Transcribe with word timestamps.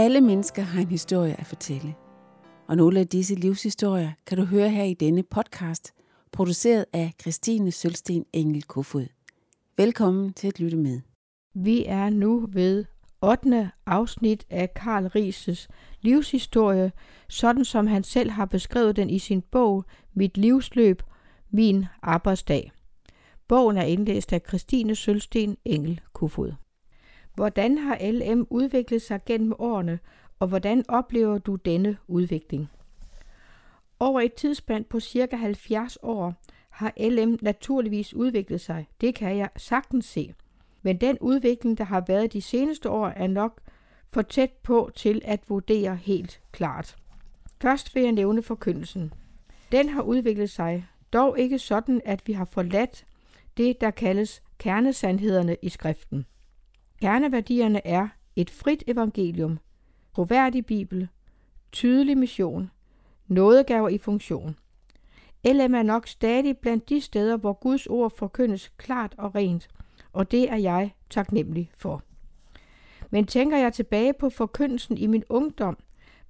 Alle 0.00 0.20
mennesker 0.20 0.62
har 0.62 0.80
en 0.80 0.88
historie 0.88 1.40
at 1.40 1.46
fortælle. 1.46 1.94
Og 2.68 2.76
nogle 2.76 3.00
af 3.00 3.08
disse 3.08 3.34
livshistorier 3.34 4.10
kan 4.26 4.38
du 4.38 4.44
høre 4.44 4.70
her 4.70 4.84
i 4.84 4.94
denne 4.94 5.22
podcast, 5.22 5.94
produceret 6.32 6.84
af 6.92 7.12
Christine 7.20 7.72
Sølsten 7.72 8.24
Engel 8.32 8.62
Kofod. 8.62 9.06
Velkommen 9.76 10.32
til 10.32 10.48
at 10.48 10.60
lytte 10.60 10.76
med. 10.76 11.00
Vi 11.54 11.84
er 11.86 12.10
nu 12.10 12.48
ved 12.52 12.84
8. 13.22 13.70
afsnit 13.86 14.44
af 14.50 14.74
Karl 14.74 15.06
Rises 15.06 15.68
livshistorie, 16.00 16.92
sådan 17.28 17.64
som 17.64 17.86
han 17.86 18.04
selv 18.04 18.30
har 18.30 18.44
beskrevet 18.44 18.96
den 18.96 19.10
i 19.10 19.18
sin 19.18 19.42
bog 19.42 19.84
Mit 20.14 20.36
livsløb, 20.36 21.02
min 21.50 21.84
arbejdsdag. 22.02 22.72
Bogen 23.48 23.76
er 23.76 23.84
indlæst 23.84 24.32
af 24.32 24.40
Christine 24.48 24.94
Sølsten 24.94 25.56
Engel 25.64 26.00
Kofod. 26.12 26.52
Hvordan 27.34 27.78
har 27.78 27.98
LM 28.10 28.46
udviklet 28.50 29.02
sig 29.02 29.20
gennem 29.26 29.52
årene, 29.58 29.98
og 30.38 30.48
hvordan 30.48 30.84
oplever 30.88 31.38
du 31.38 31.56
denne 31.56 31.96
udvikling? 32.08 32.70
Over 33.98 34.20
et 34.20 34.34
tidsspand 34.34 34.84
på 34.84 35.00
cirka 35.00 35.36
70 35.36 35.98
år 36.02 36.34
har 36.70 36.92
LM 37.10 37.38
naturligvis 37.42 38.14
udviklet 38.14 38.60
sig. 38.60 38.88
Det 39.00 39.14
kan 39.14 39.36
jeg 39.36 39.48
sagtens 39.56 40.04
se. 40.04 40.34
Men 40.82 40.96
den 40.96 41.18
udvikling, 41.20 41.78
der 41.78 41.84
har 41.84 42.04
været 42.08 42.32
de 42.32 42.42
seneste 42.42 42.90
år, 42.90 43.06
er 43.06 43.26
nok 43.26 43.60
for 44.12 44.22
tæt 44.22 44.50
på 44.62 44.90
til 44.94 45.22
at 45.24 45.40
vurdere 45.48 45.96
helt 45.96 46.40
klart. 46.52 46.96
Først 47.62 47.94
vil 47.94 48.02
jeg 48.02 48.12
nævne 48.12 48.42
forkyndelsen. 48.42 49.12
Den 49.72 49.88
har 49.88 50.02
udviklet 50.02 50.50
sig, 50.50 50.86
dog 51.12 51.38
ikke 51.38 51.58
sådan, 51.58 52.00
at 52.04 52.22
vi 52.26 52.32
har 52.32 52.44
forladt 52.44 53.04
det, 53.56 53.80
der 53.80 53.90
kaldes 53.90 54.42
kernesandhederne 54.58 55.56
i 55.62 55.68
skriften. 55.68 56.26
Kerneværdierne 57.00 57.86
er 57.86 58.08
et 58.36 58.50
frit 58.50 58.84
evangelium, 58.86 59.58
troværdig 60.14 60.66
bibel, 60.66 61.08
tydelig 61.72 62.18
mission, 62.18 62.70
nådegaver 63.28 63.88
i 63.88 63.98
funktion. 63.98 64.56
LM 65.44 65.74
er 65.74 65.82
nok 65.82 66.06
stadig 66.06 66.58
blandt 66.58 66.88
de 66.88 67.00
steder, 67.00 67.36
hvor 67.36 67.52
Guds 67.52 67.86
ord 67.86 68.16
forkyndes 68.16 68.68
klart 68.76 69.14
og 69.18 69.34
rent, 69.34 69.68
og 70.12 70.30
det 70.30 70.50
er 70.50 70.56
jeg 70.56 70.94
taknemmelig 71.10 71.70
for. 71.78 72.02
Men 73.10 73.26
tænker 73.26 73.56
jeg 73.56 73.72
tilbage 73.72 74.12
på 74.12 74.30
forkyndelsen 74.30 74.98
i 74.98 75.06
min 75.06 75.24
ungdom, 75.28 75.78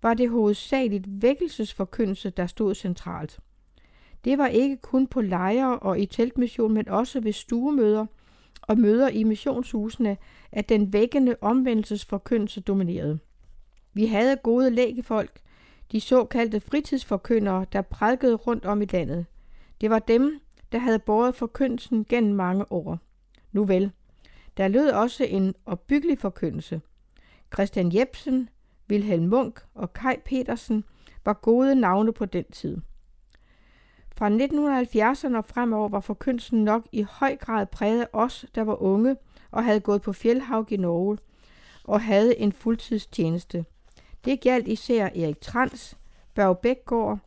var 0.02 0.14
det 0.14 0.30
hovedsageligt 0.30 1.22
vækkelsesforkyndelse, 1.22 2.30
der 2.30 2.46
stod 2.46 2.74
centralt. 2.74 3.41
Det 4.24 4.38
var 4.38 4.46
ikke 4.46 4.76
kun 4.76 5.06
på 5.06 5.20
lejre 5.20 5.78
og 5.78 6.00
i 6.00 6.06
teltmission, 6.06 6.74
men 6.74 6.88
også 6.88 7.20
ved 7.20 7.32
stuemøder 7.32 8.06
og 8.62 8.78
møder 8.78 9.08
i 9.08 9.25
missionshusene, 9.25 10.16
at 10.53 10.69
den 10.69 10.92
vækkende 10.92 11.36
omvendelsesforkyndelse 11.41 12.61
dominerede. 12.61 13.19
Vi 13.92 14.06
havde 14.06 14.36
gode 14.36 14.70
lægefolk, 14.70 15.41
de 15.92 16.00
såkaldte 16.00 16.61
fritidsforkyndere, 16.61 17.66
der 17.72 17.83
prædikede 17.83 18.34
rundt 18.34 18.64
om 18.64 18.83
i 18.83 18.84
landet. 18.84 19.27
Det 19.81 19.91
var 19.91 19.98
dem, 19.98 20.41
der 20.72 20.78
havde 20.78 20.98
båret 20.98 21.34
forkyndelsen 21.34 22.05
gennem 22.05 22.34
mange 22.34 22.72
år. 22.72 22.98
Nu 23.53 23.64
vel, 23.64 23.91
der 24.56 24.69
lød 24.69 24.91
også 24.91 25.25
en 25.25 25.55
opbyggelig 25.66 26.19
forkyndelse. 26.19 26.81
Christian 27.55 27.94
Jebsen, 27.94 28.48
Wilhelm 28.91 29.25
Munk 29.25 29.61
og 29.75 29.92
Kai 29.92 30.16
Petersen 30.25 30.84
var 31.25 31.33
gode 31.33 31.75
navne 31.75 32.12
på 32.12 32.25
den 32.25 32.44
tid. 32.44 32.77
Fra 34.16 34.28
1970'erne 34.28 35.36
og 35.36 35.44
fremover 35.44 35.89
var 35.89 36.00
forkyndelsen 36.00 36.64
nok 36.64 36.86
i 36.92 37.03
høj 37.03 37.36
grad 37.36 37.66
præget 37.66 38.00
af 38.00 38.08
os, 38.12 38.47
der 38.55 38.62
var 38.62 38.83
unge 38.83 39.16
og 39.50 39.64
havde 39.64 39.80
gået 39.80 40.03
på 40.03 40.12
Fjellhaug 40.12 40.72
i 40.72 40.77
Norge 40.77 41.19
og 41.84 42.00
havde 42.00 42.38
en 42.38 42.53
fuldtidstjeneste. 42.53 43.65
Det 44.25 44.41
galt 44.41 44.69
især 44.69 45.04
Erik 45.04 45.41
Trans, 45.41 45.97
Børge 46.34 46.56
Bækgaard, 46.56 47.19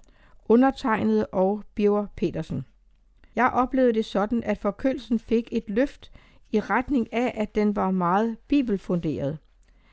undertegnede 0.46 1.26
og 1.26 1.64
Birger 1.76 2.08
Petersen. 2.16 2.66
Jeg 3.36 3.52
oplevede 3.54 3.94
det 3.94 4.06
sådan, 4.06 4.44
at 4.44 4.58
forkyndelsen 4.58 5.20
fik 5.20 5.50
et 5.52 5.64
løft 5.68 6.12
i 6.52 6.60
retning 6.60 7.14
af, 7.14 7.34
at 7.36 7.56
den 7.56 7.76
var 7.76 7.92
meget 7.92 8.38
bibelfunderet. 8.48 9.38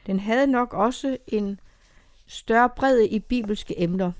Den 0.06 0.20
havde 0.20 0.46
nok 0.46 0.74
også 0.74 1.16
en 1.26 1.60
større 2.26 2.68
bredde 2.76 3.08
i 3.08 3.18
bibelske 3.18 3.80
emner. 3.82 4.12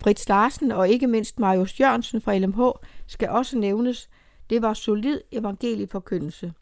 Fritz 0.00 0.28
Larsen 0.28 0.72
og 0.72 0.88
ikke 0.88 1.06
mindst 1.06 1.38
Marius 1.38 1.80
Jørgensen 1.80 2.20
fra 2.20 2.38
LMH 2.38 2.60
skal 3.06 3.28
også 3.28 3.58
nævnes. 3.58 4.08
Det 4.50 4.62
var 4.62 4.74
solid 4.74 5.20
evangelieforkyndelse. 5.32 6.52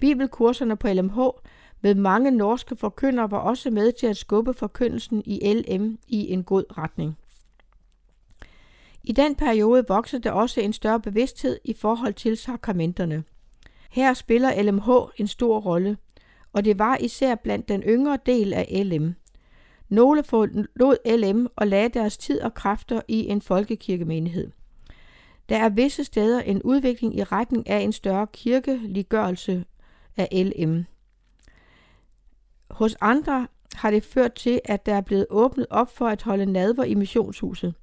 Bibelkurserne 0.00 0.76
på 0.76 0.88
LMH 0.88 1.18
med 1.80 1.94
mange 1.94 2.30
norske 2.30 2.76
forkyndere 2.76 3.30
var 3.30 3.38
også 3.38 3.70
med 3.70 3.92
til 3.92 4.06
at 4.06 4.16
skubbe 4.16 4.54
forkyndelsen 4.54 5.22
i 5.26 5.52
LM 5.52 5.98
i 6.08 6.32
en 6.32 6.44
god 6.44 6.64
retning. 6.78 7.18
I 9.04 9.12
den 9.12 9.34
periode 9.34 9.84
voksede 9.88 10.22
der 10.22 10.30
også 10.30 10.60
en 10.60 10.72
større 10.72 11.00
bevidsthed 11.00 11.58
i 11.64 11.74
forhold 11.74 12.14
til 12.14 12.36
sakramenterne. 12.36 13.24
Her 13.90 14.14
spiller 14.14 14.62
LMH 14.62 14.88
en 15.16 15.26
stor 15.26 15.60
rolle, 15.60 15.96
og 16.52 16.64
det 16.64 16.78
var 16.78 16.96
især 16.96 17.34
blandt 17.34 17.68
den 17.68 17.82
yngre 17.82 18.18
del 18.26 18.52
af 18.52 18.82
LM. 18.84 19.14
Nogle 19.88 20.24
forlod 20.24 21.18
LM 21.18 21.46
og 21.56 21.66
lagde 21.66 21.88
deres 21.88 22.18
tid 22.18 22.40
og 22.40 22.54
kræfter 22.54 23.00
i 23.08 23.26
en 23.26 23.42
folkekirkemenighed. 23.42 24.50
Der 25.48 25.56
er 25.56 25.68
visse 25.68 26.04
steder 26.04 26.40
en 26.40 26.62
udvikling 26.62 27.18
i 27.18 27.24
retning 27.24 27.70
af 27.70 27.78
en 27.78 27.92
større 27.92 28.26
kirkeliggørelse 28.32 29.64
af 30.16 30.28
LM. 30.32 30.84
Hos 32.70 32.96
andre 33.00 33.46
har 33.74 33.90
det 33.90 34.04
ført 34.04 34.34
til, 34.34 34.60
at 34.64 34.86
der 34.86 34.94
er 34.94 35.00
blevet 35.00 35.26
åbnet 35.30 35.66
op 35.70 35.96
for 35.96 36.06
at 36.06 36.22
holde 36.22 36.46
nadver 36.46 36.84
i 36.84 36.94
missionshuset. 36.94 37.74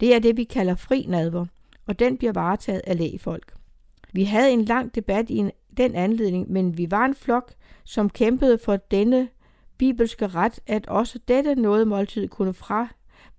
Det 0.00 0.14
er 0.14 0.18
det, 0.18 0.36
vi 0.36 0.44
kalder 0.44 0.74
fri 0.74 1.06
nadver, 1.08 1.46
og 1.86 1.98
den 1.98 2.16
bliver 2.16 2.32
varetaget 2.32 2.82
af 2.86 2.98
lægefolk. 2.98 3.54
Vi 4.12 4.24
havde 4.24 4.50
en 4.50 4.64
lang 4.64 4.94
debat 4.94 5.30
i 5.30 5.36
en, 5.36 5.50
den 5.76 5.94
anledning, 5.94 6.52
men 6.52 6.78
vi 6.78 6.90
var 6.90 7.04
en 7.04 7.14
flok, 7.14 7.52
som 7.84 8.10
kæmpede 8.10 8.58
for 8.58 8.76
denne 8.76 9.28
bibelske 9.78 10.26
ret, 10.26 10.60
at 10.66 10.86
også 10.86 11.18
dette 11.28 11.54
nådemåltid 11.54 12.28
kunne 12.28 12.52
fra 12.54 12.88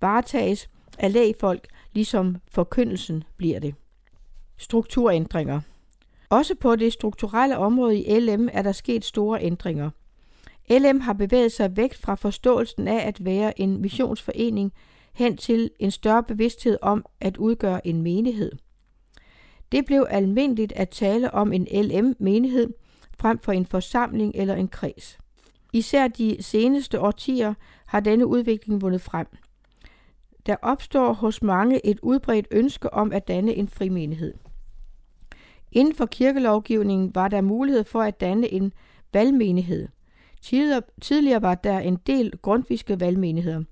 varetages 0.00 0.68
af 0.98 1.12
lægfolk, 1.12 1.68
ligesom 1.92 2.36
forkyndelsen 2.50 3.24
bliver 3.36 3.58
det. 3.58 3.74
Strukturændringer 4.56 5.60
Også 6.28 6.54
på 6.54 6.76
det 6.76 6.92
strukturelle 6.92 7.58
område 7.58 7.98
i 7.98 8.20
LM 8.20 8.48
er 8.52 8.62
der 8.62 8.72
sket 8.72 9.04
store 9.04 9.42
ændringer. 9.42 9.90
LM 10.70 11.00
har 11.00 11.12
bevæget 11.12 11.52
sig 11.52 11.76
væk 11.76 11.94
fra 11.94 12.14
forståelsen 12.14 12.88
af 12.88 13.06
at 13.06 13.24
være 13.24 13.60
en 13.60 13.80
missionsforening 13.80 14.72
hen 15.12 15.36
til 15.36 15.70
en 15.78 15.90
større 15.90 16.22
bevidsthed 16.22 16.78
om 16.82 17.04
at 17.20 17.36
udgøre 17.36 17.86
en 17.86 18.02
menighed. 18.02 18.52
Det 19.72 19.86
blev 19.86 20.06
almindeligt 20.10 20.72
at 20.72 20.88
tale 20.88 21.34
om 21.34 21.52
en 21.52 21.66
LM-menighed 21.72 22.72
frem 23.18 23.38
for 23.38 23.52
en 23.52 23.66
forsamling 23.66 24.32
eller 24.34 24.54
en 24.54 24.68
kreds. 24.68 25.18
Især 25.72 26.08
de 26.08 26.36
seneste 26.40 27.00
årtier 27.00 27.54
har 27.86 28.00
denne 28.00 28.26
udvikling 28.26 28.82
vundet 28.82 29.00
frem. 29.00 29.26
Der 30.46 30.56
opstår 30.62 31.12
hos 31.12 31.42
mange 31.42 31.86
et 31.86 32.00
udbredt 32.02 32.48
ønske 32.50 32.94
om 32.94 33.12
at 33.12 33.28
danne 33.28 33.54
en 33.54 33.68
frimenighed. 33.68 34.34
Inden 35.72 35.94
for 35.94 36.06
kirkelovgivningen 36.06 37.14
var 37.14 37.28
der 37.28 37.40
mulighed 37.40 37.84
for 37.84 38.02
at 38.02 38.20
danne 38.20 38.52
en 38.52 38.72
valgmenighed. 39.12 39.88
Tidligere 41.00 41.42
var 41.42 41.54
der 41.54 41.78
en 41.78 41.96
del 41.96 42.32
grundviske 42.42 43.00
valgmenigheder. 43.00 43.62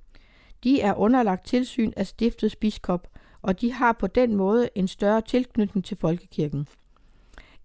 De 0.65 0.81
er 0.81 0.95
underlagt 0.95 1.47
tilsyn 1.47 1.93
af 1.97 2.07
stiftets 2.07 2.57
biskop, 2.57 3.09
og 3.43 3.61
de 3.61 3.73
har 3.73 3.93
på 3.93 4.07
den 4.07 4.37
måde 4.37 4.69
en 4.75 4.89
større 4.89 5.21
tilknytning 5.21 5.85
til 5.85 5.97
folkekirken. 5.97 6.69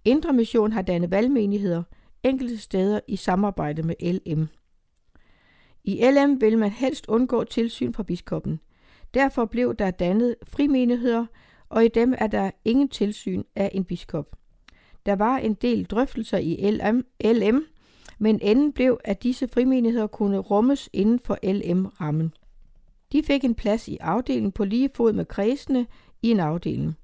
Indre 0.05 0.33
Mission 0.33 0.71
har 0.71 0.81
dannet 0.81 1.11
valgmenigheder 1.11 1.83
enkelte 2.23 2.57
steder 2.57 2.99
i 3.07 3.15
samarbejde 3.15 3.83
med 3.83 3.95
LM. 4.01 4.47
I 5.83 6.05
LM 6.11 6.41
vil 6.41 6.57
man 6.57 6.71
helst 6.71 7.07
undgå 7.07 7.43
tilsyn 7.43 7.93
fra 7.93 8.03
biskoppen. 8.03 8.59
Derfor 9.13 9.45
blev 9.45 9.75
der 9.75 9.91
dannet 9.91 10.35
frimenigheder, 10.43 11.25
og 11.69 11.85
i 11.85 11.87
dem 11.87 12.13
er 12.17 12.27
der 12.27 12.51
ingen 12.65 12.89
tilsyn 12.89 13.43
af 13.55 13.71
en 13.73 13.83
biskop. 13.83 14.35
Der 15.05 15.15
var 15.15 15.37
en 15.37 15.53
del 15.53 15.85
drøftelser 15.85 16.37
i 16.37 16.71
LM, 16.71 17.05
LM 17.23 17.65
men 18.21 18.39
enden 18.41 18.73
blev, 18.73 18.99
at 19.03 19.23
disse 19.23 19.47
frimenigheder 19.47 20.07
kunne 20.07 20.37
rummes 20.37 20.89
inden 20.93 21.19
for 21.19 21.37
LM-rammen. 21.43 22.33
De 23.11 23.23
fik 23.23 23.43
en 23.43 23.55
plads 23.55 23.87
i 23.87 23.97
afdelingen 23.97 24.51
på 24.51 24.65
lige 24.65 24.89
fod 24.95 25.13
med 25.13 25.25
kredsene 25.25 25.87
i 26.21 26.31
en 26.31 26.39
afdeling. 26.39 26.97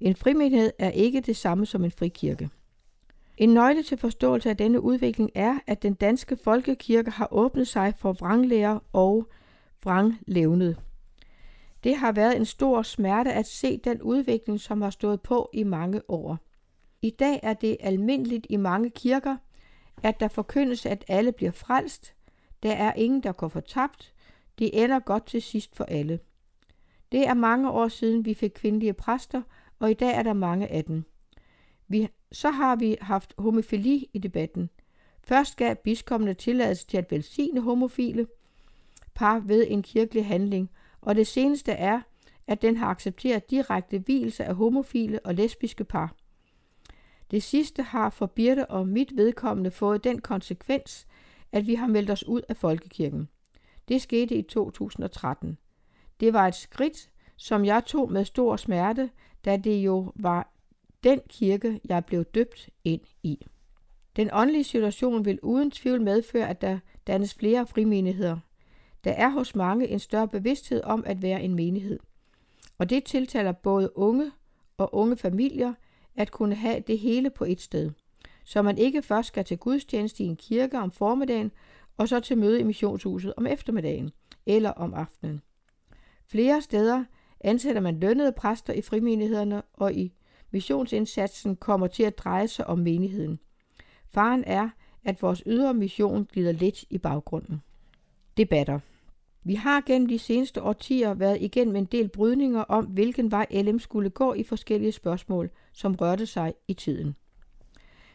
En 0.00 0.16
frimenighed 0.16 0.70
er 0.78 0.90
ikke 0.90 1.20
det 1.20 1.36
samme 1.36 1.66
som 1.66 1.84
en 1.84 1.90
frikirke. 1.90 2.50
En 3.36 3.48
nøgle 3.48 3.82
til 3.82 3.98
forståelse 3.98 4.50
af 4.50 4.56
denne 4.56 4.80
udvikling 4.80 5.30
er, 5.34 5.58
at 5.66 5.82
den 5.82 5.94
danske 5.94 6.36
folkekirke 6.36 7.10
har 7.10 7.28
åbnet 7.30 7.68
sig 7.68 7.94
for 7.96 8.12
vranglærer 8.12 8.78
og 8.92 9.28
vranglevnet. 9.84 10.80
Det 11.84 11.96
har 11.96 12.12
været 12.12 12.36
en 12.36 12.44
stor 12.44 12.82
smerte 12.82 13.32
at 13.32 13.46
se 13.46 13.76
den 13.76 14.02
udvikling, 14.02 14.60
som 14.60 14.82
har 14.82 14.90
stået 14.90 15.20
på 15.20 15.50
i 15.52 15.62
mange 15.62 16.10
år. 16.10 16.38
I 17.02 17.10
dag 17.10 17.40
er 17.42 17.54
det 17.54 17.76
almindeligt 17.80 18.46
i 18.50 18.56
mange 18.56 18.90
kirker, 18.90 19.36
at 20.02 20.20
der 20.20 20.28
forkyndes, 20.28 20.86
at 20.86 21.04
alle 21.08 21.32
bliver 21.32 21.52
frelst, 21.52 22.14
Der 22.62 22.72
er 22.72 22.92
ingen, 22.92 23.22
der 23.22 23.32
går 23.32 23.48
fortabt. 23.48 24.14
Det 24.58 24.82
ender 24.82 24.98
godt 25.00 25.26
til 25.26 25.42
sidst 25.42 25.76
for 25.76 25.84
alle. 25.84 26.20
Det 27.12 27.28
er 27.28 27.34
mange 27.34 27.70
år 27.70 27.88
siden, 27.88 28.24
vi 28.24 28.34
fik 28.34 28.50
kvindelige 28.54 28.92
præster, 28.92 29.42
og 29.78 29.90
i 29.90 29.94
dag 29.94 30.14
er 30.14 30.22
der 30.22 30.32
mange 30.32 30.68
af 30.68 30.84
dem. 30.84 31.04
Vi, 31.88 32.08
så 32.32 32.50
har 32.50 32.76
vi 32.76 32.96
haft 33.00 33.34
homofili 33.38 34.08
i 34.12 34.18
debatten. 34.18 34.70
Først 35.22 35.56
gav 35.56 35.76
biskopperne 35.76 36.34
tilladelse 36.34 36.86
til 36.86 36.96
at 36.96 37.10
velsigne 37.10 37.60
homofile 37.60 38.26
par 39.14 39.38
ved 39.38 39.66
en 39.68 39.82
kirkelig 39.82 40.26
handling, 40.26 40.70
og 41.00 41.16
det 41.16 41.26
seneste 41.26 41.72
er, 41.72 42.00
at 42.46 42.62
den 42.62 42.76
har 42.76 42.86
accepteret 42.86 43.50
direkte 43.50 43.98
hvilelse 43.98 44.44
af 44.44 44.54
homofile 44.54 45.20
og 45.26 45.34
lesbiske 45.34 45.84
par. 45.84 46.14
Det 47.30 47.42
sidste 47.42 47.82
har 47.82 48.10
for 48.10 48.26
Birte 48.26 48.70
og 48.70 48.88
mit 48.88 49.16
vedkommende 49.16 49.70
fået 49.70 50.04
den 50.04 50.20
konsekvens, 50.20 51.06
at 51.52 51.66
vi 51.66 51.74
har 51.74 51.86
meldt 51.86 52.10
os 52.10 52.26
ud 52.26 52.42
af 52.48 52.56
folkekirken. 52.56 53.28
Det 53.88 54.02
skete 54.02 54.34
i 54.34 54.42
2013. 54.42 55.58
Det 56.20 56.32
var 56.32 56.48
et 56.48 56.54
skridt, 56.54 57.10
som 57.36 57.64
jeg 57.64 57.84
tog 57.86 58.12
med 58.12 58.24
stor 58.24 58.56
smerte, 58.56 59.10
da 59.44 59.56
det 59.56 59.76
jo 59.76 60.12
var 60.14 60.53
den 61.04 61.20
kirke, 61.28 61.80
jeg 61.88 62.04
blev 62.04 62.24
døbt 62.24 62.70
ind 62.84 63.00
i. 63.22 63.46
Den 64.16 64.30
åndelige 64.32 64.64
situation 64.64 65.24
vil 65.24 65.38
uden 65.42 65.70
tvivl 65.70 66.02
medføre, 66.02 66.48
at 66.48 66.60
der 66.60 66.78
dannes 67.06 67.34
flere 67.34 67.66
frimenigheder. 67.66 68.38
Der 69.04 69.12
er 69.12 69.28
hos 69.28 69.54
mange 69.54 69.88
en 69.88 69.98
større 69.98 70.28
bevidsthed 70.28 70.82
om 70.84 71.04
at 71.06 71.22
være 71.22 71.42
en 71.42 71.54
menighed. 71.54 71.98
Og 72.78 72.90
det 72.90 73.04
tiltaler 73.04 73.52
både 73.52 73.98
unge 73.98 74.32
og 74.76 74.94
unge 74.94 75.16
familier 75.16 75.74
at 76.16 76.30
kunne 76.30 76.54
have 76.54 76.80
det 76.86 76.98
hele 76.98 77.30
på 77.30 77.44
et 77.44 77.60
sted. 77.60 77.90
Så 78.44 78.62
man 78.62 78.78
ikke 78.78 79.02
først 79.02 79.28
skal 79.28 79.44
til 79.44 79.58
gudstjeneste 79.58 80.24
i 80.24 80.26
en 80.26 80.36
kirke 80.36 80.78
om 80.78 80.90
formiddagen, 80.90 81.52
og 81.96 82.08
så 82.08 82.20
til 82.20 82.38
møde 82.38 82.60
i 82.60 82.62
missionshuset 82.62 83.34
om 83.36 83.46
eftermiddagen 83.46 84.10
eller 84.46 84.70
om 84.70 84.94
aftenen. 84.94 85.42
Flere 86.26 86.62
steder 86.62 87.04
ansætter 87.40 87.80
man 87.80 88.00
lønnede 88.00 88.32
præster 88.32 88.72
i 88.72 88.82
frimenighederne, 88.82 89.62
og 89.72 89.94
i 89.94 90.12
missionsindsatsen 90.54 91.56
kommer 91.56 91.86
til 91.86 92.02
at 92.02 92.18
dreje 92.18 92.48
sig 92.48 92.66
om 92.66 92.78
menigheden. 92.78 93.38
Faren 94.08 94.44
er, 94.46 94.68
at 95.04 95.22
vores 95.22 95.42
ydre 95.46 95.74
mission 95.74 96.24
glider 96.32 96.52
lidt 96.52 96.84
i 96.90 96.98
baggrunden. 96.98 97.62
Debatter 98.36 98.78
Vi 99.44 99.54
har 99.54 99.80
gennem 99.86 100.08
de 100.08 100.18
seneste 100.18 100.62
årtier 100.62 101.14
været 101.14 101.38
igennem 101.40 101.76
en 101.76 101.84
del 101.84 102.08
brydninger 102.08 102.60
om, 102.60 102.84
hvilken 102.84 103.30
vej 103.30 103.46
LM 103.50 103.78
skulle 103.78 104.10
gå 104.10 104.34
i 104.34 104.42
forskellige 104.42 104.92
spørgsmål, 104.92 105.50
som 105.72 105.94
rørte 105.94 106.26
sig 106.26 106.54
i 106.68 106.74
tiden. 106.74 107.16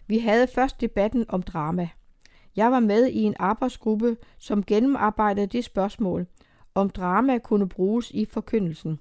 Vi 0.08 0.20
havde 0.20 0.48
først 0.48 0.82
debatten 0.82 1.26
om 1.30 1.44
drama. 1.44 1.90
Jeg 2.56 2.72
var 2.72 2.80
med 2.80 3.08
i 3.08 3.22
en 3.22 3.36
arbejdsgruppe, 3.40 4.18
som 4.38 4.64
gennemarbejdede 4.64 5.48
det 5.48 5.66
spørgsmål, 5.66 6.28
om 6.76 6.90
drama 6.90 7.38
kunne 7.38 7.70
bruges 7.70 8.12
i 8.12 8.26
forkyndelsen. 8.26 9.00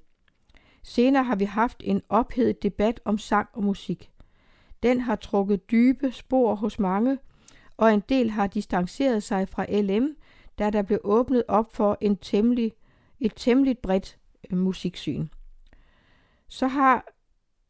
Senere 0.82 1.24
har 1.24 1.36
vi 1.36 1.44
haft 1.44 1.82
en 1.84 2.02
ophedet 2.08 2.62
debat 2.62 3.00
om 3.04 3.18
sang 3.18 3.48
og 3.52 3.64
musik. 3.64 4.10
Den 4.82 5.00
har 5.00 5.16
trukket 5.16 5.70
dybe 5.70 6.12
spor 6.12 6.54
hos 6.54 6.78
mange, 6.78 7.18
og 7.76 7.94
en 7.94 8.02
del 8.08 8.30
har 8.30 8.46
distanceret 8.46 9.22
sig 9.22 9.48
fra 9.48 9.66
LM, 9.80 10.16
da 10.58 10.70
der 10.70 10.82
blev 10.82 11.00
åbnet 11.04 11.42
op 11.48 11.74
for 11.74 11.98
en 12.00 12.16
temmelig, 12.16 12.72
et 13.20 13.32
temmelig 13.36 13.78
bredt 13.78 14.18
øh, 14.50 14.58
musiksyn. 14.58 15.26
Så 16.48 16.66
har 16.66 17.04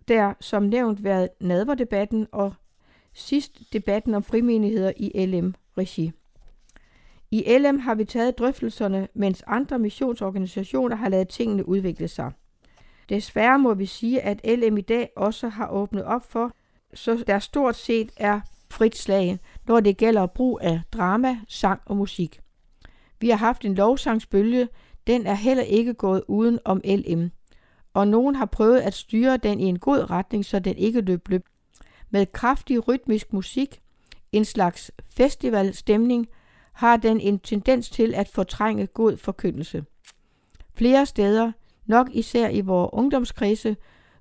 der 0.08 0.34
som 0.40 0.62
nævnt 0.62 1.05
været 1.05 1.28
nadverdebatten 1.40 2.26
og 2.32 2.55
sidst 3.12 3.72
debatten 3.72 4.14
om 4.14 4.22
frimenigheder 4.22 4.93
i 4.96 5.26
LM-regi. 5.26 6.12
I 7.31 7.58
LM 7.58 7.78
har 7.78 7.94
vi 7.94 8.05
taget 8.05 8.38
drøftelserne, 8.38 9.08
mens 9.14 9.44
andre 9.46 9.78
missionsorganisationer 9.78 10.96
har 10.96 11.08
lavet 11.08 11.28
tingene 11.28 11.69
udvikle 11.69 12.08
sig. 12.08 12.32
Desværre 13.08 13.58
må 13.58 13.75
vi 13.75 13.87
sige, 13.87 14.20
at 14.20 14.58
LM 14.58 14.76
i 14.76 14.81
dag 14.81 15.10
også 15.16 15.49
har 15.49 15.69
åbnet 15.69 16.05
op 16.05 16.31
for, 16.31 16.52
så 16.94 17.25
der 17.26 17.38
stort 17.38 17.76
set 17.76 18.10
er 18.16 18.40
frit 18.70 18.96
slag, 18.96 19.38
når 19.66 19.81
det 19.81 19.96
gælder 19.96 20.26
brug 20.26 20.58
af 20.62 20.81
drama, 20.93 21.38
sang 21.49 21.81
og 21.87 21.96
musik. 21.96 22.40
Vi 23.20 23.31
har 23.31 23.37
haft 23.37 23.64
en 23.64 23.75
lovsangsbølge, 23.75 24.69
den 25.06 25.26
er 25.26 25.34
heller 25.34 25.62
ikke 25.62 25.94
gået 25.94 26.22
uden 26.28 26.58
om 26.64 26.81
LM, 26.84 27.31
og 27.94 28.08
nogen 28.08 28.34
har 28.34 28.46
prøvet 28.46 28.81
at 28.81 28.94
styre 28.94 29.37
den 29.37 29.60
i 29.60 29.64
en 29.64 29.78
god 29.78 30.10
retning, 30.10 30.44
så 30.44 30.58
den 30.58 30.76
ikke 30.76 31.00
løb 31.00 31.28
løb. 31.28 31.46
Med 32.10 32.26
kraftig 32.26 32.88
rytmisk 32.88 33.32
musik, 33.32 33.81
en 34.32 34.44
slags 34.44 34.90
festivalstemning, 35.16 36.28
har 36.72 36.96
den 36.96 37.20
en 37.20 37.38
tendens 37.38 37.90
til 37.90 38.14
at 38.14 38.28
fortrænge 38.28 38.87
god 38.87 39.16
forkyndelse. 39.16 39.84
Flere 40.75 41.06
steder, 41.06 41.52
nok 41.88 42.08
især 42.12 42.49
i 42.49 42.61
vores 42.61 42.90
ungdomskredse, 42.93 43.76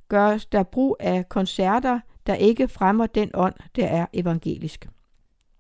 gøres 0.09 0.45
der 0.45 0.63
brug 0.63 0.97
af 0.99 1.29
koncerter, 1.29 1.99
der 2.27 2.33
ikke 2.33 2.67
fremmer 2.67 3.05
den 3.05 3.31
ånd, 3.33 3.55
der 3.75 3.87
er 3.87 4.05
evangelisk. 4.13 4.87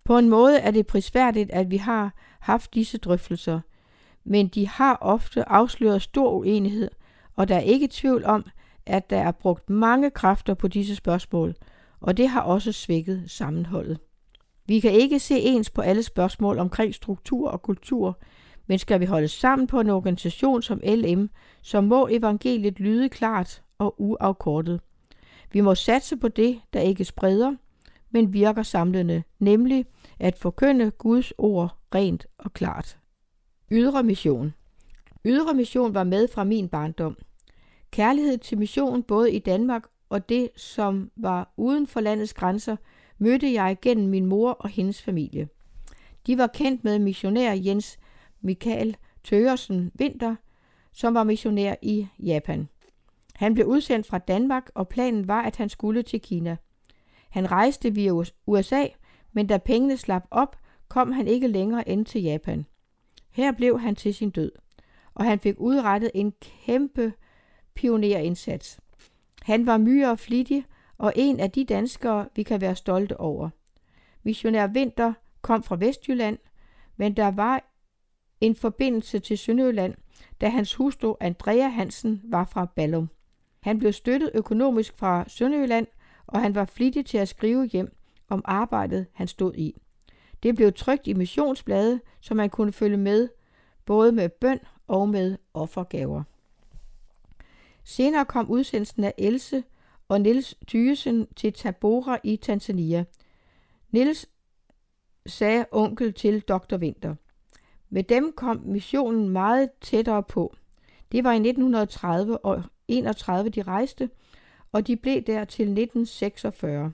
På 0.03 0.17
en 0.17 0.29
måde 0.29 0.59
er 0.59 0.71
det 0.71 0.87
prisværdigt, 0.87 1.51
at 1.51 1.71
vi 1.71 1.77
har 1.77 2.13
haft 2.39 2.73
disse 2.73 2.97
drøftelser, 2.97 3.59
men 4.23 4.47
de 4.47 4.67
har 4.67 4.97
ofte 5.01 5.49
afsløret 5.49 6.01
stor 6.01 6.31
uenighed, 6.31 6.89
og 7.35 7.47
der 7.47 7.55
er 7.55 7.59
ikke 7.59 7.87
tvivl 7.91 8.25
om, 8.25 8.45
at 8.85 9.09
der 9.09 9.17
er 9.17 9.31
brugt 9.31 9.69
mange 9.69 10.09
kræfter 10.11 10.53
på 10.53 10.67
disse 10.67 10.95
spørgsmål, 10.95 11.55
og 11.99 12.17
det 12.17 12.29
har 12.29 12.41
også 12.41 12.71
svækket 12.71 13.23
sammenholdet. 13.27 13.99
Vi 14.65 14.79
kan 14.79 14.91
ikke 14.91 15.19
se 15.19 15.39
ens 15.39 15.69
på 15.69 15.81
alle 15.81 16.03
spørgsmål 16.03 16.59
omkring 16.59 16.95
struktur 16.95 17.49
og 17.49 17.61
kultur, 17.61 18.19
men 18.67 18.79
skal 18.79 18.99
vi 18.99 19.05
holde 19.05 19.27
sammen 19.27 19.67
på 19.67 19.79
en 19.79 19.89
organisation 19.89 20.61
som 20.61 20.81
LM, 20.85 21.29
så 21.61 21.81
må 21.81 22.07
evangeliet 22.11 22.79
lyde 22.79 23.09
klart 23.09 23.61
og 23.77 23.95
uafkortet. 23.97 24.81
Vi 25.51 25.61
må 25.61 25.75
satse 25.75 26.17
på 26.17 26.27
det, 26.27 26.59
der 26.73 26.79
ikke 26.79 27.05
spreder, 27.05 27.55
men 28.11 28.33
virker 28.33 28.63
samlende, 28.63 29.23
nemlig 29.39 29.85
at 30.19 30.37
forkynde 30.37 30.91
Guds 30.91 31.33
ord 31.37 31.77
rent 31.95 32.27
og 32.37 32.53
klart. 32.53 32.97
Ydre 33.71 34.03
mission. 34.03 34.53
Ydre 35.25 35.53
mission 35.53 35.93
var 35.93 36.03
med 36.03 36.27
fra 36.27 36.43
min 36.43 36.69
barndom. 36.69 37.17
Kærlighed 37.91 38.37
til 38.37 38.57
mission 38.57 39.03
både 39.03 39.31
i 39.31 39.39
Danmark 39.39 39.83
og 40.09 40.29
det, 40.29 40.49
som 40.55 41.11
var 41.15 41.53
uden 41.57 41.87
for 41.87 41.99
landets 41.99 42.33
grænser, 42.33 42.75
mødte 43.17 43.53
jeg 43.53 43.77
gennem 43.81 44.07
min 44.07 44.25
mor 44.25 44.51
og 44.51 44.69
hendes 44.69 45.01
familie. 45.01 45.47
De 46.27 46.37
var 46.37 46.47
kendt 46.47 46.83
med 46.83 46.99
missionær 46.99 47.53
Jens 47.53 47.99
Michael 48.41 48.97
Tøgersen 49.23 49.91
Winter, 49.99 50.35
som 50.93 51.13
var 51.13 51.23
missionær 51.23 51.75
i 51.81 52.07
Japan. 52.19 52.69
Han 53.35 53.53
blev 53.53 53.65
udsendt 53.65 54.07
fra 54.07 54.17
Danmark, 54.17 54.69
og 54.75 54.87
planen 54.87 55.27
var, 55.27 55.41
at 55.41 55.55
han 55.55 55.69
skulle 55.69 56.03
til 56.03 56.21
Kina. 56.21 56.57
Han 57.29 57.51
rejste 57.51 57.93
via 57.93 58.11
USA, 58.47 58.85
men 59.33 59.47
da 59.47 59.57
pengene 59.57 59.97
slap 59.97 60.27
op, 60.31 60.55
kom 60.87 61.11
han 61.11 61.27
ikke 61.27 61.47
længere 61.47 61.89
end 61.89 62.05
til 62.05 62.21
Japan. 62.21 62.65
Her 63.29 63.51
blev 63.51 63.79
han 63.79 63.95
til 63.95 64.13
sin 64.13 64.29
død, 64.29 64.51
og 65.13 65.25
han 65.25 65.39
fik 65.39 65.55
udrettet 65.57 66.11
en 66.13 66.33
kæmpe 66.41 67.13
pionerindsats. 67.73 68.79
Han 69.41 69.65
var 69.65 69.77
myre 69.77 70.11
og 70.11 70.19
flittig, 70.19 70.65
og 70.97 71.13
en 71.15 71.39
af 71.39 71.51
de 71.51 71.65
danskere, 71.65 72.27
vi 72.35 72.43
kan 72.43 72.61
være 72.61 72.75
stolte 72.75 73.19
over. 73.19 73.49
Missionær 74.23 74.67
Vinter 74.67 75.13
kom 75.41 75.63
fra 75.63 75.75
Vestjylland, 75.79 76.37
men 76.97 77.17
der 77.17 77.31
var 77.31 77.63
en 78.41 78.55
forbindelse 78.55 79.19
til 79.19 79.37
Sønderjylland, 79.37 79.95
da 80.41 80.49
hans 80.49 80.73
hustru 80.73 81.15
Andrea 81.19 81.67
Hansen 81.67 82.21
var 82.23 82.45
fra 82.45 82.65
Ballum. 82.65 83.09
Han 83.59 83.79
blev 83.79 83.93
støttet 83.93 84.31
økonomisk 84.33 84.97
fra 84.97 85.25
Sønderjylland, 85.27 85.87
og 86.27 86.41
han 86.41 86.55
var 86.55 86.65
flittig 86.65 87.05
til 87.05 87.17
at 87.17 87.27
skrive 87.27 87.65
hjem 87.65 87.95
om 88.29 88.41
arbejdet, 88.45 89.05
han 89.13 89.27
stod 89.27 89.53
i. 89.55 89.81
Det 90.43 90.55
blev 90.55 90.73
trygt 90.73 91.07
i 91.07 91.13
missionsbladet, 91.13 92.01
så 92.21 92.33
man 92.33 92.49
kunne 92.49 92.71
følge 92.71 92.97
med, 92.97 93.29
både 93.85 94.11
med 94.11 94.29
bøn 94.29 94.59
og 94.87 95.09
med 95.09 95.37
offergaver. 95.53 96.23
Senere 97.83 98.25
kom 98.25 98.51
udsendelsen 98.51 99.03
af 99.03 99.13
Else 99.17 99.63
og 100.07 100.21
Nils 100.21 100.55
Thyesen 100.67 101.27
til 101.35 101.53
Tabora 101.53 102.17
i 102.23 102.35
Tanzania. 102.35 103.05
Nils 103.91 104.29
sagde 105.25 105.65
onkel 105.71 106.13
til 106.13 106.41
Dr. 106.41 106.77
Winter. 106.77 107.15
Med 107.89 108.03
dem 108.03 108.33
kom 108.35 108.61
missionen 108.65 109.29
meget 109.29 109.69
tættere 109.81 110.23
på. 110.23 110.55
Det 111.11 111.23
var 111.23 111.31
i 111.31 111.35
1930 111.35 112.45
og 112.45 112.63
31, 112.87 113.49
de 113.49 113.61
rejste, 113.61 114.09
og 114.71 114.87
de 114.87 114.95
blev 114.95 115.21
der 115.21 115.45
til 115.45 115.63
1946. 115.63 116.91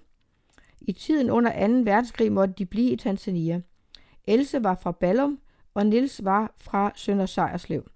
I 0.81 0.91
tiden 0.91 1.29
under 1.29 1.67
2. 1.67 1.73
verdenskrig 1.73 2.31
måtte 2.31 2.53
de 2.57 2.65
blive 2.65 2.91
i 2.91 2.95
Tanzania. 2.95 3.62
Else 4.27 4.63
var 4.63 4.75
fra 4.75 4.91
Ballum, 4.91 5.39
og 5.73 5.85
Nils 5.85 6.25
var 6.25 6.53
fra 6.57 6.91
Sønder 6.95 7.25
Sejerslev, 7.25 7.89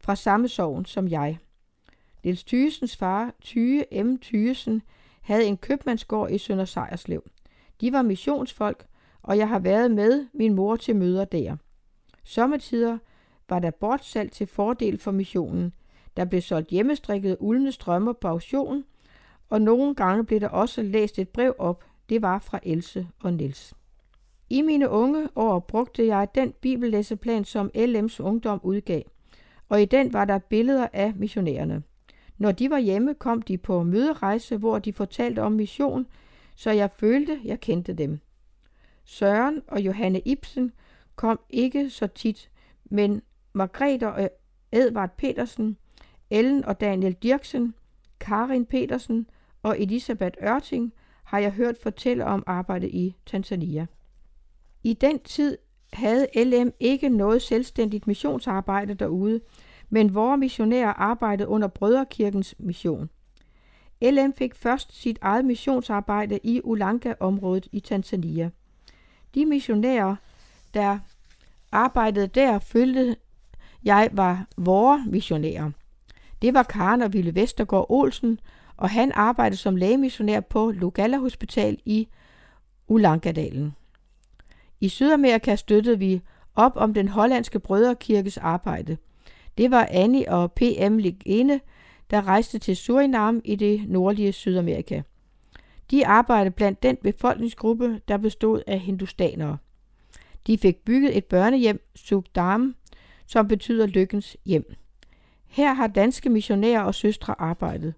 fra 0.00 0.16
samme 0.16 0.48
sovn 0.48 0.84
som 0.84 1.08
jeg. 1.08 1.38
Nils 2.24 2.44
Thyesens 2.44 2.96
far, 2.96 3.34
Thyge 3.42 4.04
M. 4.04 4.18
Thyesen, 4.18 4.82
havde 5.20 5.44
en 5.44 5.56
købmandsgård 5.56 6.30
i 6.30 6.38
Sønder 6.38 6.64
Sejerslev. 6.64 7.24
De 7.80 7.92
var 7.92 8.02
missionsfolk, 8.02 8.86
og 9.22 9.38
jeg 9.38 9.48
har 9.48 9.58
været 9.58 9.90
med 9.90 10.26
min 10.32 10.54
mor 10.54 10.76
til 10.76 10.96
møder 10.96 11.24
der. 11.24 11.56
Sommetider 12.24 12.98
var 13.48 13.58
der 13.58 13.70
bortsalg 13.70 14.32
til 14.32 14.46
fordel 14.46 14.98
for 14.98 15.10
missionen. 15.10 15.72
Der 16.16 16.24
blev 16.24 16.40
solgt 16.40 16.68
hjemmestrikkede 16.68 17.42
uldne 17.42 17.72
strømmer 17.72 18.12
på 18.12 18.28
auktion, 18.28 18.84
og 19.50 19.62
nogle 19.62 19.94
gange 19.94 20.24
blev 20.24 20.40
der 20.40 20.48
også 20.48 20.82
læst 20.82 21.18
et 21.18 21.28
brev 21.28 21.54
op. 21.58 21.84
Det 22.08 22.22
var 22.22 22.38
fra 22.38 22.60
Else 22.62 23.08
og 23.22 23.32
Niels. 23.32 23.74
I 24.50 24.62
mine 24.62 24.88
unge 24.88 25.28
år 25.36 25.58
brugte 25.58 26.06
jeg 26.06 26.28
den 26.34 26.52
bibellæseplan, 26.60 27.44
som 27.44 27.70
LM's 27.74 28.22
Ungdom 28.22 28.60
udgav, 28.62 29.02
og 29.68 29.82
i 29.82 29.84
den 29.84 30.12
var 30.12 30.24
der 30.24 30.38
billeder 30.38 30.88
af 30.92 31.14
missionærerne. 31.16 31.82
Når 32.38 32.52
de 32.52 32.70
var 32.70 32.78
hjemme, 32.78 33.14
kom 33.14 33.42
de 33.42 33.58
på 33.58 33.82
møderejse, 33.82 34.56
hvor 34.56 34.78
de 34.78 34.92
fortalte 34.92 35.42
om 35.42 35.52
mission, 35.52 36.06
så 36.54 36.70
jeg 36.70 36.90
følte, 36.98 37.40
jeg 37.44 37.60
kendte 37.60 37.92
dem. 37.92 38.20
Søren 39.04 39.62
og 39.68 39.80
Johanne 39.80 40.20
Ibsen 40.20 40.72
kom 41.22 41.40
ikke 41.50 41.90
så 41.90 42.06
tit, 42.06 42.50
men 42.84 43.22
Margrethe 43.52 44.12
og 44.12 44.30
Edvard 44.72 45.16
Petersen, 45.16 45.76
Ellen 46.30 46.64
og 46.64 46.80
Daniel 46.80 47.12
Dirksen, 47.12 47.74
Karin 48.20 48.66
Petersen 48.66 49.26
og 49.62 49.80
Elisabeth 49.80 50.36
Ørting 50.42 50.92
har 51.24 51.38
jeg 51.38 51.52
hørt 51.52 51.78
fortælle 51.82 52.24
om 52.24 52.42
arbejdet 52.46 52.88
i 52.88 53.14
Tanzania. 53.26 53.86
I 54.82 54.92
den 54.92 55.18
tid 55.18 55.58
havde 55.92 56.26
LM 56.36 56.72
ikke 56.80 57.08
noget 57.08 57.42
selvstændigt 57.42 58.06
missionsarbejde 58.06 58.94
derude, 58.94 59.40
men 59.90 60.14
vores 60.14 60.40
missionærer 60.40 60.92
arbejdede 60.92 61.48
under 61.48 61.68
Brødrekirkens 61.68 62.54
mission. 62.58 63.10
LM 64.02 64.32
fik 64.32 64.54
først 64.54 65.00
sit 65.00 65.18
eget 65.20 65.44
missionsarbejde 65.44 66.38
i 66.42 66.60
Ulanga-området 66.64 67.68
i 67.72 67.80
Tanzania. 67.80 68.50
De 69.34 69.46
missionærer, 69.46 70.16
der 70.74 70.98
arbejdede 71.72 72.26
der, 72.26 72.58
følte 72.58 73.16
jeg 73.84 74.08
var 74.12 74.46
vores 74.56 75.02
missionærer. 75.06 75.70
Det 76.42 76.54
var 76.54 76.62
Karen 76.62 77.02
og 77.02 77.12
Ville 77.12 77.34
Vestergaard 77.34 77.86
Olsen, 77.88 78.40
og 78.76 78.90
han 78.90 79.12
arbejdede 79.14 79.56
som 79.56 79.76
lægemissionær 79.76 80.40
på 80.40 80.70
Lugalla 80.70 81.18
Hospital 81.18 81.78
i 81.84 82.08
Ulangadalen. 82.88 83.74
I 84.80 84.88
Sydamerika 84.88 85.56
støttede 85.56 85.98
vi 85.98 86.20
op 86.54 86.72
om 86.76 86.94
den 86.94 87.08
hollandske 87.08 87.58
brødrekirkes 87.58 88.38
arbejde. 88.38 88.96
Det 89.58 89.70
var 89.70 89.88
Annie 89.90 90.32
og 90.32 90.52
P.M. 90.52 90.98
Ligene, 90.98 91.60
der 92.10 92.26
rejste 92.26 92.58
til 92.58 92.76
Surinam 92.76 93.40
i 93.44 93.56
det 93.56 93.88
nordlige 93.88 94.32
Sydamerika. 94.32 95.02
De 95.90 96.06
arbejdede 96.06 96.50
blandt 96.50 96.82
den 96.82 96.96
befolkningsgruppe, 96.96 98.00
der 98.08 98.16
bestod 98.16 98.62
af 98.66 98.78
hindustanere. 98.78 99.56
De 100.46 100.58
fik 100.58 100.76
bygget 100.76 101.16
et 101.16 101.24
børnehjem, 101.24 101.88
Sugdam, 101.94 102.74
som 103.26 103.48
betyder 103.48 103.86
lykkens 103.86 104.36
hjem. 104.44 104.74
Her 105.46 105.72
har 105.72 105.86
danske 105.86 106.30
missionærer 106.30 106.82
og 106.82 106.94
søstre 106.94 107.34
arbejdet. 107.38 107.94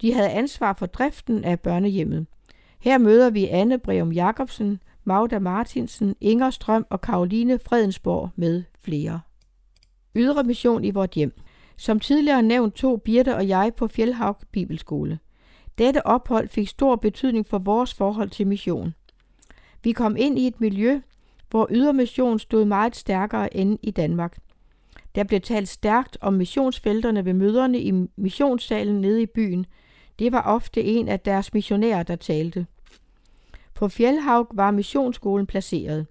De 0.00 0.14
havde 0.14 0.30
ansvar 0.30 0.72
for 0.72 0.86
driften 0.86 1.44
af 1.44 1.60
børnehjemmet. 1.60 2.26
Her 2.80 2.98
møder 2.98 3.30
vi 3.30 3.46
Anne 3.46 3.78
Breum 3.78 4.12
Jacobsen, 4.12 4.80
Magda 5.04 5.38
Martinsen, 5.38 6.16
Inger 6.20 6.50
Strøm 6.50 6.86
og 6.90 7.00
Karoline 7.00 7.58
Fredensborg 7.58 8.30
med 8.36 8.62
flere. 8.80 9.20
Ydre 10.14 10.44
mission 10.44 10.84
i 10.84 10.90
vort 10.90 11.10
hjem. 11.10 11.40
Som 11.76 12.00
tidligere 12.00 12.42
nævnt 12.42 12.74
tog 12.74 13.02
Birte 13.02 13.36
og 13.36 13.48
jeg 13.48 13.72
på 13.76 13.88
Fjellhavg 13.88 14.36
Bibelskole. 14.52 15.18
Dette 15.78 16.06
ophold 16.06 16.48
fik 16.48 16.68
stor 16.68 16.96
betydning 16.96 17.46
for 17.46 17.58
vores 17.58 17.94
forhold 17.94 18.30
til 18.30 18.46
mission. 18.46 18.94
Vi 19.84 19.92
kom 19.92 20.16
ind 20.16 20.38
i 20.38 20.46
et 20.46 20.60
miljø, 20.60 21.00
hvor 21.50 21.66
ydermission 21.70 22.38
stod 22.38 22.64
meget 22.64 22.96
stærkere 22.96 23.56
end 23.56 23.78
i 23.82 23.90
Danmark. 23.90 24.38
Der 25.14 25.24
blev 25.24 25.40
talt 25.40 25.68
stærkt 25.68 26.18
om 26.20 26.34
missionsfelterne 26.34 27.24
ved 27.24 27.32
møderne 27.32 27.80
i 27.80 27.92
missionssalen 28.16 29.00
nede 29.00 29.22
i 29.22 29.26
byen. 29.26 29.66
Det 30.18 30.32
var 30.32 30.42
ofte 30.42 30.84
en 30.84 31.08
af 31.08 31.20
deres 31.20 31.54
missionærer, 31.54 32.02
der 32.02 32.16
talte. 32.16 32.66
På 33.74 33.88
Fjellhavg 33.88 34.48
var 34.54 34.70
missionsskolen 34.70 35.46
placeret. 35.46 36.06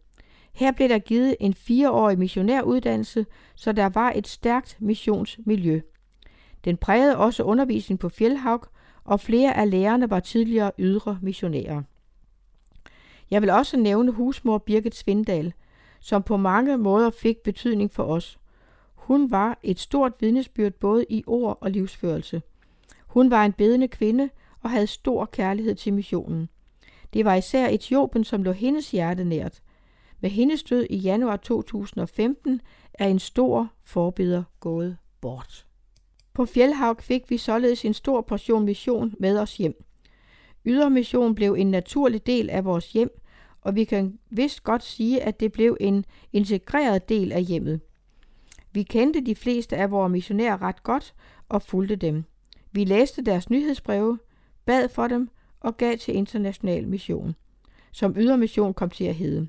Her 0.54 0.72
blev 0.72 0.90
der 0.90 1.00
givet 1.00 1.36
en 1.40 1.54
fireårig 1.54 2.20
missionæruddannelse, 2.20 3.26
så 3.56 3.72
der 3.72 3.90
var 3.90 4.14
et 4.16 4.28
stærkt 4.28 4.78
missionsmiljø. 4.80 5.80
Den 6.66 6.78
prægede 6.78 7.18
også 7.18 7.44
undervisning 7.44 8.00
på 8.00 8.10
Fjellhavg, 8.10 8.66
og 9.04 9.20
flere 9.20 9.58
af 9.58 9.72
lærerne 9.72 10.10
var 10.10 10.20
tidligere 10.20 10.72
ydre 10.80 11.20
missionærer. 11.22 11.84
Jeg 13.32 13.42
vil 13.42 13.50
også 13.50 13.78
nævne 13.78 14.12
husmor 14.12 14.58
Birgit 14.58 14.96
Svindal, 14.96 15.54
som 16.00 16.24
på 16.24 16.38
mange 16.38 16.78
måder 16.78 17.10
fik 17.10 17.38
betydning 17.38 17.92
for 17.92 18.04
os. 18.04 18.40
Hun 18.96 19.32
var 19.32 19.60
et 19.64 19.80
stort 19.80 20.14
vidnesbyrd 20.20 20.74
både 20.74 21.06
i 21.10 21.24
ord 21.28 21.58
og 21.62 21.72
livsførelse. 21.72 22.42
Hun 23.08 23.32
var 23.32 23.46
en 23.46 23.54
bedende 23.54 23.88
kvinde 23.88 24.30
og 24.62 24.70
havde 24.70 24.88
stor 24.88 25.26
kærlighed 25.26 25.76
til 25.76 25.94
missionen. 25.94 26.50
Det 27.14 27.26
var 27.26 27.36
især 27.36 27.68
Etiopien, 27.70 28.24
som 28.24 28.44
lå 28.44 28.52
hendes 28.52 28.92
hjerte 28.92 29.24
nært. 29.24 29.62
Med 30.20 30.30
hendes 30.30 30.64
død 30.64 30.86
i 30.90 30.98
januar 30.98 31.38
2015 31.38 32.62
er 32.94 33.08
en 33.08 33.20
stor 33.20 33.72
forbeder 33.84 34.44
gået 34.60 34.98
bort. 35.22 35.66
På 36.34 36.46
Fjellhavn 36.46 36.98
fik 37.00 37.30
vi 37.30 37.38
således 37.38 37.86
en 37.86 37.94
stor 37.94 38.22
portion 38.22 38.66
mission 38.66 39.14
med 39.20 39.38
os 39.38 39.58
hjem. 39.58 39.84
Ydermission 40.66 41.36
blev 41.36 41.54
en 41.54 41.72
naturlig 41.72 42.26
del 42.26 42.50
af 42.50 42.66
vores 42.66 42.92
hjem, 42.92 43.19
og 43.62 43.76
vi 43.76 43.84
kan 43.84 44.20
vist 44.30 44.64
godt 44.64 44.84
sige, 44.84 45.24
at 45.24 45.40
det 45.40 45.52
blev 45.52 45.78
en 45.80 46.06
integreret 46.34 47.10
del 47.10 47.32
af 47.32 47.44
hjemmet. 47.44 47.82
Vi 48.72 48.84
kendte 48.84 49.22
de 49.22 49.36
fleste 49.36 49.78
af 49.78 49.92
vores 49.92 50.12
missionærer 50.12 50.62
ret 50.62 50.84
godt 50.84 51.16
og 51.50 51.62
fulgte 51.62 51.96
dem. 51.96 52.24
Vi 52.72 52.84
læste 52.84 53.22
deres 53.22 53.50
nyhedsbreve, 53.50 54.20
bad 54.66 54.90
for 54.90 55.08
dem 55.08 55.30
og 55.60 55.78
gav 55.78 55.98
til 55.98 56.16
international 56.16 56.88
mission, 56.88 57.36
som 57.92 58.16
ydermission 58.18 58.74
kom 58.74 58.90
til 58.90 59.06
at 59.06 59.16
hedde. 59.16 59.48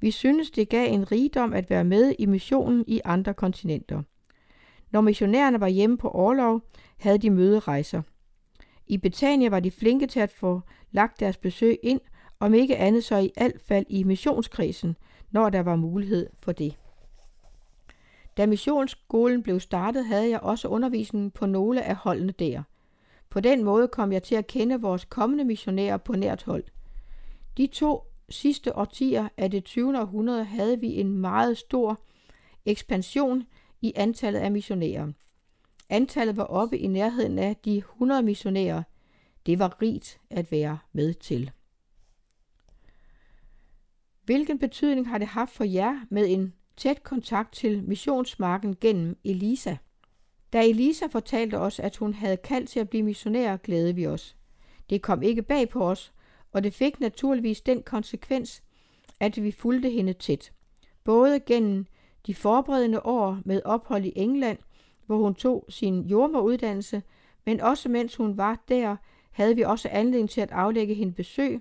Vi 0.00 0.10
synes, 0.10 0.50
det 0.50 0.68
gav 0.68 0.92
en 0.92 1.12
rigdom 1.12 1.52
at 1.52 1.70
være 1.70 1.84
med 1.84 2.14
i 2.18 2.26
missionen 2.26 2.84
i 2.86 3.00
andre 3.04 3.34
kontinenter. 3.34 4.02
Når 4.90 5.00
missionærerne 5.00 5.60
var 5.60 5.68
hjemme 5.68 5.98
på 5.98 6.08
årlov, 6.08 6.60
havde 6.98 7.18
de 7.18 7.30
møderejser. 7.30 8.02
I 8.86 8.98
Betania 8.98 9.48
var 9.48 9.60
de 9.60 9.70
flinke 9.70 10.06
til 10.06 10.20
at 10.20 10.30
få 10.30 10.60
lagt 10.90 11.20
deres 11.20 11.36
besøg 11.36 11.78
ind, 11.82 12.00
om 12.42 12.54
ikke 12.54 12.76
andet 12.76 13.04
så 13.04 13.16
i 13.16 13.30
alt 13.36 13.62
fald 13.62 13.86
i 13.88 14.02
missionskredsen, 14.02 14.96
når 15.30 15.50
der 15.50 15.60
var 15.60 15.76
mulighed 15.76 16.30
for 16.40 16.52
det. 16.52 16.76
Da 18.36 18.46
missionsskolen 18.46 19.42
blev 19.42 19.60
startet, 19.60 20.06
havde 20.06 20.30
jeg 20.30 20.40
også 20.40 20.68
undervisning 20.68 21.32
på 21.32 21.46
nogle 21.46 21.82
af 21.82 21.96
holdene 21.96 22.32
der. 22.32 22.62
På 23.30 23.40
den 23.40 23.64
måde 23.64 23.88
kom 23.88 24.12
jeg 24.12 24.22
til 24.22 24.34
at 24.34 24.46
kende 24.46 24.80
vores 24.80 25.04
kommende 25.04 25.44
missionærer 25.44 25.96
på 25.96 26.12
nært 26.12 26.42
hold. 26.42 26.64
De 27.56 27.66
to 27.66 28.02
sidste 28.28 28.76
årtier 28.76 29.28
af 29.36 29.50
det 29.50 29.64
20. 29.64 30.00
århundrede 30.00 30.44
havde 30.44 30.80
vi 30.80 31.00
en 31.00 31.18
meget 31.18 31.58
stor 31.58 32.00
ekspansion 32.66 33.42
i 33.80 33.92
antallet 33.96 34.40
af 34.40 34.50
missionærer. 34.52 35.12
Antallet 35.88 36.36
var 36.36 36.44
oppe 36.44 36.78
i 36.78 36.86
nærheden 36.86 37.38
af 37.38 37.56
de 37.64 37.76
100 37.76 38.22
missionærer. 38.22 38.82
Det 39.46 39.58
var 39.58 39.82
rigt 39.82 40.20
at 40.30 40.52
være 40.52 40.78
med 40.92 41.14
til. 41.14 41.50
Hvilken 44.24 44.58
betydning 44.58 45.08
har 45.08 45.18
det 45.18 45.26
haft 45.26 45.52
for 45.52 45.64
jer 45.64 46.00
med 46.10 46.26
en 46.28 46.54
tæt 46.76 47.02
kontakt 47.02 47.52
til 47.52 47.82
missionsmarken 47.82 48.76
gennem 48.80 49.18
Elisa? 49.24 49.76
Da 50.52 50.68
Elisa 50.68 51.06
fortalte 51.06 51.58
os, 51.58 51.80
at 51.80 51.96
hun 51.96 52.14
havde 52.14 52.36
kaldt 52.36 52.68
til 52.68 52.80
at 52.80 52.88
blive 52.88 53.02
missionær, 53.02 53.56
glædede 53.56 53.94
vi 53.94 54.06
os. 54.06 54.36
Det 54.90 55.02
kom 55.02 55.22
ikke 55.22 55.42
bag 55.42 55.68
på 55.68 55.84
os, 55.84 56.12
og 56.52 56.64
det 56.64 56.74
fik 56.74 57.00
naturligvis 57.00 57.60
den 57.60 57.82
konsekvens, 57.82 58.62
at 59.20 59.42
vi 59.42 59.50
fulgte 59.50 59.90
hende 59.90 60.12
tæt. 60.12 60.52
Både 61.04 61.40
gennem 61.40 61.86
de 62.26 62.34
forberedende 62.34 63.06
år 63.06 63.40
med 63.44 63.62
ophold 63.64 64.04
i 64.04 64.12
England, 64.16 64.58
hvor 65.06 65.16
hun 65.18 65.34
tog 65.34 65.64
sin 65.68 66.00
jordmoruddannelse, 66.00 67.02
men 67.46 67.60
også 67.60 67.88
mens 67.88 68.16
hun 68.16 68.36
var 68.36 68.64
der, 68.68 68.96
havde 69.30 69.56
vi 69.56 69.62
også 69.62 69.88
anledning 69.92 70.30
til 70.30 70.40
at 70.40 70.50
aflægge 70.50 70.94
hende 70.94 71.12
besøg, 71.12 71.60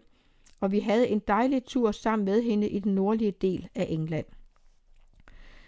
og 0.62 0.72
vi 0.72 0.80
havde 0.80 1.08
en 1.08 1.22
dejlig 1.28 1.66
tur 1.66 1.92
sammen 1.92 2.26
med 2.26 2.42
hende 2.42 2.70
i 2.70 2.80
den 2.80 2.96
nordlige 2.96 3.32
del 3.32 3.70
af 3.76 3.86
England. 3.90 4.26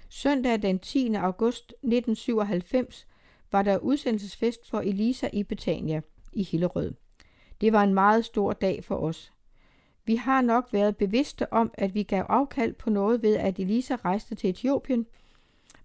Søndag 0.10 0.62
den 0.62 0.80
10. 0.80 1.14
august 1.14 1.70
1997 1.70 3.08
var 3.52 3.62
der 3.62 3.78
udsendelsesfest 3.78 4.70
for 4.70 4.80
Elisa 4.80 5.30
i 5.34 5.44
Betania 5.44 6.02
i 6.34 6.44
Hillerød. 6.44 6.94
Det 7.62 7.74
var 7.74 7.84
en 7.84 7.94
meget 7.94 8.26
stor 8.26 8.54
dag 8.54 8.84
for 8.84 8.96
os. 8.96 9.34
Vi 10.06 10.16
har 10.16 10.42
nok 10.42 10.68
været 10.72 10.98
bevidste 10.98 11.54
om, 11.54 11.72
at 11.74 11.96
vi 11.96 12.04
gav 12.04 12.26
afkald 12.30 12.74
på 12.74 12.90
noget 12.90 13.22
ved, 13.22 13.36
at 13.36 13.60
Elisa 13.60 13.96
rejste 13.96 14.36
til 14.36 14.50
Etiopien, 14.50 15.06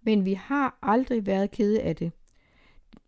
men 0.02 0.24
vi 0.24 0.34
har 0.34 0.78
aldrig 0.82 1.26
været 1.26 1.50
kede 1.50 1.80
af 1.80 1.96
det. 1.96 2.12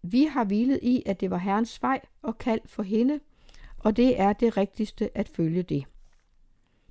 Vi 0.03 0.25
har 0.25 0.45
hvilet 0.45 0.79
i, 0.83 1.03
at 1.07 1.21
det 1.21 1.31
var 1.31 1.39
Herrens 1.39 1.83
vej 1.83 2.01
og 2.23 2.39
kald 2.39 2.61
for 2.67 2.83
hende, 2.83 3.21
og 3.79 3.97
det 3.97 4.21
er 4.21 4.33
det 4.33 4.57
rigtigste 4.57 5.19
at 5.19 5.29
følge 5.29 5.63
det. 5.63 5.85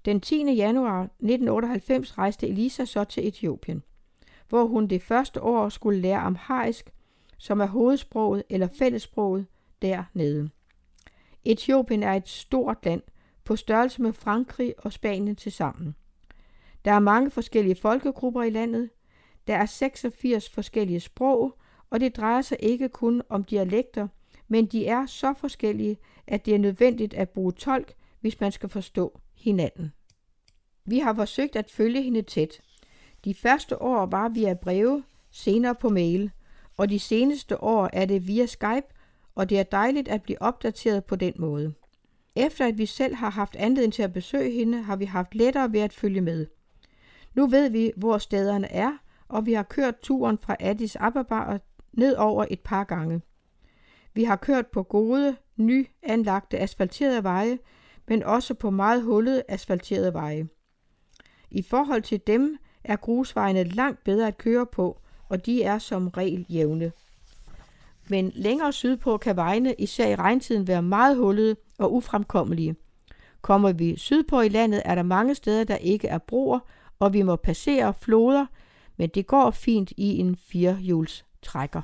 Den 0.06 0.22
10. 0.22 0.54
januar 0.54 1.02
1998 1.04 2.18
rejste 2.18 2.48
Elisa 2.48 2.86
så 2.86 3.04
til 3.04 3.28
Etiopien. 3.28 3.84
hvor 4.50 4.66
hun 4.66 4.88
det 4.88 5.02
første 5.02 5.42
år 5.42 5.70
skulle 5.70 6.02
lære 6.02 6.20
amharisk, 6.20 6.90
som 7.38 7.60
er 7.60 7.66
hovedsproget 7.66 8.44
eller 8.50 8.68
fællessproget 8.80 9.46
dernede. 9.82 10.50
Etiopien 11.46 12.04
er 12.04 12.14
et 12.14 12.30
stort 12.30 12.86
land, 12.86 13.02
på 13.44 13.56
størrelse 13.56 14.02
med 14.02 14.14
Frankrig 14.14 14.74
og 14.78 14.94
Spanien 14.94 15.36
til 15.36 15.52
sammen. 15.52 15.96
Der 16.86 16.92
er 16.92 17.00
mange 17.00 17.32
forskellige 17.32 17.76
folkegrupper 17.76 18.44
i 18.44 18.50
landet. 18.50 18.90
Der 19.48 19.56
er 19.56 19.66
86 19.66 20.50
forskellige 20.50 21.00
sprog, 21.00 21.58
og 21.90 22.00
det 22.00 22.18
drejer 22.18 22.42
sig 22.42 22.58
ikke 22.60 22.90
kun 22.90 23.22
om 23.30 23.44
dialekter, 23.44 24.08
men 24.48 24.66
de 24.66 24.88
er 24.88 25.06
så 25.06 25.34
forskellige, 25.38 25.98
at 26.28 26.46
det 26.46 26.56
er 26.56 26.60
nødvendigt 26.60 27.14
at 27.14 27.30
bruge 27.30 27.52
tolk, 27.52 27.94
hvis 28.20 28.40
man 28.40 28.52
skal 28.52 28.70
forstå 28.70 29.20
hinanden. 29.40 29.94
Vi 30.86 31.00
har 31.00 31.14
forsøgt 31.14 31.56
at 31.56 31.72
følge 31.72 32.02
hende 32.02 32.22
tæt. 32.22 32.62
De 33.26 33.34
første 33.34 33.82
år 33.82 34.06
var 34.06 34.30
via 34.30 34.54
breve, 34.54 35.04
senere 35.32 35.76
på 35.76 35.90
mail, 35.90 36.32
og 36.78 36.90
de 36.90 37.00
seneste 37.00 37.64
år 37.64 37.90
er 37.94 38.06
det 38.06 38.28
via 38.28 38.46
Skype, 38.46 38.88
og 39.36 39.50
det 39.50 39.60
er 39.60 39.64
dejligt 39.64 40.08
at 40.08 40.24
blive 40.24 40.42
opdateret 40.42 41.06
på 41.06 41.16
den 41.16 41.34
måde. 41.38 41.74
Efter 42.36 42.68
at 42.68 42.78
vi 42.78 42.86
selv 42.86 43.16
har 43.16 43.30
haft 43.30 43.56
anledning 43.56 43.94
til 43.94 44.04
at 44.04 44.14
besøge 44.14 44.52
hende, 44.52 44.82
har 44.82 44.96
vi 44.96 45.06
haft 45.06 45.36
lettere 45.36 45.74
ved 45.74 45.80
at 45.80 45.94
følge 45.94 46.22
med. 46.22 46.48
Nu 47.36 47.48
ved 47.48 47.70
vi, 47.70 47.92
hvor 47.96 48.18
stederne 48.18 48.72
er, 48.72 48.98
og 49.28 49.46
vi 49.46 49.54
har 49.54 49.64
kørt 49.64 50.00
turen 50.02 50.38
fra 50.38 50.56
Addis 50.60 50.96
Ababa 50.96 51.40
og 51.40 51.60
ned 51.94 52.16
over 52.16 52.46
et 52.50 52.60
par 52.60 52.84
gange. 52.84 53.22
Vi 54.14 54.24
har 54.24 54.36
kørt 54.36 54.68
på 54.68 54.84
gode, 54.84 55.36
nyanlagte 55.58 56.60
asfalterede 56.60 57.24
veje, 57.24 57.58
men 58.10 58.24
også 58.24 58.54
på 58.54 58.70
meget 58.70 59.04
hullede 59.04 59.44
asfalterede 59.48 60.14
veje. 60.14 60.48
I 61.52 61.62
forhold 61.62 62.02
til 62.02 62.22
dem 62.28 62.58
er 62.84 62.96
grusvejene 62.96 63.64
langt 63.64 64.04
bedre 64.04 64.28
at 64.28 64.38
køre 64.38 64.66
på, 64.66 65.00
og 65.30 65.46
de 65.46 65.64
er 65.64 65.78
som 65.78 66.08
regel 66.08 66.46
jævne. 66.50 66.92
Men 68.08 68.32
længere 68.36 68.74
sydpå 68.74 69.18
kan 69.18 69.36
vejene, 69.36 69.74
især 69.74 70.08
i 70.08 70.16
regntiden, 70.16 70.68
være 70.68 70.82
meget 70.82 71.18
hullede 71.18 71.56
og 71.78 71.94
ufremkommelige. 71.94 72.76
Kommer 73.42 73.72
vi 73.72 73.98
sydpå 73.98 74.42
i 74.42 74.50
landet, 74.50 74.82
er 74.86 74.96
der 74.96 75.04
mange 75.04 75.36
steder, 75.36 75.64
der 75.64 75.76
ikke 75.76 76.08
er 76.08 76.18
broer, 76.18 76.60
og 77.00 77.14
vi 77.14 77.22
må 77.22 77.36
passere 77.36 77.94
floder, 77.94 78.46
men 78.98 79.10
det 79.10 79.28
går 79.28 79.52
fint 79.52 79.94
i 79.98 80.18
en 80.18 80.36
firehjuls 80.36 81.26
trækker. 81.42 81.82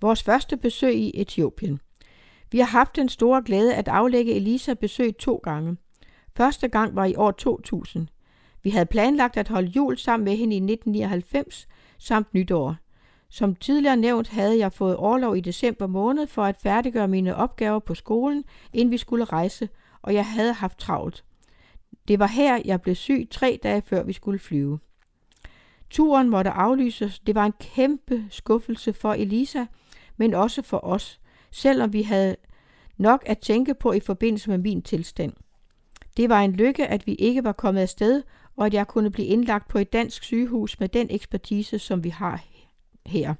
Vores 0.00 0.22
første 0.22 0.56
besøg 0.56 0.94
i 0.94 1.20
Etiopien. 1.20 1.80
Vi 2.52 2.58
har 2.58 2.66
haft 2.66 2.96
den 2.96 3.08
store 3.08 3.42
glæde 3.42 3.74
at 3.74 3.88
aflægge 3.88 4.34
Elisa 4.34 4.74
besøg 4.74 5.16
to 5.16 5.36
gange. 5.36 5.76
Første 6.36 6.68
gang 6.68 6.96
var 6.96 7.04
i 7.04 7.14
år 7.14 7.30
2000. 7.30 8.08
Vi 8.62 8.70
havde 8.70 8.86
planlagt 8.86 9.36
at 9.36 9.48
holde 9.48 9.68
jul 9.68 9.98
sammen 9.98 10.24
med 10.24 10.36
hende 10.36 10.54
i 10.54 10.58
1999 10.58 11.68
samt 11.98 12.34
nytår. 12.34 12.76
Som 13.28 13.54
tidligere 13.54 13.96
nævnt 13.96 14.28
havde 14.28 14.58
jeg 14.58 14.72
fået 14.72 14.96
overlov 14.96 15.36
i 15.36 15.40
december 15.40 15.86
måned 15.86 16.26
for 16.26 16.44
at 16.44 16.60
færdiggøre 16.62 17.08
mine 17.08 17.36
opgaver 17.36 17.78
på 17.78 17.94
skolen, 17.94 18.44
inden 18.72 18.92
vi 18.92 18.98
skulle 18.98 19.24
rejse, 19.24 19.68
og 20.02 20.14
jeg 20.14 20.26
havde 20.26 20.52
haft 20.52 20.78
travlt. 20.78 21.24
Det 22.08 22.18
var 22.18 22.26
her, 22.26 22.62
jeg 22.64 22.80
blev 22.80 22.94
syg 22.94 23.28
tre 23.30 23.60
dage 23.62 23.82
før 23.82 24.02
vi 24.02 24.12
skulle 24.12 24.38
flyve. 24.38 24.78
Turen 25.90 26.28
måtte 26.28 26.50
aflyses. 26.50 27.18
Det 27.18 27.34
var 27.34 27.46
en 27.46 27.54
kæmpe 27.60 28.24
skuffelse 28.30 28.92
for 28.92 29.12
Elisa, 29.12 29.64
men 30.16 30.34
også 30.34 30.62
for 30.62 30.84
os, 30.84 31.20
selvom 31.52 31.92
vi 31.92 32.02
havde 32.02 32.36
nok 32.96 33.22
at 33.26 33.38
tænke 33.38 33.74
på 33.74 33.92
i 33.92 34.00
forbindelse 34.00 34.50
med 34.50 34.58
min 34.58 34.82
tilstand. 34.82 35.32
Det 36.16 36.28
var 36.28 36.40
en 36.40 36.52
lykke, 36.52 36.86
at 36.86 37.06
vi 37.06 37.14
ikke 37.14 37.44
var 37.44 37.52
kommet 37.52 37.80
afsted, 37.80 38.22
og 38.56 38.66
at 38.66 38.74
jeg 38.74 38.86
kunne 38.86 39.10
blive 39.10 39.28
indlagt 39.28 39.68
på 39.68 39.78
et 39.78 39.92
dansk 39.92 40.24
sygehus 40.24 40.80
med 40.80 40.88
den 40.88 41.06
ekspertise, 41.10 41.78
som 41.78 42.04
vi 42.04 42.08
har 42.08 42.44
her. 43.06 43.34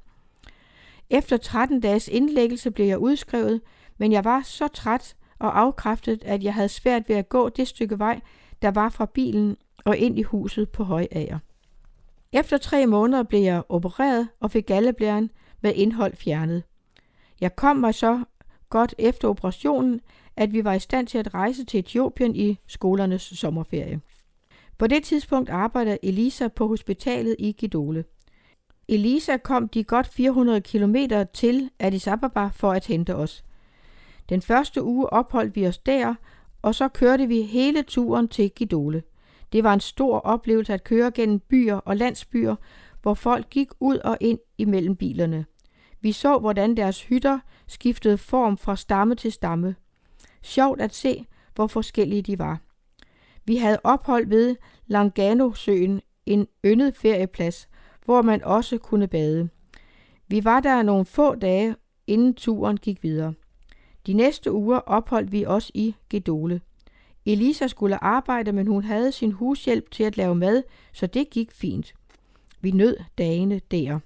Efter 1.10 1.37
13 1.37 1.80
dages 1.80 2.08
indlæggelse 2.08 2.70
blev 2.70 2.87
jeg 2.87 2.98
udskrevet, 2.98 3.60
men 3.98 4.12
jeg 4.12 4.24
var 4.24 4.42
så 4.42 4.68
træt 4.68 5.16
og 5.38 5.60
afkræftet, 5.60 6.24
at 6.24 6.42
jeg 6.42 6.54
havde 6.54 6.68
svært 6.68 7.08
ved 7.08 7.16
at 7.16 7.28
gå 7.28 7.48
det 7.48 7.68
stykke 7.68 7.98
vej, 7.98 8.20
der 8.62 8.70
var 8.70 8.88
fra 8.88 9.06
bilen 9.06 9.56
og 9.84 9.96
ind 9.96 10.18
i 10.18 10.22
huset 10.22 10.70
på 10.70 10.84
Højager. 10.84 11.38
Efter 12.32 12.58
tre 12.58 12.87
måneder 12.87 13.22
blev 13.22 13.40
jeg 13.40 13.62
opereret 13.68 14.28
og 14.40 14.50
fik 14.50 14.66
galleblæren 14.66 15.30
med 15.60 15.74
indhold 15.74 16.16
fjernet. 16.16 16.62
Jeg 17.42 17.57
kom 17.57 17.76
mig 17.76 17.94
så 17.94 18.24
godt 18.70 18.94
efter 18.98 19.28
operationen, 19.28 20.00
at 20.37 20.52
vi 20.52 20.64
var 20.64 20.72
i 20.72 20.78
stand 20.78 21.07
til 21.07 21.18
at 21.18 21.35
rejse 21.35 21.64
til 21.64 21.81
Etiopien 21.81 22.37
i 22.37 22.59
skolernes 22.66 23.22
sommerferie. 23.22 24.00
På 24.78 24.87
det 24.87 25.05
tidspunkt 25.05 25.50
arbejdede 25.50 25.98
Elisa 26.02 26.48
på 26.48 26.66
hospitalet 26.66 27.37
i 27.38 27.52
Gidole. 27.52 28.05
Elisa 28.88 29.37
kom 29.37 29.68
de 29.68 29.85
godt 29.85 30.07
400 30.07 30.61
km 30.61 30.96
til 31.35 31.70
Addis 31.78 32.07
Ababa 32.07 32.46
for 32.46 32.72
at 32.72 32.87
hente 32.87 33.16
os. 33.16 33.44
Den 34.28 34.42
første 34.42 34.83
uge 34.83 35.12
opholdt 35.12 35.57
vi 35.57 35.66
os 35.66 35.78
der, 35.78 36.14
og 36.62 36.74
så 36.74 36.88
kørte 36.88 37.26
vi 37.26 37.42
hele 37.42 37.83
turen 37.83 38.28
til 38.28 38.50
Gidole. 38.50 39.02
Det 39.52 39.64
var 39.64 39.74
en 39.74 39.81
stor 39.81 40.18
oplevelse 40.18 40.74
at 40.74 40.85
køre 40.85 41.11
gennem 41.11 41.40
byer 41.40 41.76
og 41.76 41.96
landsbyer, 41.96 42.57
hvor 43.02 43.14
folk 43.14 43.50
gik 43.50 43.68
ud 43.81 43.96
og 43.96 44.18
ind 44.20 44.38
imellem 44.59 44.96
bilerne. 44.96 45.46
Vi 46.02 46.12
så, 46.12 46.38
hvordan 46.38 46.76
deres 46.76 47.02
hytter 47.02 47.38
skiftede 47.66 48.18
form 48.18 48.56
fra 48.56 48.76
stamme 48.76 49.14
til 49.14 49.32
stamme. 49.32 49.74
Sjovt 50.42 50.80
at 50.80 50.94
se, 50.94 51.26
hvor 51.54 51.66
forskellige 51.66 52.22
de 52.22 52.38
var. 52.38 52.60
Vi 53.44 53.56
havde 53.56 53.78
ophold 53.84 54.26
ved 54.26 54.56
Langano-søen, 54.86 56.00
en 56.26 56.46
yndet 56.64 56.96
ferieplads, 56.96 57.68
hvor 58.04 58.22
man 58.22 58.44
også 58.44 58.78
kunne 58.78 59.08
bade. 59.08 59.48
Vi 60.28 60.44
var 60.44 60.60
der 60.60 60.82
nogle 60.82 61.04
få 61.04 61.34
dage, 61.34 61.76
inden 62.06 62.34
turen 62.34 62.76
gik 62.76 63.02
videre. 63.02 63.34
De 64.06 64.12
næste 64.12 64.52
uger 64.52 64.78
opholdt 64.78 65.32
vi 65.32 65.46
os 65.46 65.70
i 65.74 65.94
Gedole. 66.10 66.60
Elisa 67.26 67.66
skulle 67.66 68.04
arbejde, 68.04 68.52
men 68.52 68.66
hun 68.66 68.84
havde 68.84 69.12
sin 69.12 69.32
hushjælp 69.32 69.90
til 69.90 70.04
at 70.04 70.16
lave 70.16 70.34
mad, 70.34 70.62
så 70.92 71.06
det 71.06 71.30
gik 71.30 71.52
fint. 71.52 71.94
Vi 72.60 72.70
nød 72.70 72.96
dagene 73.18 73.60
der. 73.70 73.98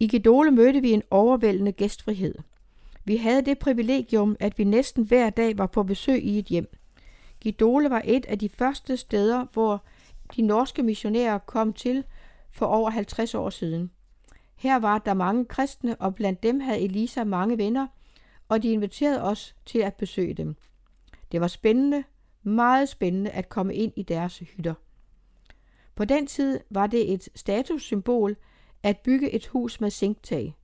I 0.00 0.08
Gedole 0.08 0.50
mødte 0.50 0.80
vi 0.80 0.90
en 0.90 1.02
overvældende 1.10 1.72
gæstfrihed. 1.72 2.34
Vi 3.04 3.16
havde 3.16 3.42
det 3.42 3.58
privilegium, 3.58 4.36
at 4.40 4.58
vi 4.58 4.64
næsten 4.64 5.04
hver 5.04 5.30
dag 5.30 5.58
var 5.58 5.66
på 5.66 5.82
besøg 5.82 6.24
i 6.24 6.38
et 6.38 6.46
hjem. 6.46 6.76
Gidole 7.40 7.90
var 7.90 8.02
et 8.04 8.26
af 8.26 8.38
de 8.38 8.48
første 8.48 8.96
steder, 8.96 9.46
hvor 9.52 9.84
de 10.36 10.42
norske 10.42 10.82
missionærer 10.82 11.38
kom 11.38 11.72
til 11.72 12.04
for 12.50 12.66
over 12.66 12.90
50 12.90 13.34
år 13.34 13.50
siden. 13.50 13.90
Her 14.56 14.76
var 14.76 14.98
der 14.98 15.14
mange 15.14 15.44
kristne, 15.44 15.96
og 15.96 16.14
blandt 16.14 16.42
dem 16.42 16.60
havde 16.60 16.80
Elisa 16.80 17.24
mange 17.24 17.58
venner, 17.58 17.86
og 18.48 18.62
de 18.62 18.72
inviterede 18.72 19.22
os 19.22 19.56
til 19.66 19.78
at 19.78 19.94
besøge 19.94 20.34
dem. 20.34 20.56
Det 21.32 21.40
var 21.40 21.46
spændende, 21.46 22.04
meget 22.42 22.88
spændende 22.88 23.30
at 23.30 23.48
komme 23.48 23.74
ind 23.74 23.92
i 23.96 24.02
deres 24.02 24.38
hytter. 24.38 24.74
På 25.94 26.04
den 26.04 26.26
tid 26.26 26.60
var 26.70 26.86
det 26.86 27.12
et 27.12 27.28
statussymbol 27.34 28.36
at 28.84 28.98
bygge 28.98 29.30
et 29.30 29.46
hus 29.46 29.80
med 29.80 29.90
zinktag. 29.90 30.54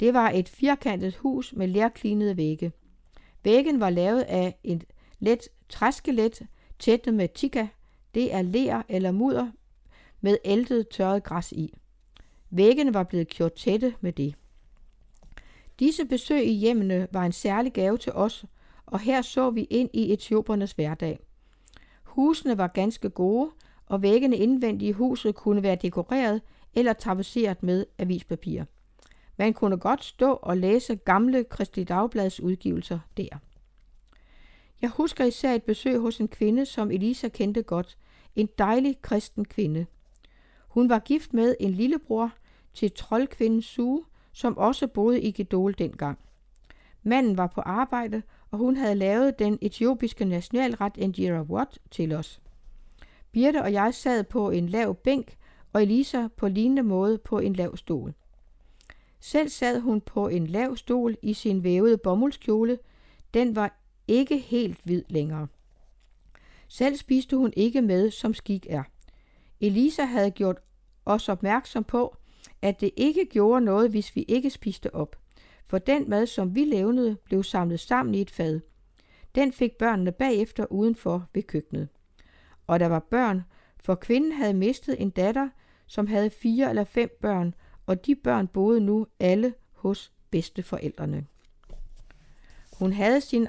Det 0.00 0.14
var 0.14 0.30
et 0.30 0.48
firkantet 0.48 1.16
hus 1.16 1.52
med 1.52 1.68
lærklinede 1.68 2.36
vægge. 2.36 2.72
Væggen 3.44 3.80
var 3.80 3.90
lavet 3.90 4.22
af 4.22 4.58
et 4.64 4.84
let 5.18 5.48
træskelet 5.68 6.42
tætnet 6.78 7.14
med 7.14 7.28
tika. 7.28 7.66
Det 8.14 8.34
er 8.34 8.42
ler 8.42 8.82
eller 8.88 9.10
mudder 9.10 9.50
med 10.20 10.38
æltet 10.44 10.88
tørret 10.88 11.22
græs 11.22 11.52
i. 11.52 11.74
Væggene 12.50 12.94
var 12.94 13.02
blevet 13.02 13.28
gjort 13.28 13.52
tætte 13.52 13.94
med 14.00 14.12
det. 14.12 14.34
Disse 15.78 16.04
besøg 16.04 16.46
i 16.46 16.52
hjemmene 16.52 17.08
var 17.12 17.24
en 17.24 17.32
særlig 17.32 17.72
gave 17.72 17.98
til 17.98 18.12
os, 18.12 18.44
og 18.86 19.00
her 19.00 19.22
så 19.22 19.50
vi 19.50 19.62
ind 19.62 19.90
i 19.92 20.12
etiopernes 20.12 20.72
hverdag. 20.72 21.18
Husene 22.02 22.58
var 22.58 22.66
ganske 22.66 23.10
gode, 23.10 23.50
og 23.86 24.02
væggene 24.02 24.36
indvendigt 24.36 24.88
i 24.88 24.92
huset 24.92 25.34
kunne 25.34 25.62
være 25.62 25.76
dekoreret 25.76 26.42
eller 26.76 26.92
tapetseret 26.92 27.62
med 27.62 27.86
avispapir. 27.98 28.64
Man 29.36 29.52
kunne 29.52 29.76
godt 29.78 30.04
stå 30.04 30.32
og 30.32 30.56
læse 30.56 30.96
gamle 30.96 31.44
Kristi 31.44 31.84
Dagblads 31.84 32.40
udgivelser 32.40 32.98
der. 33.16 33.28
Jeg 34.82 34.90
husker 34.90 35.24
især 35.24 35.54
et 35.54 35.62
besøg 35.62 35.98
hos 35.98 36.20
en 36.20 36.28
kvinde, 36.28 36.66
som 36.66 36.90
Elisa 36.90 37.28
kendte 37.28 37.62
godt. 37.62 37.98
En 38.36 38.48
dejlig 38.58 39.02
kristen 39.02 39.44
kvinde. 39.44 39.86
Hun 40.68 40.88
var 40.88 40.98
gift 40.98 41.34
med 41.34 41.56
en 41.60 41.70
lillebror 41.70 42.32
til 42.74 42.92
troldkvinden 42.92 43.62
Sue, 43.62 44.04
som 44.32 44.58
også 44.58 44.86
boede 44.86 45.20
i 45.20 45.30
Gedol 45.30 45.74
dengang. 45.78 46.18
Manden 47.02 47.36
var 47.36 47.46
på 47.46 47.60
arbejde, 47.60 48.22
og 48.50 48.58
hun 48.58 48.76
havde 48.76 48.94
lavet 48.94 49.38
den 49.38 49.58
etiopiske 49.60 50.24
nationalret 50.24 50.96
Injera 50.96 51.42
Wat 51.42 51.78
til 51.90 52.12
os. 52.12 52.40
Birte 53.32 53.62
og 53.62 53.72
jeg 53.72 53.94
sad 53.94 54.24
på 54.24 54.50
en 54.50 54.68
lav 54.68 54.94
bænk, 54.94 55.36
og 55.74 55.82
Elisa 55.82 56.28
på 56.36 56.48
lignende 56.48 56.82
måde 56.82 57.18
på 57.18 57.38
en 57.38 57.52
lav 57.52 57.76
stol. 57.76 58.14
Selv 59.20 59.48
sad 59.48 59.80
hun 59.80 60.00
på 60.00 60.28
en 60.28 60.46
lav 60.46 60.76
stol 60.76 61.16
i 61.22 61.34
sin 61.34 61.64
vævede 61.64 61.98
bomuldskjole. 61.98 62.78
Den 63.34 63.56
var 63.56 63.80
ikke 64.08 64.38
helt 64.38 64.80
hvid 64.84 65.02
længere. 65.08 65.46
Selv 66.68 66.96
spiste 66.96 67.36
hun 67.36 67.52
ikke 67.56 67.82
med, 67.82 68.10
som 68.10 68.34
skik 68.34 68.66
er. 68.70 68.82
Elisa 69.60 70.04
havde 70.04 70.30
gjort 70.30 70.56
os 71.06 71.28
opmærksom 71.28 71.84
på, 71.84 72.16
at 72.62 72.80
det 72.80 72.90
ikke 72.96 73.26
gjorde 73.30 73.64
noget, 73.64 73.90
hvis 73.90 74.16
vi 74.16 74.24
ikke 74.28 74.50
spiste 74.50 74.94
op. 74.94 75.16
For 75.66 75.78
den 75.78 76.10
mad, 76.10 76.26
som 76.26 76.54
vi 76.54 76.64
levnede, 76.64 77.16
blev 77.24 77.42
samlet 77.42 77.80
sammen 77.80 78.14
i 78.14 78.20
et 78.20 78.30
fad. 78.30 78.60
Den 79.34 79.52
fik 79.52 79.72
børnene 79.78 80.12
bagefter 80.12 80.72
udenfor 80.72 81.26
ved 81.34 81.42
køkkenet. 81.42 81.88
Og 82.66 82.80
der 82.80 82.86
var 82.86 82.98
børn, 82.98 83.42
for 83.80 83.94
kvinden 83.94 84.32
havde 84.32 84.54
mistet 84.54 85.02
en 85.02 85.10
datter, 85.10 85.48
som 85.86 86.06
havde 86.06 86.30
fire 86.30 86.68
eller 86.68 86.84
fem 86.84 87.18
børn, 87.20 87.54
og 87.86 88.06
de 88.06 88.14
børn 88.14 88.46
boede 88.46 88.80
nu 88.80 89.06
alle 89.20 89.54
hos 89.72 90.12
bedsteforældrene. 90.30 91.26
Hun 92.78 92.92
havde 92.92 93.20
sin 93.20 93.46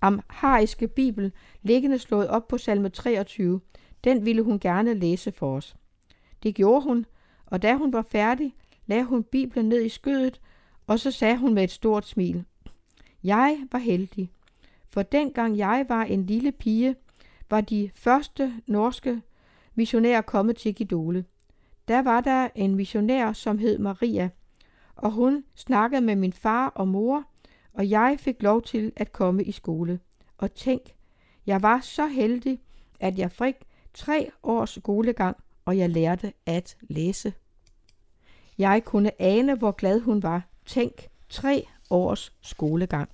amhariske 0.00 0.88
bibel 0.88 1.32
liggende 1.62 1.98
slået 1.98 2.28
op 2.28 2.48
på 2.48 2.58
salme 2.58 2.88
23. 2.88 3.60
Den 4.04 4.24
ville 4.24 4.42
hun 4.42 4.58
gerne 4.58 4.94
læse 4.94 5.32
for 5.32 5.56
os. 5.56 5.76
Det 6.42 6.54
gjorde 6.54 6.82
hun, 6.82 7.06
og 7.46 7.62
da 7.62 7.74
hun 7.74 7.92
var 7.92 8.02
færdig, 8.02 8.54
lagde 8.86 9.04
hun 9.04 9.22
bibelen 9.22 9.68
ned 9.68 9.84
i 9.84 9.88
skødet, 9.88 10.40
og 10.86 10.98
så 10.98 11.10
sagde 11.10 11.38
hun 11.38 11.54
med 11.54 11.64
et 11.64 11.70
stort 11.70 12.06
smil, 12.06 12.44
Jeg 13.24 13.66
var 13.72 13.78
heldig, 13.78 14.30
for 14.88 15.02
dengang 15.02 15.58
jeg 15.58 15.86
var 15.88 16.02
en 16.04 16.26
lille 16.26 16.52
pige, 16.52 16.96
var 17.50 17.60
de 17.60 17.90
første 17.94 18.54
norske 18.66 19.20
missionærer 19.74 20.20
kommet 20.20 20.56
til 20.56 20.74
Gidole. 20.74 21.24
Der 21.88 22.02
var 22.02 22.20
der 22.20 22.48
en 22.54 22.74
missionær, 22.74 23.32
som 23.32 23.58
hed 23.58 23.78
Maria, 23.78 24.30
og 24.96 25.10
hun 25.10 25.44
snakkede 25.54 26.00
med 26.00 26.16
min 26.16 26.32
far 26.32 26.68
og 26.68 26.88
mor, 26.88 27.24
og 27.72 27.90
jeg 27.90 28.16
fik 28.20 28.42
lov 28.42 28.62
til 28.62 28.92
at 28.96 29.12
komme 29.12 29.44
i 29.44 29.52
skole. 29.52 30.00
Og 30.38 30.54
tænk, 30.54 30.82
jeg 31.46 31.62
var 31.62 31.80
så 31.80 32.06
heldig, 32.06 32.60
at 33.00 33.18
jeg 33.18 33.32
fik 33.32 33.54
tre 33.94 34.30
års 34.42 34.70
skolegang, 34.70 35.36
og 35.64 35.78
jeg 35.78 35.90
lærte 35.90 36.32
at 36.46 36.76
læse. 36.88 37.32
Jeg 38.58 38.84
kunne 38.84 39.22
ane, 39.22 39.54
hvor 39.54 39.70
glad 39.70 40.00
hun 40.00 40.22
var. 40.22 40.48
Tænk, 40.66 41.08
tre 41.28 41.66
års 41.90 42.32
skolegang. 42.40 43.08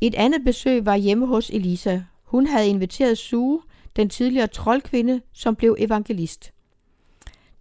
Et 0.00 0.14
andet 0.14 0.44
besøg 0.44 0.86
var 0.86 0.96
hjemme 0.96 1.26
hos 1.26 1.50
Elisa. 1.50 2.00
Hun 2.22 2.46
havde 2.46 2.68
inviteret 2.68 3.18
Sue, 3.18 3.62
den 3.96 4.08
tidligere 4.08 4.46
troldkvinde, 4.46 5.20
som 5.32 5.56
blev 5.56 5.76
evangelist. 5.78 6.52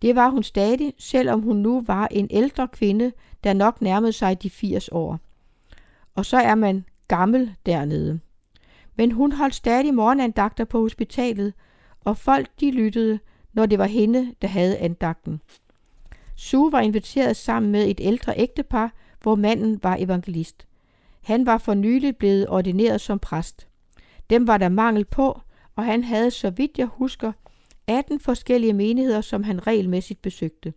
Det 0.01 0.15
var 0.15 0.29
hun 0.29 0.43
stadig, 0.43 0.93
selvom 0.97 1.41
hun 1.41 1.57
nu 1.57 1.83
var 1.88 2.07
en 2.12 2.27
ældre 2.29 2.67
kvinde, 2.67 3.12
der 3.43 3.53
nok 3.53 3.81
nærmede 3.81 4.12
sig 4.12 4.43
de 4.43 4.49
80 4.49 4.89
år. 4.91 5.19
Og 6.15 6.25
så 6.25 6.38
er 6.38 6.55
man 6.55 6.86
gammel 7.07 7.55
dernede. 7.65 8.19
Men 8.95 9.12
hun 9.12 9.31
holdt 9.31 9.55
stadig 9.55 9.93
morgenandagter 9.93 10.65
på 10.65 10.79
hospitalet, 10.79 11.53
og 12.05 12.17
folk 12.17 12.49
de 12.60 12.71
lyttede, 12.71 13.19
når 13.53 13.65
det 13.65 13.79
var 13.79 13.86
hende, 13.86 14.33
der 14.41 14.47
havde 14.47 14.77
andagten. 14.77 15.41
Sue 16.36 16.71
var 16.71 16.79
inviteret 16.79 17.36
sammen 17.36 17.71
med 17.71 17.88
et 17.88 17.99
ældre 18.03 18.33
ægtepar, 18.38 18.93
hvor 19.21 19.36
manden 19.36 19.79
var 19.83 19.95
evangelist. 19.99 20.67
Han 21.23 21.45
var 21.45 21.57
for 21.57 21.73
nylig 21.73 22.17
blevet 22.17 22.49
ordineret 22.49 23.01
som 23.01 23.19
præst. 23.19 23.67
Dem 24.29 24.47
var 24.47 24.57
der 24.57 24.69
mangel 24.69 25.05
på, 25.05 25.41
og 25.75 25.86
han 25.86 26.03
havde, 26.03 26.31
så 26.31 26.49
vidt 26.49 26.77
jeg 26.77 26.88
husker, 26.88 27.31
18 27.88 28.19
forskellige 28.19 28.73
menigheder, 28.73 29.21
som 29.21 29.43
han 29.43 29.67
regelmæssigt 29.67 30.21
besøgte. 30.21 30.73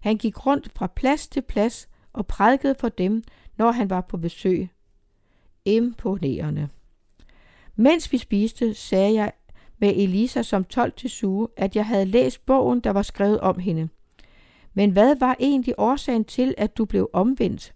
Han 0.00 0.16
gik 0.16 0.46
rundt 0.46 0.72
fra 0.76 0.86
plads 0.86 1.28
til 1.28 1.42
plads 1.42 1.88
og 2.12 2.26
prædikede 2.26 2.74
for 2.80 2.88
dem, 2.88 3.22
når 3.56 3.70
han 3.70 3.90
var 3.90 4.00
på 4.00 4.16
besøg. 4.16 4.68
Imponerende. 5.64 6.68
Mens 7.76 8.12
vi 8.12 8.18
spiste, 8.18 8.74
sagde 8.74 9.14
jeg 9.14 9.32
med 9.78 9.92
Elisa 9.96 10.42
som 10.42 10.64
12 10.64 10.92
til 10.92 11.10
suge, 11.10 11.48
at 11.56 11.76
jeg 11.76 11.86
havde 11.86 12.04
læst 12.04 12.46
bogen, 12.46 12.80
der 12.80 12.90
var 12.90 13.02
skrevet 13.02 13.40
om 13.40 13.58
hende. 13.58 13.88
Men 14.74 14.90
hvad 14.90 15.16
var 15.16 15.36
egentlig 15.40 15.74
årsagen 15.78 16.24
til, 16.24 16.54
at 16.58 16.76
du 16.78 16.84
blev 16.84 17.10
omvendt? 17.12 17.74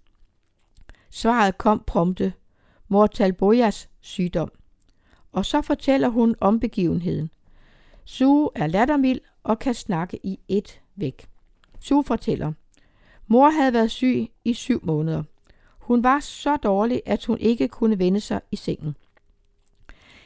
Svaret 1.10 1.58
kom 1.58 1.82
prompte. 1.86 2.32
Mortal 2.88 3.32
Bojas 3.32 3.88
sygdom. 4.00 4.52
Og 5.32 5.44
så 5.46 5.62
fortæller 5.62 6.08
hun 6.08 6.34
om 6.40 6.60
begivenheden. 6.60 7.30
Sue 8.08 8.50
er 8.54 8.66
lattermild 8.66 9.20
og 9.42 9.58
kan 9.58 9.74
snakke 9.74 10.20
i 10.22 10.38
et 10.48 10.80
væk. 10.96 11.28
Sue 11.80 12.04
fortæller. 12.04 12.52
Mor 13.26 13.50
havde 13.50 13.72
været 13.72 13.90
syg 13.90 14.26
i 14.44 14.54
syv 14.54 14.80
måneder. 14.82 15.22
Hun 15.78 16.02
var 16.02 16.20
så 16.20 16.56
dårlig, 16.56 17.02
at 17.06 17.24
hun 17.24 17.38
ikke 17.38 17.68
kunne 17.68 17.98
vende 17.98 18.20
sig 18.20 18.40
i 18.50 18.56
sengen. 18.56 18.96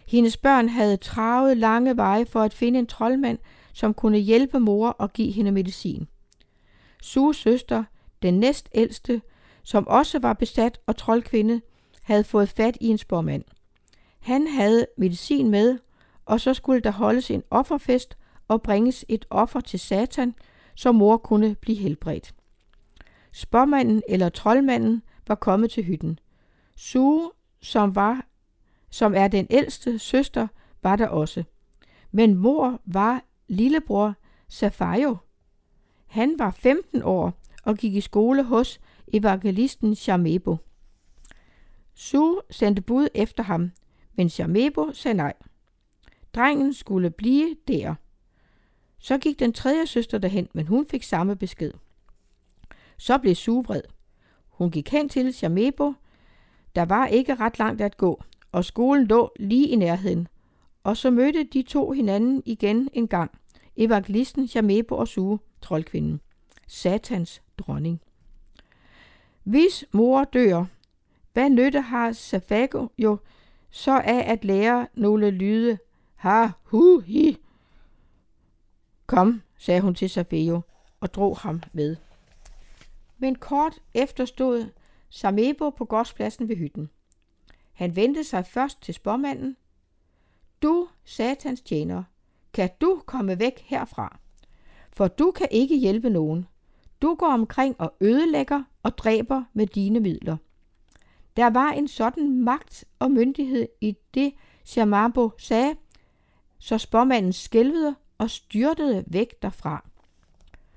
Hendes 0.06 0.36
børn 0.36 0.68
havde 0.68 0.96
travet 0.96 1.56
lange 1.56 1.96
veje 1.96 2.26
for 2.26 2.40
at 2.40 2.54
finde 2.54 2.78
en 2.78 2.86
troldmand, 2.86 3.38
som 3.72 3.94
kunne 3.94 4.18
hjælpe 4.18 4.60
mor 4.60 4.88
og 4.88 5.12
give 5.12 5.32
hende 5.32 5.52
medicin. 5.52 6.08
Sues 7.02 7.36
søster, 7.36 7.84
den 8.22 8.40
næstældste, 8.40 9.22
som 9.62 9.86
også 9.86 10.18
var 10.18 10.32
besat 10.32 10.80
og 10.86 10.96
troldkvinde, 10.96 11.60
havde 12.02 12.24
fået 12.24 12.48
fat 12.48 12.76
i 12.80 12.86
en 12.86 12.98
spormand. 12.98 13.44
Han 14.20 14.46
havde 14.46 14.86
medicin 14.96 15.50
med, 15.50 15.78
og 16.24 16.40
så 16.40 16.54
skulle 16.54 16.80
der 16.80 16.90
holdes 16.90 17.30
en 17.30 17.42
offerfest 17.50 18.16
og 18.48 18.62
bringes 18.62 19.04
et 19.08 19.26
offer 19.30 19.60
til 19.60 19.80
Satan, 19.80 20.34
så 20.74 20.92
mor 20.92 21.16
kunne 21.16 21.54
blive 21.54 21.78
helbredt. 21.78 22.34
Spormanden 23.32 24.02
eller 24.08 24.28
troldmanden 24.28 25.02
var 25.28 25.34
kommet 25.34 25.70
til 25.70 25.84
hytten. 25.84 26.18
Sue, 26.76 27.30
som 27.62 27.94
var 27.94 28.30
som 28.90 29.14
er 29.14 29.28
den 29.28 29.46
ældste 29.50 29.98
søster, 29.98 30.48
var 30.82 30.96
der 30.96 31.06
også. 31.06 31.44
Men 32.12 32.34
mor 32.34 32.80
var 32.84 33.24
lillebror 33.48 34.14
Safayo. 34.48 35.16
Han 36.06 36.38
var 36.38 36.50
15 36.50 37.02
år 37.02 37.32
og 37.64 37.76
gik 37.76 37.94
i 37.94 38.00
skole 38.00 38.42
hos 38.42 38.80
evangelisten 39.12 39.94
Shamebo. 39.94 40.56
Su 41.94 42.38
sendte 42.50 42.82
bud 42.82 43.08
efter 43.14 43.42
ham, 43.42 43.70
men 44.14 44.28
Shamebo 44.28 44.92
sagde 44.92 45.14
nej. 45.16 45.34
Drengen 46.34 46.74
skulle 46.74 47.10
blive 47.10 47.56
der. 47.68 47.94
Så 48.98 49.18
gik 49.18 49.38
den 49.38 49.52
tredje 49.52 49.86
søster 49.86 50.18
derhen, 50.18 50.48
men 50.52 50.66
hun 50.66 50.86
fik 50.86 51.02
samme 51.02 51.36
besked. 51.36 51.72
Så 52.98 53.18
blev 53.18 53.34
suvred. 53.34 53.82
Hun 54.48 54.70
gik 54.70 54.88
hen 54.88 55.08
til 55.08 55.34
Jamebo. 55.42 55.92
Der 56.74 56.84
var 56.84 57.06
ikke 57.06 57.34
ret 57.34 57.58
langt 57.58 57.80
at 57.80 57.96
gå, 57.96 58.22
og 58.52 58.64
skolen 58.64 59.06
lå 59.06 59.32
lige 59.36 59.68
i 59.68 59.76
nærheden. 59.76 60.28
Og 60.84 60.96
så 60.96 61.10
mødte 61.10 61.44
de 61.44 61.62
to 61.62 61.92
hinanden 61.92 62.42
igen 62.46 62.88
en 62.92 63.08
gang. 63.08 63.30
Evangelisten 63.76 64.44
Jamebo 64.44 64.96
og 64.96 65.08
Su, 65.08 65.36
troldkvinden. 65.62 66.20
Satans 66.66 67.42
dronning. 67.58 68.00
Hvis 69.42 69.84
mor 69.92 70.24
dør, 70.24 70.64
hvad 71.32 71.50
nytte 71.50 71.80
har 71.80 72.12
Safago 72.12 72.86
jo 72.98 73.18
så 73.70 73.98
af 73.98 74.32
at 74.32 74.44
lære 74.44 74.86
nogle 74.94 75.30
lyde? 75.30 75.78
Ha, 76.20 76.48
hu, 76.62 77.00
hi. 77.00 77.38
Kom, 79.06 79.42
sagde 79.58 79.80
hun 79.80 79.94
til 79.94 80.10
Safeo 80.10 80.60
og 81.00 81.14
drog 81.14 81.38
ham 81.38 81.62
med. 81.72 81.96
Men 83.18 83.34
kort 83.34 83.78
efter 83.94 84.24
stod 84.24 84.70
Samebo 85.08 85.70
på 85.70 85.84
gårdspladsen 85.84 86.48
ved 86.48 86.56
hytten. 86.56 86.90
Han 87.72 87.96
vendte 87.96 88.24
sig 88.24 88.46
først 88.46 88.82
til 88.82 88.94
spormanden. 88.94 89.56
Du, 90.62 90.88
satans 91.04 91.60
tjener, 91.60 92.02
kan 92.52 92.70
du 92.80 93.02
komme 93.06 93.38
væk 93.38 93.64
herfra? 93.66 94.18
For 94.92 95.08
du 95.08 95.30
kan 95.30 95.48
ikke 95.50 95.76
hjælpe 95.76 96.10
nogen. 96.10 96.46
Du 97.02 97.14
går 97.14 97.32
omkring 97.32 97.80
og 97.80 97.94
ødelægger 98.00 98.62
og 98.82 98.98
dræber 98.98 99.44
med 99.52 99.66
dine 99.66 100.00
midler. 100.00 100.36
Der 101.36 101.50
var 101.50 101.70
en 101.70 101.88
sådan 101.88 102.42
magt 102.42 102.84
og 102.98 103.10
myndighed 103.10 103.68
i 103.80 103.96
det, 104.14 104.34
Shamabo 104.64 105.30
sagde, 105.38 105.76
så 106.60 106.78
spormanden 106.78 107.32
skælvede 107.32 107.96
og 108.18 108.30
styrtede 108.30 109.04
væk 109.06 109.42
derfra. 109.42 109.84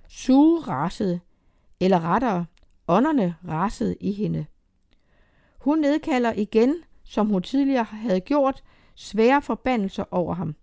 Sue 0.07 0.59
rasede, 0.59 1.19
eller 1.79 1.99
rettere, 1.99 2.45
ånderne 2.87 3.35
rasede 3.47 3.95
i 3.99 4.11
hende. 4.11 4.45
Hun 5.59 5.79
nedkalder 5.79 6.33
igen 6.33 6.75
som 7.03 7.27
hun 7.27 7.41
tidligere 7.41 7.83
havde 7.83 8.19
gjort, 8.19 8.63
svære 8.95 9.41
forbandelser 9.41 10.03
over 10.11 10.33
ham. 10.33 10.55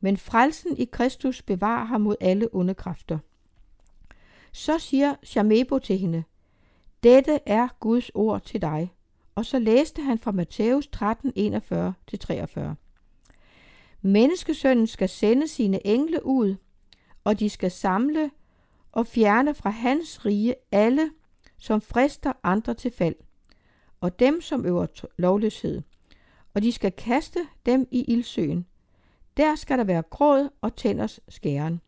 Men 0.00 0.16
frelsen 0.16 0.76
i 0.76 0.84
Kristus 0.84 1.42
bevarer 1.42 1.84
ham 1.84 2.00
mod 2.00 2.16
alle 2.20 2.48
onde 2.52 2.74
kræfter. 2.74 3.18
Så 4.52 4.78
siger 4.78 5.14
Shamebo 5.22 5.78
til 5.78 5.98
hende, 5.98 6.24
dette 7.02 7.40
er 7.46 7.68
Guds 7.80 8.10
ord 8.14 8.42
til 8.42 8.62
dig. 8.62 8.92
Og 9.34 9.46
så 9.46 9.58
læste 9.58 10.02
han 10.02 10.18
fra 10.18 10.30
Matthæus 10.30 10.86
13, 10.86 11.32
41-43. 11.36 12.85
Menneskesønnen 14.06 14.86
skal 14.86 15.08
sende 15.08 15.48
sine 15.48 15.86
engle 15.86 16.26
ud, 16.26 16.54
og 17.24 17.38
de 17.38 17.50
skal 17.50 17.70
samle 17.70 18.30
og 18.92 19.06
fjerne 19.06 19.54
fra 19.54 19.70
hans 19.70 20.26
rige 20.26 20.54
alle, 20.72 21.10
som 21.58 21.80
frister 21.80 22.32
andre 22.42 22.74
til 22.74 22.90
fald 22.90 23.14
og 24.00 24.18
dem, 24.18 24.40
som 24.40 24.66
øver 24.66 24.86
lovløshed, 25.18 25.82
og 26.54 26.62
de 26.62 26.72
skal 26.72 26.92
kaste 26.92 27.40
dem 27.66 27.88
i 27.90 28.04
ildsøen. 28.04 28.66
Der 29.36 29.54
skal 29.54 29.78
der 29.78 29.84
være 29.84 30.02
gråd 30.02 30.48
og 30.60 30.76
tænders 30.76 31.20
skæren. 31.28 31.80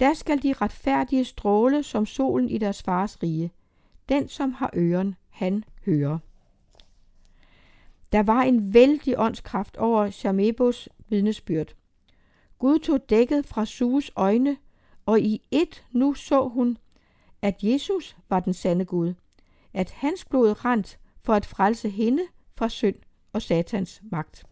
Der 0.00 0.14
skal 0.14 0.42
de 0.42 0.52
retfærdige 0.52 1.24
stråle 1.24 1.82
som 1.82 2.06
solen 2.06 2.48
i 2.48 2.58
deres 2.58 2.82
fars 2.82 3.22
rige. 3.22 3.52
Den, 4.08 4.28
som 4.28 4.52
har 4.52 4.70
øren, 4.76 5.14
han 5.28 5.64
hører. 5.86 6.18
Der 8.12 8.22
var 8.22 8.42
en 8.42 8.74
vældig 8.74 9.14
åndskraft 9.18 9.76
over 9.76 10.10
Shamebos 10.10 10.88
vidnesbyrd. 11.12 11.74
Gud 12.58 12.78
tog 12.78 13.10
dækket 13.10 13.46
fra 13.46 13.66
Sues 13.66 14.10
øjne, 14.16 14.56
og 15.06 15.20
i 15.20 15.42
et 15.50 15.84
nu 15.92 16.14
så 16.14 16.48
hun, 16.48 16.78
at 17.42 17.62
Jesus 17.62 18.16
var 18.28 18.40
den 18.40 18.52
sande 18.52 18.84
Gud, 18.84 19.14
at 19.72 19.90
hans 19.90 20.24
blod 20.24 20.64
rent 20.64 20.98
for 21.22 21.34
at 21.34 21.46
frelse 21.46 21.88
hende 21.88 22.22
fra 22.54 22.68
synd 22.68 22.96
og 23.32 23.42
satans 23.42 24.02
magt. 24.10 24.44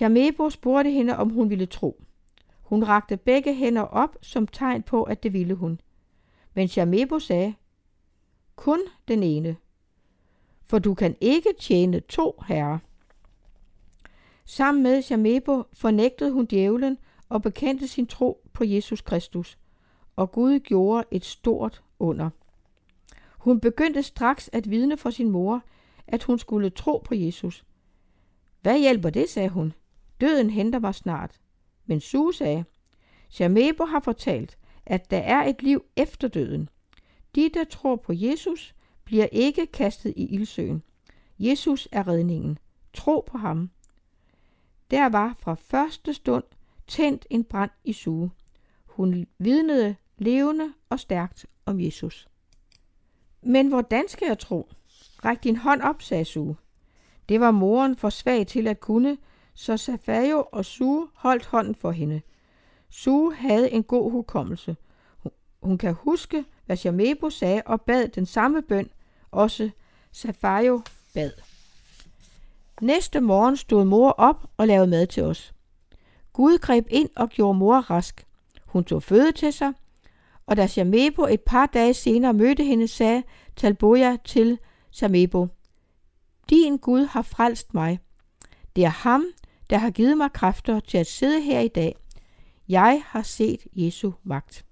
Jamebo 0.00 0.50
spurgte 0.50 0.90
hende, 0.90 1.16
om 1.16 1.30
hun 1.30 1.50
ville 1.50 1.66
tro. 1.66 2.02
Hun 2.62 2.84
rakte 2.84 3.16
begge 3.16 3.54
hænder 3.54 3.82
op 3.82 4.16
som 4.22 4.46
tegn 4.46 4.82
på, 4.82 5.02
at 5.02 5.22
det 5.22 5.32
ville 5.32 5.54
hun. 5.54 5.80
Men 6.54 6.68
Jamebo 6.76 7.18
sagde, 7.18 7.54
kun 8.56 8.80
den 9.08 9.22
ene, 9.22 9.56
for 10.66 10.78
du 10.78 10.94
kan 10.94 11.16
ikke 11.20 11.54
tjene 11.60 12.00
to 12.00 12.42
herrer. 12.48 12.78
Sammen 14.48 14.82
med 14.82 15.02
Shamebo 15.02 15.62
fornægtede 15.72 16.32
hun 16.32 16.46
djævlen 16.46 16.98
og 17.28 17.42
bekendte 17.42 17.88
sin 17.88 18.06
tro 18.06 18.48
på 18.52 18.64
Jesus 18.64 19.00
Kristus, 19.00 19.58
og 20.16 20.32
Gud 20.32 20.58
gjorde 20.60 21.04
et 21.10 21.24
stort 21.24 21.82
under. 21.98 22.30
Hun 23.38 23.60
begyndte 23.60 24.02
straks 24.02 24.50
at 24.52 24.70
vidne 24.70 24.96
for 24.96 25.10
sin 25.10 25.30
mor, 25.30 25.62
at 26.06 26.22
hun 26.22 26.38
skulle 26.38 26.70
tro 26.70 27.02
på 27.04 27.14
Jesus. 27.14 27.64
Hvad 28.62 28.78
hjælper 28.78 29.10
det, 29.10 29.28
sagde 29.28 29.48
hun. 29.48 29.72
Døden 30.20 30.50
henter 30.50 30.78
mig 30.78 30.94
snart. 30.94 31.40
Men 31.86 32.00
Sue 32.00 32.34
sagde, 32.34 32.64
Shamebo 33.28 33.84
har 33.84 34.00
fortalt, 34.00 34.58
at 34.86 35.10
der 35.10 35.18
er 35.18 35.48
et 35.48 35.62
liv 35.62 35.84
efter 35.96 36.28
døden. 36.28 36.68
De, 37.34 37.50
der 37.54 37.64
tror 37.64 37.96
på 37.96 38.12
Jesus, 38.12 38.74
bliver 39.04 39.26
ikke 39.32 39.66
kastet 39.66 40.12
i 40.16 40.26
ildsøen. 40.26 40.82
Jesus 41.38 41.88
er 41.92 42.08
redningen. 42.08 42.58
Tro 42.92 43.24
på 43.26 43.38
ham. 43.38 43.70
Der 44.90 45.08
var 45.08 45.36
fra 45.38 45.54
første 45.54 46.14
stund 46.14 46.44
tændt 46.86 47.26
en 47.30 47.44
brand 47.44 47.70
i 47.84 47.92
Sue. 47.92 48.30
Hun 48.86 49.26
vidnede 49.38 49.96
levende 50.18 50.72
og 50.90 51.00
stærkt 51.00 51.46
om 51.66 51.80
Jesus. 51.80 52.28
Men 53.42 53.68
hvordan 53.68 54.08
skal 54.08 54.26
jeg 54.28 54.38
tro? 54.38 54.68
Ræk 55.24 55.44
din 55.44 55.56
hånd 55.56 55.82
op, 55.82 56.02
sagde 56.02 56.24
Sue. 56.24 56.56
Det 57.28 57.40
var 57.40 57.50
moren 57.50 57.96
for 57.96 58.10
svag 58.10 58.46
til 58.46 58.66
at 58.66 58.80
kunne, 58.80 59.18
så 59.54 59.76
Safayo 59.76 60.44
og 60.52 60.64
Sue 60.64 61.08
holdt 61.14 61.46
hånden 61.46 61.74
for 61.74 61.90
hende. 61.90 62.22
Sue 62.90 63.34
havde 63.34 63.70
en 63.70 63.82
god 63.82 64.10
hukommelse. 64.10 64.76
Hun, 65.62 65.78
kan 65.78 65.94
huske, 65.94 66.44
hvad 66.66 66.76
Shamebo 66.76 67.30
sagde 67.30 67.62
og 67.66 67.80
bad 67.80 68.08
den 68.08 68.26
samme 68.26 68.62
bøn, 68.62 68.90
også 69.30 69.70
Safayo 70.12 70.82
bad. 71.14 71.45
Næste 72.80 73.20
morgen 73.20 73.56
stod 73.56 73.84
mor 73.84 74.10
op 74.10 74.50
og 74.56 74.66
lavede 74.66 74.86
mad 74.86 75.06
til 75.06 75.22
os. 75.22 75.54
Gud 76.32 76.58
greb 76.58 76.86
ind 76.90 77.08
og 77.16 77.28
gjorde 77.28 77.58
mor 77.58 77.76
rask. 77.76 78.26
Hun 78.66 78.84
tog 78.84 79.02
føde 79.02 79.32
til 79.32 79.52
sig, 79.52 79.72
og 80.46 80.56
da 80.56 80.66
Shamebo 80.66 81.22
et 81.22 81.40
par 81.40 81.66
dage 81.66 81.94
senere 81.94 82.32
mødte 82.32 82.64
hende, 82.64 82.88
sagde 82.88 83.22
Talboja 83.56 84.16
til 84.24 84.58
Shamebo, 84.90 85.46
Din 86.50 86.76
Gud 86.76 87.04
har 87.04 87.22
frelst 87.22 87.74
mig. 87.74 88.00
Det 88.76 88.84
er 88.84 88.88
ham, 88.88 89.24
der 89.70 89.78
har 89.78 89.90
givet 89.90 90.18
mig 90.18 90.32
kræfter 90.32 90.80
til 90.80 90.98
at 90.98 91.06
sidde 91.06 91.40
her 91.40 91.60
i 91.60 91.68
dag. 91.68 91.96
Jeg 92.68 93.02
har 93.06 93.22
set 93.22 93.66
Jesu 93.72 94.12
magt. 94.24 94.64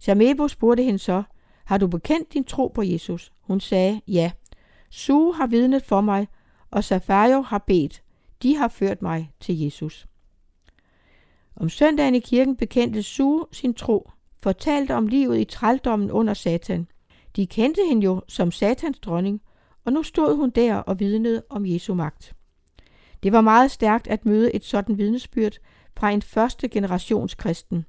Shamebo 0.00 0.48
spurgte 0.48 0.82
hende 0.82 0.98
så, 0.98 1.22
har 1.64 1.78
du 1.78 1.86
bekendt 1.86 2.32
din 2.32 2.44
tro 2.44 2.68
på 2.68 2.82
Jesus? 2.82 3.32
Hun 3.40 3.60
sagde, 3.60 4.00
ja. 4.08 4.32
Su 4.90 5.32
har 5.32 5.46
vidnet 5.46 5.82
for 5.82 6.00
mig, 6.00 6.28
og 6.74 6.84
Safario 6.84 7.40
har 7.40 7.58
bedt. 7.58 8.02
De 8.42 8.56
har 8.56 8.68
ført 8.68 9.02
mig 9.02 9.32
til 9.40 9.60
Jesus. 9.60 10.06
Om 11.56 11.68
søndagen 11.68 12.14
i 12.14 12.18
kirken 12.18 12.56
bekendte 12.56 13.02
Su 13.02 13.44
sin 13.52 13.74
tro, 13.74 14.10
fortalte 14.42 14.94
om 14.94 15.06
livet 15.06 15.38
i 15.40 15.44
trældommen 15.44 16.10
under 16.10 16.34
Satan. 16.34 16.86
De 17.36 17.46
kendte 17.46 17.80
hende 17.88 18.04
jo 18.04 18.22
som 18.28 18.50
Satans 18.50 18.98
dronning, 18.98 19.40
og 19.84 19.92
nu 19.92 20.02
stod 20.02 20.36
hun 20.36 20.50
der 20.50 20.76
og 20.76 21.00
vidnede 21.00 21.42
om 21.50 21.66
Jesu 21.66 21.94
magt. 21.94 22.32
Det 23.22 23.32
var 23.32 23.40
meget 23.40 23.70
stærkt 23.70 24.08
at 24.08 24.26
møde 24.26 24.54
et 24.54 24.64
sådan 24.64 24.98
vidnesbyrd 24.98 25.58
fra 25.96 26.10
en 26.10 26.22
første 26.22 26.68
generations 26.68 27.34
kristen. 27.34 27.84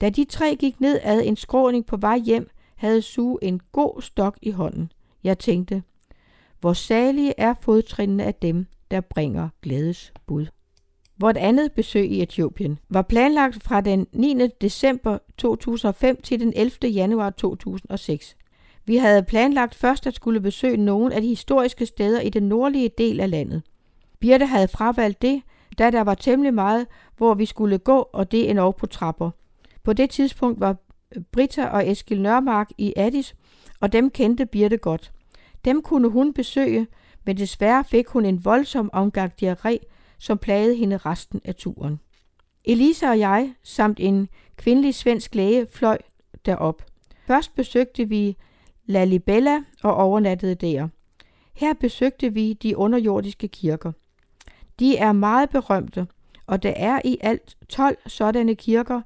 Da 0.00 0.10
de 0.10 0.24
tre 0.24 0.56
gik 0.56 0.80
ned 0.80 1.00
ad 1.02 1.22
en 1.24 1.36
skråning 1.36 1.86
på 1.86 1.96
vej 1.96 2.18
hjem, 2.18 2.50
havde 2.76 3.02
Su 3.02 3.36
en 3.42 3.60
god 3.72 4.02
stok 4.02 4.38
i 4.42 4.50
hånden. 4.50 4.92
Jeg 5.24 5.38
tænkte, 5.38 5.82
hvor 6.64 6.72
salige 6.72 7.34
er 7.38 7.54
fodtrinene 7.60 8.24
af 8.24 8.34
dem, 8.34 8.66
der 8.90 9.00
bringer 9.00 9.48
glædes 9.62 10.12
bud. 10.26 10.46
Vort 11.18 11.36
andet 11.36 11.72
besøg 11.72 12.10
i 12.10 12.22
Etiopien 12.22 12.78
var 12.88 13.02
planlagt 13.02 13.62
fra 13.62 13.80
den 13.80 14.06
9. 14.12 14.48
december 14.60 15.18
2005 15.38 16.20
til 16.22 16.40
den 16.40 16.52
11. 16.56 16.90
januar 16.90 17.30
2006. 17.30 18.36
Vi 18.84 18.96
havde 18.96 19.22
planlagt 19.22 19.74
først 19.74 20.06
at 20.06 20.14
skulle 20.14 20.40
besøge 20.40 20.76
nogle 20.76 21.14
af 21.14 21.22
de 21.22 21.28
historiske 21.28 21.86
steder 21.86 22.20
i 22.20 22.28
den 22.28 22.42
nordlige 22.42 22.90
del 22.98 23.20
af 23.20 23.30
landet. 23.30 23.62
Birte 24.20 24.46
havde 24.46 24.68
fravalgt 24.68 25.22
det, 25.22 25.42
da 25.78 25.90
der 25.90 26.00
var 26.00 26.14
temmelig 26.14 26.54
meget, 26.54 26.86
hvor 27.16 27.34
vi 27.34 27.46
skulle 27.46 27.78
gå, 27.78 28.08
og 28.12 28.32
det 28.32 28.50
endnu 28.50 28.70
på 28.70 28.86
trapper. 28.86 29.30
På 29.82 29.92
det 29.92 30.10
tidspunkt 30.10 30.60
var 30.60 30.76
Britta 31.32 31.66
og 31.66 31.90
Eskil 31.90 32.20
Nørmark 32.20 32.70
i 32.78 32.92
Addis, 32.96 33.34
og 33.80 33.92
dem 33.92 34.10
kendte 34.10 34.46
Birte 34.46 34.76
godt. 34.76 35.12
Dem 35.64 35.82
kunne 35.82 36.08
hun 36.08 36.32
besøge, 36.32 36.86
men 37.24 37.36
desværre 37.36 37.84
fik 37.84 38.08
hun 38.08 38.24
en 38.24 38.44
voldsom 38.44 38.90
omgang 38.92 39.32
diarré, 39.42 39.76
som 40.18 40.38
plagede 40.38 40.76
hende 40.76 40.96
resten 40.96 41.40
af 41.44 41.54
turen. 41.54 42.00
Elisa 42.64 43.08
og 43.08 43.18
jeg, 43.18 43.54
samt 43.62 44.00
en 44.00 44.28
kvindelig 44.56 44.94
svensk 44.94 45.34
læge, 45.34 45.66
fløj 45.70 45.98
derop. 46.46 46.82
Først 47.26 47.54
besøgte 47.54 48.08
vi 48.08 48.36
Lalibella 48.86 49.62
og 49.82 49.94
overnattede 49.94 50.54
der. 50.54 50.88
Her 51.54 51.74
besøgte 51.74 52.32
vi 52.32 52.52
de 52.52 52.76
underjordiske 52.76 53.48
kirker. 53.48 53.92
De 54.78 54.96
er 54.96 55.12
meget 55.12 55.50
berømte, 55.50 56.06
og 56.46 56.62
der 56.62 56.72
er 56.76 57.00
i 57.04 57.18
alt 57.20 57.56
12 57.68 57.96
sådanne 58.06 58.54
kirker, 58.54 59.00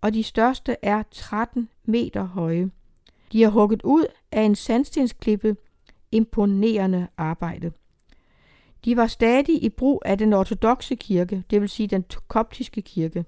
og 0.00 0.14
de 0.14 0.22
største 0.22 0.76
er 0.82 1.02
13 1.10 1.68
meter 1.84 2.24
høje. 2.24 2.70
De 3.32 3.44
er 3.44 3.48
hugget 3.48 3.82
ud 3.82 4.06
af 4.32 4.42
en 4.42 4.54
sandstensklippe. 4.54 5.56
Imponerende 6.14 7.06
arbejde. 7.16 7.72
De 8.84 8.96
var 8.96 9.06
stadig 9.06 9.64
i 9.64 9.68
brug 9.68 10.02
af 10.04 10.18
den 10.18 10.32
ortodoxe 10.32 10.94
kirke, 10.94 11.44
det 11.50 11.60
vil 11.60 11.68
sige 11.68 11.86
den 11.86 12.04
koptiske 12.28 12.82
kirke. 12.82 13.24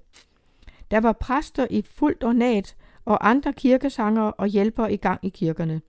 Der 0.91 0.99
var 0.99 1.11
præster 1.11 1.67
i 1.69 1.81
fuldt 1.81 2.23
ornat 2.23 2.75
og 3.05 3.29
andre 3.29 3.53
kirkesanger 3.53 4.21
og 4.21 4.47
hjælpere 4.47 4.93
i 4.93 4.97
gang 4.97 5.19
i 5.25 5.29
kirkerne. 5.29 5.81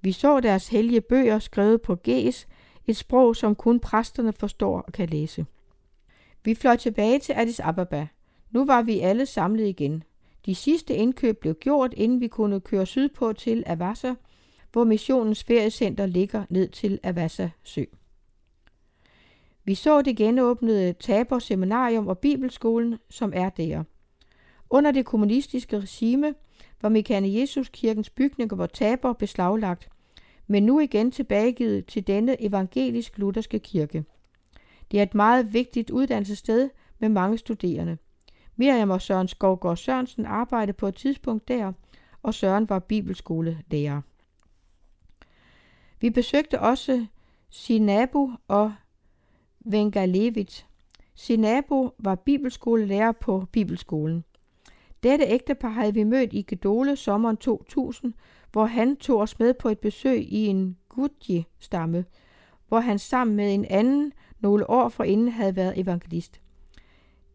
Vi 0.00 0.12
så 0.12 0.40
deres 0.40 0.68
hellige 0.68 1.00
bøger 1.00 1.38
skrevet 1.38 1.82
på 1.82 1.94
gæs, 1.94 2.46
et 2.86 2.96
sprog, 2.96 3.36
som 3.36 3.54
kun 3.54 3.80
præsterne 3.80 4.32
forstår 4.32 4.80
og 4.80 4.92
kan 4.92 5.08
læse. 5.08 5.46
Vi 6.44 6.54
fløj 6.54 6.76
tilbage 6.76 7.18
til 7.18 7.32
Addis 7.32 7.60
Ababa. 7.60 8.06
Nu 8.50 8.64
var 8.64 8.82
vi 8.82 9.00
alle 9.00 9.26
samlet 9.26 9.66
igen. 9.66 10.02
De 10.46 10.54
sidste 10.54 10.94
indkøb 10.94 11.40
blev 11.40 11.54
gjort, 11.54 11.94
inden 11.96 12.20
vi 12.20 12.28
kunne 12.28 12.60
køre 12.60 12.86
sydpå 12.86 13.32
til 13.32 13.62
Avassa, 13.66 14.14
hvor 14.72 14.84
missionens 14.84 15.44
feriecenter 15.44 16.06
ligger 16.06 16.44
ned 16.50 16.68
til 16.68 17.00
Avassa 17.02 17.50
sø. 17.62 17.84
Vi 19.64 19.74
så 19.74 20.02
det 20.02 20.16
genåbnede 20.16 20.92
Tabor 20.92 21.38
Seminarium 21.38 22.08
og 22.08 22.18
Bibelskolen, 22.18 22.98
som 23.10 23.32
er 23.36 23.48
der. 23.48 23.84
Under 24.70 24.90
det 24.90 25.06
kommunistiske 25.06 25.80
regime 25.80 26.34
var 26.82 26.88
Mekane 26.88 27.34
Jesus 27.34 27.68
kirkens 27.68 28.10
bygninger 28.10 28.56
hvor 28.56 28.66
Tabor 28.66 29.12
beslaglagt, 29.12 29.88
men 30.46 30.62
nu 30.62 30.80
igen 30.80 31.10
tilbagegivet 31.10 31.86
til 31.86 32.06
denne 32.06 32.42
evangelisk-lutherske 32.42 33.58
kirke. 33.58 34.04
Det 34.90 34.98
er 34.98 35.02
et 35.02 35.14
meget 35.14 35.52
vigtigt 35.52 35.90
uddannelsessted 35.90 36.70
med 36.98 37.08
mange 37.08 37.38
studerende. 37.38 37.98
Miriam 38.56 38.90
og 38.90 39.02
Søren 39.02 39.28
Skovgaard 39.28 39.76
Sørensen 39.76 40.26
arbejdede 40.26 40.76
på 40.76 40.88
et 40.88 40.94
tidspunkt 40.94 41.48
der, 41.48 41.72
og 42.22 42.34
Søren 42.34 42.68
var 42.68 42.78
bibelskolelærer. 42.78 44.00
Vi 46.00 46.10
besøgte 46.10 46.60
også 46.60 47.06
Sinabo 47.50 48.30
og 48.48 48.74
Vengalevit. 49.60 50.66
Sinabo 51.14 51.90
var 51.98 52.14
bibelskolelærer 52.14 53.12
på 53.12 53.46
bibelskolen. 53.52 54.24
Dette 55.02 55.24
ægtepar 55.24 55.68
havde 55.68 55.94
vi 55.94 56.04
mødt 56.04 56.32
i 56.32 56.42
Gedole 56.42 56.96
sommeren 56.96 57.36
2000, 57.36 58.14
hvor 58.52 58.64
han 58.64 58.96
tog 58.96 59.20
os 59.20 59.38
med 59.38 59.54
på 59.54 59.68
et 59.68 59.78
besøg 59.78 60.32
i 60.32 60.46
en 60.46 60.76
Gudji-stamme, 60.88 62.04
hvor 62.68 62.80
han 62.80 62.98
sammen 62.98 63.36
med 63.36 63.54
en 63.54 63.64
anden 63.64 64.12
nogle 64.40 64.70
år 64.70 64.88
forinden 64.88 65.28
havde 65.28 65.56
været 65.56 65.78
evangelist. 65.80 66.40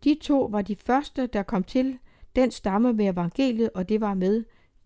De 0.04 0.18
to 0.22 0.50
var 0.52 0.62
de 0.62 0.76
første, 0.76 1.28
der 1.28 1.44
kom 1.44 1.64
til 1.64 1.98
Den 2.36 2.52
stamme 2.52 2.94
med 2.94 3.10
evangeliet, 3.10 3.70
og 3.76 3.90
det 3.90 4.02
var 4.02 4.14
med 4.14 4.44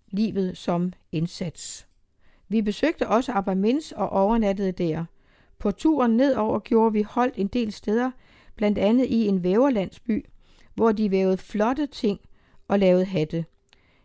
livet 0.07 0.57
som 0.57 0.93
indsats. 1.11 1.86
Vi 2.49 2.61
besøgte 2.61 3.07
også 3.07 3.31
Abermins 3.31 3.91
og 3.91 4.09
overnattede 4.09 4.71
der. 4.71 5.05
På 5.59 5.71
turen 5.71 6.17
nedover 6.17 6.59
gjorde 6.59 6.93
vi 6.93 7.01
holdt 7.01 7.35
en 7.37 7.47
del 7.47 7.71
steder, 7.71 8.11
blandt 8.55 8.77
andet 8.77 9.05
i 9.05 9.27
en 9.27 9.43
væverlandsby, 9.43 10.25
hvor 10.75 10.91
de 10.91 11.11
vævede 11.11 11.37
flotte 11.37 11.87
ting 11.87 12.19
og 12.67 12.79
lavede 12.79 13.05
hatte. 13.05 13.45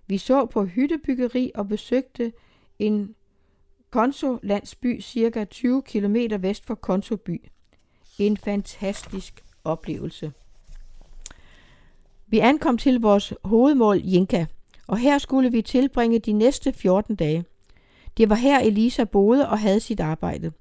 Vi 0.06 0.18
så 0.18 0.46
på 0.46 0.64
hyttebyggeri 0.64 1.50
og 1.54 1.68
besøgte 1.68 2.32
en 2.78 3.14
konsolandsby 3.90 5.00
cirka 5.00 5.44
20 5.44 5.82
km 5.82 6.16
vest 6.40 6.64
for 6.64 6.74
Konsoby. 6.74 7.42
En 8.18 8.36
fantastisk 8.36 9.44
oplevelse. 9.64 10.32
Vi 12.26 12.38
ankom 12.38 12.78
til 12.78 13.00
vores 13.00 13.34
hovedmål 13.44 13.98
Jinka, 13.98 14.46
og 14.86 14.98
her 14.98 15.18
skulle 15.18 15.52
vi 15.52 15.62
tilbringe 15.62 16.18
de 16.18 16.32
næste 16.32 16.72
14 16.72 17.16
dage. 17.16 17.44
Det 18.16 18.28
var 18.28 18.34
her 18.34 18.60
Elisa 18.60 19.04
boede 19.04 19.48
og 19.48 19.58
havde 19.58 19.80
sit 19.80 20.00
arbejde. 20.00 20.52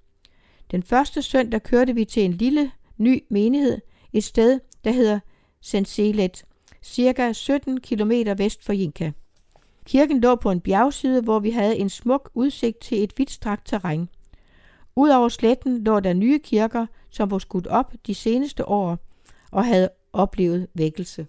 Den 0.72 0.84
første 0.84 1.22
søndag 1.22 1.64
kørte 1.64 1.96
vi 1.96 2.06
til 2.06 2.26
en 2.26 2.34
lille, 2.34 2.72
ny 2.98 3.24
menighed, 3.30 3.78
et 4.14 4.24
sted, 4.24 4.60
der 4.84 4.92
hedder 4.92 5.20
Senselet, 5.62 6.46
cirka 6.82 7.34
17 7.34 7.80
km 7.80 8.12
vest 8.38 8.64
for 8.64 8.74
Jinka. 8.74 9.12
Kirken 9.86 10.22
lå 10.22 10.36
på 10.36 10.52
en 10.52 10.62
bjergside, 10.62 11.22
hvor 11.22 11.40
vi 11.40 11.52
havde 11.52 11.78
en 11.78 11.90
smuk 11.90 12.32
udsigt 12.34 12.80
til 12.80 13.04
et 13.04 13.14
vidtstrakt 13.18 13.68
terræn. 13.68 14.10
Udover 14.96 15.30
sletten 15.30 15.84
lå 15.84 16.00
der 16.00 16.14
nye 16.14 16.40
kirker, 16.40 16.86
som 17.10 17.32
var 17.32 17.38
skudt 17.38 17.68
op 17.68 17.94
de 18.08 18.16
seneste 18.16 18.68
år 18.68 18.98
og 19.52 19.66
havde 19.66 19.90
oplevet 20.14 20.68
vækkelse. 20.74 21.28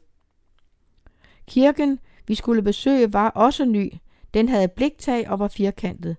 Kirken, 1.47 1.99
vi 2.27 2.35
skulle 2.35 2.63
besøge, 2.63 3.13
var 3.13 3.29
også 3.29 3.65
ny. 3.65 3.93
Den 4.35 4.49
havde 4.49 4.69
bliktag 4.69 5.31
og 5.31 5.39
var 5.39 5.49
firkantet. 5.49 6.17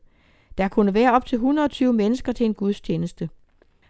Der 0.58 0.68
kunne 0.68 0.94
være 0.94 1.14
op 1.14 1.26
til 1.26 1.36
120 1.36 1.94
mennesker 1.94 2.32
til 2.32 2.46
en 2.46 2.54
gudstjeneste. 2.54 3.30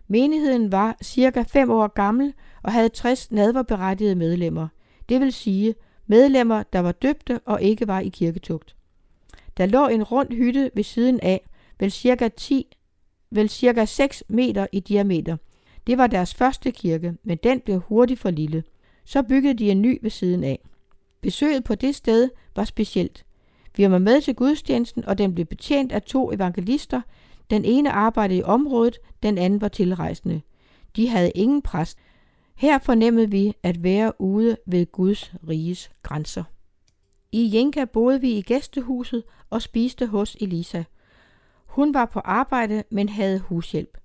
Menigheden 0.07 0.71
var 0.71 0.97
cirka 1.03 1.43
5 1.47 1.71
år 1.71 1.87
gammel 1.87 2.33
og 2.63 2.71
havde 2.71 2.89
60 2.89 3.31
nadverberettigede 3.31 4.15
medlemmer. 4.15 4.67
Det 5.09 5.21
vil 5.21 5.33
sige 5.33 5.75
medlemmer, 6.07 6.63
der 6.63 6.79
var 6.79 6.91
døbte 6.91 7.39
og 7.45 7.61
ikke 7.61 7.87
var 7.87 7.99
i 7.99 8.09
kirketugt. 8.09 8.75
Der 9.57 9.65
lå 9.65 9.87
en 9.87 10.03
rund 10.03 10.33
hytte 10.33 10.71
ved 10.73 10.83
siden 10.83 11.19
af, 11.19 11.45
vel 11.79 11.91
cirka 11.91 12.27
10, 12.27 12.77
vel 13.31 13.49
cirka 13.49 13.85
6 13.85 14.23
meter 14.27 14.67
i 14.71 14.79
diameter. 14.79 15.37
Det 15.87 15.97
var 15.97 16.07
deres 16.07 16.33
første 16.33 16.71
kirke, 16.71 17.13
men 17.23 17.37
den 17.43 17.59
blev 17.59 17.79
hurtigt 17.79 18.19
for 18.19 18.29
lille. 18.29 18.63
Så 19.05 19.23
byggede 19.23 19.53
de 19.53 19.71
en 19.71 19.81
ny 19.81 19.99
ved 20.01 20.09
siden 20.09 20.43
af. 20.43 20.59
Besøget 21.21 21.63
på 21.63 21.75
det 21.75 21.95
sted 21.95 22.29
var 22.55 22.63
specielt. 22.63 23.25
Vi 23.77 23.91
var 23.91 23.97
med 23.97 24.21
til 24.21 24.35
gudstjenesten, 24.35 25.05
og 25.05 25.17
den 25.17 25.33
blev 25.33 25.45
betjent 25.45 25.91
af 25.91 26.01
to 26.01 26.31
evangelister. 26.31 27.01
Den 27.49 27.65
ene 27.65 27.91
arbejdede 27.91 28.39
i 28.39 28.43
området, 28.43 28.97
den 29.23 29.37
anden 29.37 29.61
var 29.61 29.67
tilrejsende. 29.67 30.41
De 30.95 31.07
havde 31.07 31.31
ingen 31.35 31.61
præst. 31.61 31.97
Her 32.55 32.79
fornemmede 32.79 33.31
vi 33.31 33.53
at 33.63 33.83
være 33.83 34.21
ude 34.21 34.57
ved 34.65 34.91
Guds 34.91 35.33
riges 35.47 35.91
grænser. 36.03 36.43
I 37.31 37.51
Jenka 37.53 37.85
boede 37.85 38.21
vi 38.21 38.31
i 38.31 38.41
gæstehuset 38.41 39.23
og 39.49 39.61
spiste 39.61 40.07
hos 40.07 40.37
Elisa. 40.41 40.83
Hun 41.65 41.93
var 41.93 42.05
på 42.05 42.19
arbejde, 42.19 42.83
men 42.91 43.09
havde 43.09 43.39
hushjælp. 43.39 43.97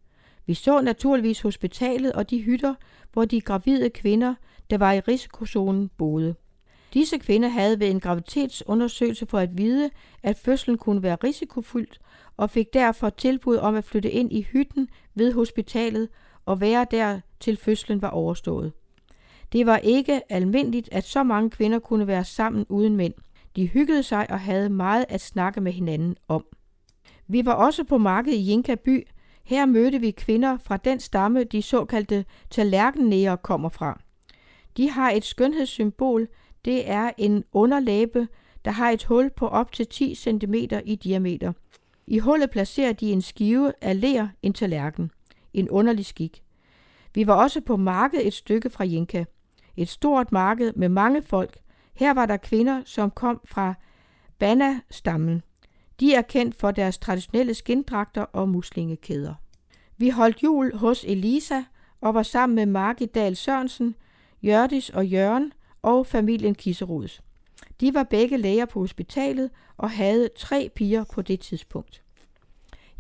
Vi 0.47 0.55
så 0.55 0.81
naturligvis 0.81 1.41
hospitalet 1.41 2.13
og 2.13 2.31
de 2.31 2.43
hytter, 2.43 2.75
hvor 3.13 3.25
de 3.25 3.41
gravide 3.41 3.91
kvinder, 3.91 4.35
der 4.71 4.79
var 4.79 4.93
i 4.93 5.01
risikozonen, 5.01 5.91
boede. 5.99 6.35
Disse 6.95 7.19
kvinder 7.19 7.49
havde 7.49 7.81
ved 7.81 7.91
en 7.91 8.01
graviditetsundersøgelse 8.01 9.27
for 9.27 9.39
at 9.39 9.59
vide, 9.59 9.91
at 10.23 10.39
fødslen 10.39 10.79
kunne 10.79 11.03
være 11.03 11.17
risikofyldt, 11.25 12.01
og 12.37 12.51
fik 12.51 12.73
derfor 12.73 13.11
tilbud 13.11 13.57
om 13.57 13.75
at 13.75 13.85
flytte 13.85 14.11
ind 14.11 14.33
i 14.33 14.43
hytten 14.43 14.89
ved 15.15 15.33
hospitalet 15.33 16.09
og 16.47 16.61
være 16.61 16.87
der 16.91 17.21
til 17.41 17.57
fødslen 17.57 18.03
var 18.03 18.09
overstået. 18.11 18.73
Det 19.53 19.67
var 19.67 19.77
ikke 19.77 20.33
almindeligt, 20.33 20.89
at 20.93 21.05
så 21.05 21.23
mange 21.23 21.51
kvinder 21.51 21.79
kunne 21.79 22.07
være 22.07 22.25
sammen 22.25 22.67
uden 22.69 22.97
mænd. 22.97 23.15
De 23.57 23.67
hyggede 23.67 24.03
sig 24.03 24.31
og 24.31 24.41
havde 24.41 24.69
meget 24.69 25.05
at 25.09 25.21
snakke 25.21 25.61
med 25.61 25.73
hinanden 25.73 26.17
om. 26.29 26.45
Vi 27.27 27.45
var 27.45 27.53
også 27.53 27.85
på 27.85 27.99
markedet 27.99 28.37
i 28.37 28.51
Jinka 28.51 28.75
by. 28.75 29.07
Her 29.45 29.67
mødte 29.67 30.01
vi 30.01 30.11
kvinder 30.11 30.59
fra 30.59 30.77
den 30.77 31.01
stamme, 31.01 31.45
de 31.45 31.63
såkaldte 31.63 32.25
tallerkennæger 32.51 33.37
kommer 33.37 33.69
fra. 33.69 34.01
De 34.77 34.91
har 34.91 35.11
et 35.11 35.25
skønhedssymbol, 35.25 36.29
det 36.69 36.91
er 36.91 37.11
en 37.19 37.45
underlæbe, 37.53 38.29
der 38.65 38.71
har 38.71 38.91
et 38.91 39.05
hul 39.05 39.31
på 39.31 39.49
op 39.49 39.73
til 39.73 39.87
10 39.87 40.15
cm 40.15 40.55
i 40.85 40.95
diameter. 41.03 41.53
I 42.07 42.19
hullet 42.19 42.51
placerer 42.51 42.93
de 42.93 43.13
en 43.13 43.23
skive 43.23 43.73
af 43.81 44.01
ler, 44.01 44.29
en 44.43 44.53
tallerken. 44.53 45.11
En 45.53 45.71
underlig 45.71 46.07
skik. 46.07 46.43
Vi 47.15 47.27
var 47.27 47.35
også 47.35 47.61
på 47.61 47.77
marked 47.77 48.21
et 48.25 48.35
stykke 48.35 48.71
fra 48.71 48.85
Jinka. 48.85 49.25
Et 49.77 49.89
stort 49.89 50.33
marked 50.33 50.73
med 50.73 50.89
mange 50.89 51.23
folk. 51.23 51.59
Her 51.95 52.15
var 52.15 52.27
der 52.27 52.37
kvinder, 52.37 52.83
som 52.85 53.11
kom 53.11 53.41
fra 53.45 53.75
Bana-stammen. 54.39 55.43
De 56.01 56.15
er 56.15 56.23
kendt 56.23 56.55
for 56.55 56.71
deres 56.71 56.99
traditionelle 56.99 57.55
skinddragter 57.55 58.23
og 58.23 58.49
muslingekæder. 58.49 59.35
Vi 59.97 60.09
holdt 60.09 60.43
jul 60.43 60.77
hos 60.77 61.05
Elisa 61.05 61.63
og 62.01 62.15
var 62.15 62.23
sammen 62.23 62.57
med 62.57 62.67
Margit 62.67 63.15
Dahl 63.15 63.37
Sørensen, 63.37 63.95
Jørdis 64.43 64.91
og 64.91 65.07
Jørgen 65.07 65.53
og 65.83 66.07
familien 66.07 66.55
Kisserods. 66.55 67.21
De 67.81 67.95
var 67.95 68.03
begge 68.03 68.37
læger 68.37 68.65
på 68.65 68.81
hospitalet 68.81 69.51
og 69.77 69.91
havde 69.91 70.29
tre 70.37 70.71
piger 70.75 71.05
på 71.05 71.23
det 71.23 71.41
tidspunkt. 71.41 72.03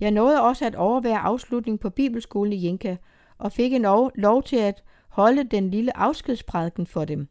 Jeg 0.00 0.10
nåede 0.10 0.42
også 0.42 0.66
at 0.66 0.74
overvære 0.74 1.18
afslutningen 1.18 1.78
på 1.78 1.90
Bibelskolen 1.90 2.52
i 2.52 2.66
Jenka 2.66 2.96
og 3.38 3.52
fik 3.52 3.72
en 3.72 3.82
lov, 4.14 4.42
til 4.42 4.56
at 4.56 4.82
holde 5.08 5.44
den 5.44 5.70
lille 5.70 5.96
afskedsprædiken 5.96 6.86
for 6.86 7.04
dem. 7.04 7.28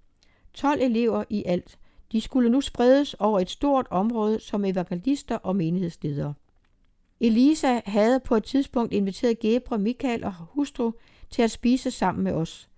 12 0.54 0.82
elever 0.82 1.24
i 1.30 1.44
alt. 1.46 1.78
De 2.12 2.22
skulle 2.22 2.50
nu 2.50 2.62
spredes 2.62 3.14
over 3.14 3.40
et 3.40 3.50
stort 3.50 3.88
område 3.90 4.40
som 4.40 4.66
evangelister 4.66 5.36
og 5.36 5.56
menighedsledere. 5.56 6.34
Elisa 7.20 7.82
havde 7.86 8.20
på 8.20 8.36
et 8.36 8.44
tidspunkt 8.44 8.94
inviteret 8.94 9.40
Gebre, 9.40 9.78
Michael 9.78 10.24
og 10.24 10.34
hustru 10.34 10.92
til 11.30 11.42
at 11.42 11.52
spise 11.52 11.92
sammen 11.92 12.24
med 12.24 12.32
os. 12.32 12.70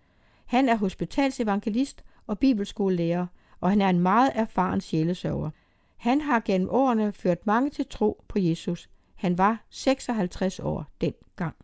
Han 0.45 0.69
er 0.69 0.75
hospitalsevangelist 0.75 2.03
og 2.29 2.39
bibelskolelærer, 2.39 3.27
og 3.59 3.69
han 3.69 3.81
er 3.81 3.89
en 3.89 3.99
meget 3.99 4.31
erfaren 4.35 4.81
sjælesørger. 4.81 5.49
Han 5.97 6.21
har 6.21 6.39
gennem 6.39 6.69
årene 6.69 7.13
ført 7.13 7.47
mange 7.47 7.69
til 7.69 7.85
tro 7.89 8.23
på 8.27 8.39
Jesus. 8.39 8.89
Han 9.15 9.37
var 9.37 9.65
56 9.69 10.59
år 10.59 10.85
dengang. 11.01 11.55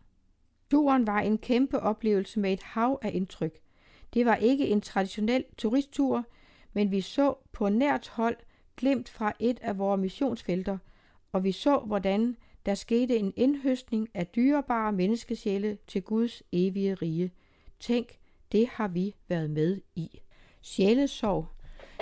Turen 0.70 1.06
var 1.06 1.20
en 1.20 1.38
kæmpe 1.38 1.80
oplevelse 1.80 2.40
med 2.40 2.52
et 2.52 2.62
hav 2.62 2.98
af 3.02 3.10
indtryk. 3.14 3.58
Det 4.14 4.26
var 4.26 4.34
ikke 4.34 4.68
en 4.68 4.80
traditionel 4.80 5.44
turisttur, 5.58 6.24
men 6.72 6.90
vi 6.90 7.00
så 7.00 7.34
på 7.52 7.68
nært 7.68 8.08
hold 8.08 8.36
glimt 8.76 9.08
fra 9.08 9.32
et 9.38 9.58
af 9.62 9.78
vores 9.78 10.00
missionsfelter, 10.00 10.78
og 11.32 11.44
vi 11.44 11.52
så, 11.52 11.78
hvordan 11.78 12.36
der 12.66 12.74
skete 12.74 13.16
en 13.16 13.32
indhøstning 13.36 14.08
af 14.14 14.26
dyrebare 14.26 14.92
menneskesjæle 14.92 15.78
til 15.86 16.02
Guds 16.02 16.42
evige 16.52 16.94
rige. 16.94 17.32
Tænk, 17.80 18.18
det 18.52 18.68
har 18.68 18.88
vi 18.88 19.14
været 19.28 19.50
med 19.50 19.80
i. 19.94 20.20
Sjælesorg. 20.66 21.46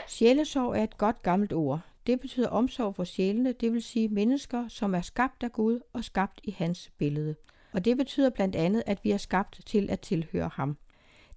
Sjælesorg 0.08 0.76
er 0.76 0.82
et 0.82 0.98
godt 0.98 1.22
gammelt 1.22 1.52
ord. 1.52 1.80
Det 2.06 2.20
betyder 2.20 2.48
omsorg 2.48 2.94
for 2.94 3.04
sjælene, 3.04 3.52
det 3.52 3.72
vil 3.72 3.82
sige 3.82 4.08
mennesker, 4.08 4.68
som 4.68 4.94
er 4.94 5.00
skabt 5.00 5.42
af 5.42 5.52
Gud 5.52 5.80
og 5.92 6.04
skabt 6.04 6.40
i 6.44 6.50
hans 6.50 6.92
billede. 6.98 7.34
Og 7.72 7.84
det 7.84 7.96
betyder 7.96 8.30
blandt 8.30 8.56
andet, 8.56 8.82
at 8.86 8.98
vi 9.02 9.10
er 9.10 9.16
skabt 9.16 9.60
til 9.66 9.90
at 9.90 10.00
tilhøre 10.00 10.50
ham. 10.52 10.76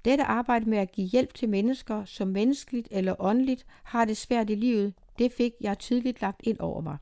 Dette 0.05 0.23
arbejde 0.23 0.69
med 0.69 0.77
at 0.77 0.91
give 0.91 1.07
hjælp 1.07 1.33
til 1.33 1.49
mennesker, 1.49 2.05
som 2.05 2.27
menneskeligt 2.27 2.87
eller 2.91 3.15
åndeligt 3.19 3.65
har 3.83 4.05
det 4.05 4.17
svært 4.17 4.49
i 4.49 4.55
livet, 4.55 4.93
det 5.19 5.31
fik 5.31 5.51
jeg 5.61 5.79
tidligt 5.79 6.21
lagt 6.21 6.41
ind 6.43 6.59
over 6.59 6.81
mig. 6.81 6.97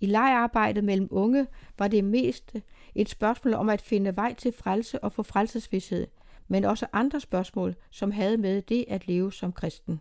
I 0.00 0.06
lejarbejdet 0.06 0.84
mellem 0.84 1.08
unge 1.10 1.46
var 1.78 1.88
det 1.88 2.04
mest 2.04 2.56
et 2.94 3.08
spørgsmål 3.08 3.54
om 3.54 3.68
at 3.68 3.82
finde 3.82 4.16
vej 4.16 4.34
til 4.34 4.52
frelse 4.52 5.04
og 5.04 5.12
få 5.12 5.22
frelsesvidshed, 5.22 6.06
men 6.50 6.64
også 6.64 6.86
andre 6.92 7.20
spørgsmål, 7.20 7.76
som 7.90 8.10
havde 8.10 8.36
med 8.36 8.62
det 8.62 8.84
at 8.88 9.06
leve 9.06 9.32
som 9.32 9.52
kristen. 9.52 10.00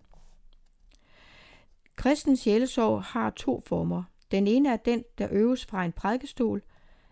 Kristens 1.96 2.40
sjælesorg 2.40 3.04
har 3.04 3.30
to 3.30 3.64
former. 3.66 4.04
Den 4.32 4.48
ene 4.48 4.70
er 4.70 4.78
den, 4.78 5.04
der 5.18 5.28
øves 5.32 5.66
fra 5.66 5.86
en 5.86 5.92
prædikestol. 5.92 6.62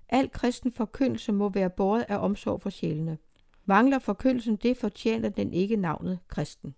Al 0.09 0.29
kristen 0.31 0.71
forkyndelse 0.71 1.31
må 1.31 1.49
være 1.49 1.69
båret 1.69 2.05
af 2.09 2.17
omsorg 2.17 2.61
for 2.61 2.69
sjælene. 2.69 3.17
Mangler 3.65 3.99
forkyndelsen 3.99 4.55
det, 4.55 4.77
fortjener 4.77 5.29
den 5.29 5.53
ikke 5.53 5.75
navnet 5.75 6.19
kristen. 6.27 6.75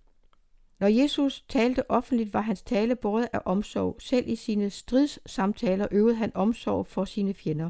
Når 0.80 0.88
Jesus 0.88 1.46
talte 1.50 1.92
offentligt, 1.92 2.34
var 2.34 2.42
hans 2.42 2.62
tale 2.62 2.96
båret 2.96 3.30
af 3.34 3.42
omsorg. 3.46 3.96
Selv 4.00 4.28
i 4.28 4.36
sine 4.36 4.70
stridssamtaler 4.70 5.88
øvede 5.92 6.16
han 6.16 6.32
omsorg 6.36 6.88
for 6.88 7.06
sine 7.06 7.34
fjender. 7.34 7.70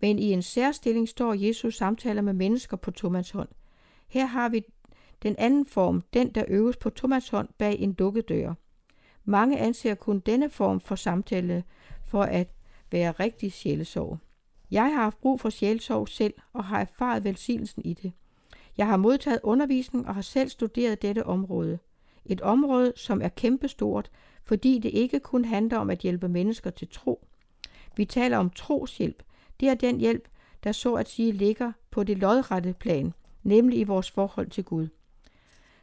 Men 0.00 0.18
i 0.18 0.32
en 0.32 0.42
særstilling 0.42 1.08
står 1.08 1.34
Jesus 1.34 1.76
samtaler 1.76 2.22
med 2.22 2.32
mennesker 2.32 2.76
på 2.76 2.90
Thomas 2.90 3.30
hånd. 3.30 3.48
Her 4.12 4.26
har 4.26 4.48
vi 4.48 4.64
den 5.22 5.34
anden 5.38 5.66
form, 5.66 6.02
den 6.12 6.30
der 6.34 6.44
øves 6.48 6.76
på 6.76 6.90
Thomas 6.90 7.32
bag 7.58 7.78
en 7.78 7.94
lukket 7.98 8.28
dør. 8.28 8.54
Mange 9.24 9.58
anser 9.58 9.94
kun 9.94 10.18
denne 10.18 10.50
form 10.50 10.80
for 10.80 10.94
samtale 10.94 11.64
for 12.04 12.22
at 12.22 12.48
være 12.90 13.12
rigtig 13.12 13.52
sjælesorg. 13.52 14.18
Jeg 14.70 14.82
har 14.82 15.02
haft 15.02 15.20
brug 15.20 15.40
for 15.40 15.50
sjælesorg 15.50 16.08
selv 16.08 16.34
og 16.52 16.64
har 16.64 16.80
erfaret 16.80 17.24
velsignelsen 17.24 17.82
i 17.84 17.94
det. 17.94 18.12
Jeg 18.76 18.86
har 18.86 18.96
modtaget 18.96 19.40
undervisning 19.42 20.08
og 20.08 20.14
har 20.14 20.22
selv 20.22 20.48
studeret 20.48 21.02
dette 21.02 21.26
område. 21.26 21.78
Et 22.24 22.40
område, 22.40 22.92
som 22.96 23.22
er 23.22 23.28
kæmpestort, 23.28 24.10
fordi 24.44 24.78
det 24.78 24.88
ikke 24.88 25.20
kun 25.20 25.44
handler 25.44 25.78
om 25.78 25.90
at 25.90 25.98
hjælpe 25.98 26.28
mennesker 26.28 26.70
til 26.70 26.88
tro. 26.88 27.26
Vi 27.96 28.04
taler 28.04 28.38
om 28.38 28.50
troshjælp. 28.50 29.22
Det 29.60 29.68
er 29.68 29.74
den 29.74 29.98
hjælp, 29.98 30.28
der 30.64 30.72
så 30.72 30.94
at 30.94 31.08
sige 31.08 31.32
ligger 31.32 31.72
på 31.90 32.04
det 32.04 32.18
lodrette 32.18 32.72
plan, 32.72 33.12
nemlig 33.42 33.78
i 33.78 33.84
vores 33.84 34.10
forhold 34.10 34.50
til 34.50 34.64
Gud. 34.64 34.88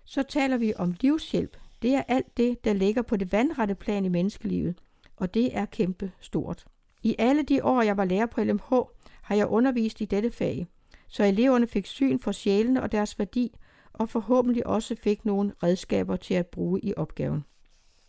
Så 0.05 0.23
taler 0.23 0.57
vi 0.57 0.73
om 0.75 0.95
livshjælp. 1.01 1.57
Det 1.81 1.95
er 1.95 2.03
alt 2.07 2.37
det, 2.37 2.63
der 2.63 2.73
ligger 2.73 3.01
på 3.01 3.17
det 3.17 3.31
vandrette 3.31 3.75
plan 3.75 4.05
i 4.05 4.09
menneskelivet, 4.09 4.75
og 5.15 5.33
det 5.33 5.57
er 5.57 5.65
kæmpe 5.65 6.11
stort. 6.19 6.65
I 7.03 7.15
alle 7.19 7.43
de 7.43 7.63
år, 7.63 7.81
jeg 7.81 7.97
var 7.97 8.05
lærer 8.05 8.25
på 8.25 8.43
LMH, 8.43 8.73
har 9.21 9.35
jeg 9.35 9.47
undervist 9.47 10.01
i 10.01 10.05
dette 10.05 10.31
fag, 10.31 10.67
så 11.07 11.23
eleverne 11.23 11.67
fik 11.67 11.85
syn 11.85 12.19
for 12.19 12.31
sjælene 12.31 12.83
og 12.83 12.91
deres 12.91 13.19
værdi, 13.19 13.55
og 13.93 14.09
forhåbentlig 14.09 14.67
også 14.67 14.95
fik 15.03 15.25
nogle 15.25 15.53
redskaber 15.63 16.15
til 16.15 16.33
at 16.33 16.47
bruge 16.47 16.79
i 16.83 16.93
opgaven. 16.97 17.45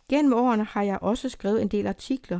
Gennem 0.09 0.33
årene 0.33 0.63
har 0.63 0.83
jeg 0.83 0.99
også 1.01 1.29
skrevet 1.29 1.61
en 1.61 1.67
del 1.67 1.87
artikler. 1.87 2.39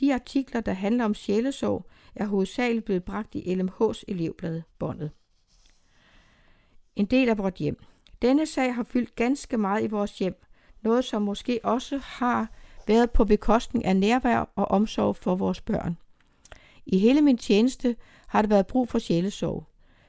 De 0.00 0.14
artikler, 0.14 0.60
der 0.60 0.72
handler 0.72 1.04
om 1.04 1.14
sjælesorg, 1.14 1.86
er 2.14 2.26
hovedsageligt 2.26 2.84
blevet 2.84 3.04
bragt 3.04 3.34
i 3.34 3.54
LMH's 3.54 4.02
elevblad 4.08 4.62
Båndet. 4.78 5.10
En 6.98 7.06
del 7.06 7.28
af 7.28 7.38
vores 7.38 7.54
hjem. 7.58 7.76
Denne 8.22 8.46
sag 8.46 8.74
har 8.74 8.82
fyldt 8.82 9.16
ganske 9.16 9.58
meget 9.58 9.84
i 9.84 9.86
vores 9.86 10.18
hjem, 10.18 10.42
noget 10.82 11.04
som 11.04 11.22
måske 11.22 11.60
også 11.62 12.00
har 12.04 12.50
været 12.86 13.10
på 13.10 13.24
bekostning 13.24 13.84
af 13.84 13.96
nærvær 13.96 14.50
og 14.56 14.64
omsorg 14.70 15.16
for 15.16 15.34
vores 15.34 15.60
børn. 15.60 15.96
I 16.86 16.98
hele 16.98 17.20
min 17.20 17.38
tjeneste 17.38 17.96
har 18.26 18.42
der 18.42 18.48
været 18.48 18.66
brug 18.66 18.88
for 18.88 18.98
sjælesorg. 18.98 19.66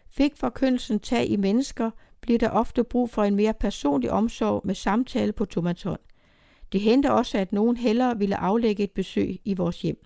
Fik 0.09 0.37
forkyndelsen 0.37 0.99
tag 0.99 1.29
i 1.29 1.35
mennesker, 1.35 1.91
bliver 2.21 2.39
der 2.39 2.49
ofte 2.49 2.83
brug 2.83 3.09
for 3.09 3.23
en 3.23 3.35
mere 3.35 3.53
personlig 3.53 4.11
omsorg 4.11 4.61
med 4.65 4.75
samtale 4.75 5.31
på 5.31 5.45
tomaton. 5.45 5.97
Det 6.71 6.81
henter 6.81 7.11
også, 7.11 7.37
at 7.37 7.53
nogen 7.53 7.77
hellere 7.77 8.17
ville 8.17 8.37
aflægge 8.37 8.83
et 8.83 8.91
besøg 8.91 9.39
i 9.45 9.53
vores 9.53 9.81
hjem. 9.81 10.05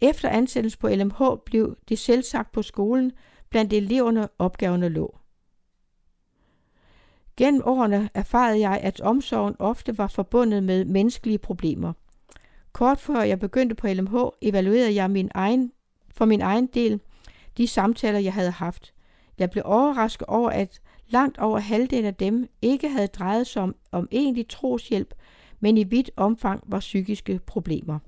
Efter 0.00 0.28
ansættelsen 0.28 0.80
på 0.80 0.88
LMH 0.88 1.22
blev 1.44 1.76
det 1.88 1.98
selvsagt 1.98 2.52
på 2.52 2.62
skolen 2.62 3.12
blandt 3.50 3.72
eleverne 3.72 4.28
opgaverne 4.38 4.88
lå. 4.88 5.18
Gennem 7.36 7.62
årene 7.64 8.10
erfarede 8.14 8.60
jeg, 8.60 8.80
at 8.82 9.00
omsorgen 9.00 9.56
ofte 9.58 9.98
var 9.98 10.06
forbundet 10.06 10.62
med 10.62 10.84
menneskelige 10.84 11.38
problemer. 11.38 11.92
Kort 12.72 13.00
før 13.00 13.22
jeg 13.22 13.40
begyndte 13.40 13.74
på 13.74 13.86
LMH, 13.86 14.16
evaluerede 14.42 14.94
jeg 14.94 15.10
min 15.10 15.30
egen, 15.34 15.72
for 16.10 16.24
min 16.24 16.40
egen 16.40 16.66
del 16.66 17.00
de 17.56 17.66
samtaler, 17.66 18.18
jeg 18.18 18.32
havde 18.32 18.50
haft. 18.50 18.94
Jeg 19.38 19.50
blev 19.50 19.62
overrasket 19.66 20.26
over, 20.26 20.50
at 20.50 20.80
langt 21.08 21.38
over 21.38 21.58
halvdelen 21.58 22.04
af 22.04 22.14
dem 22.14 22.48
ikke 22.62 22.88
havde 22.88 23.06
drejet 23.06 23.46
sig 23.46 23.62
om, 23.62 23.74
om 23.92 24.08
egentlig 24.12 24.48
troshjælp, 24.48 25.14
men 25.60 25.78
i 25.78 25.84
vidt 25.84 26.10
omfang 26.16 26.62
var 26.66 26.80
psykiske 26.80 27.40
problemer. 27.46 27.98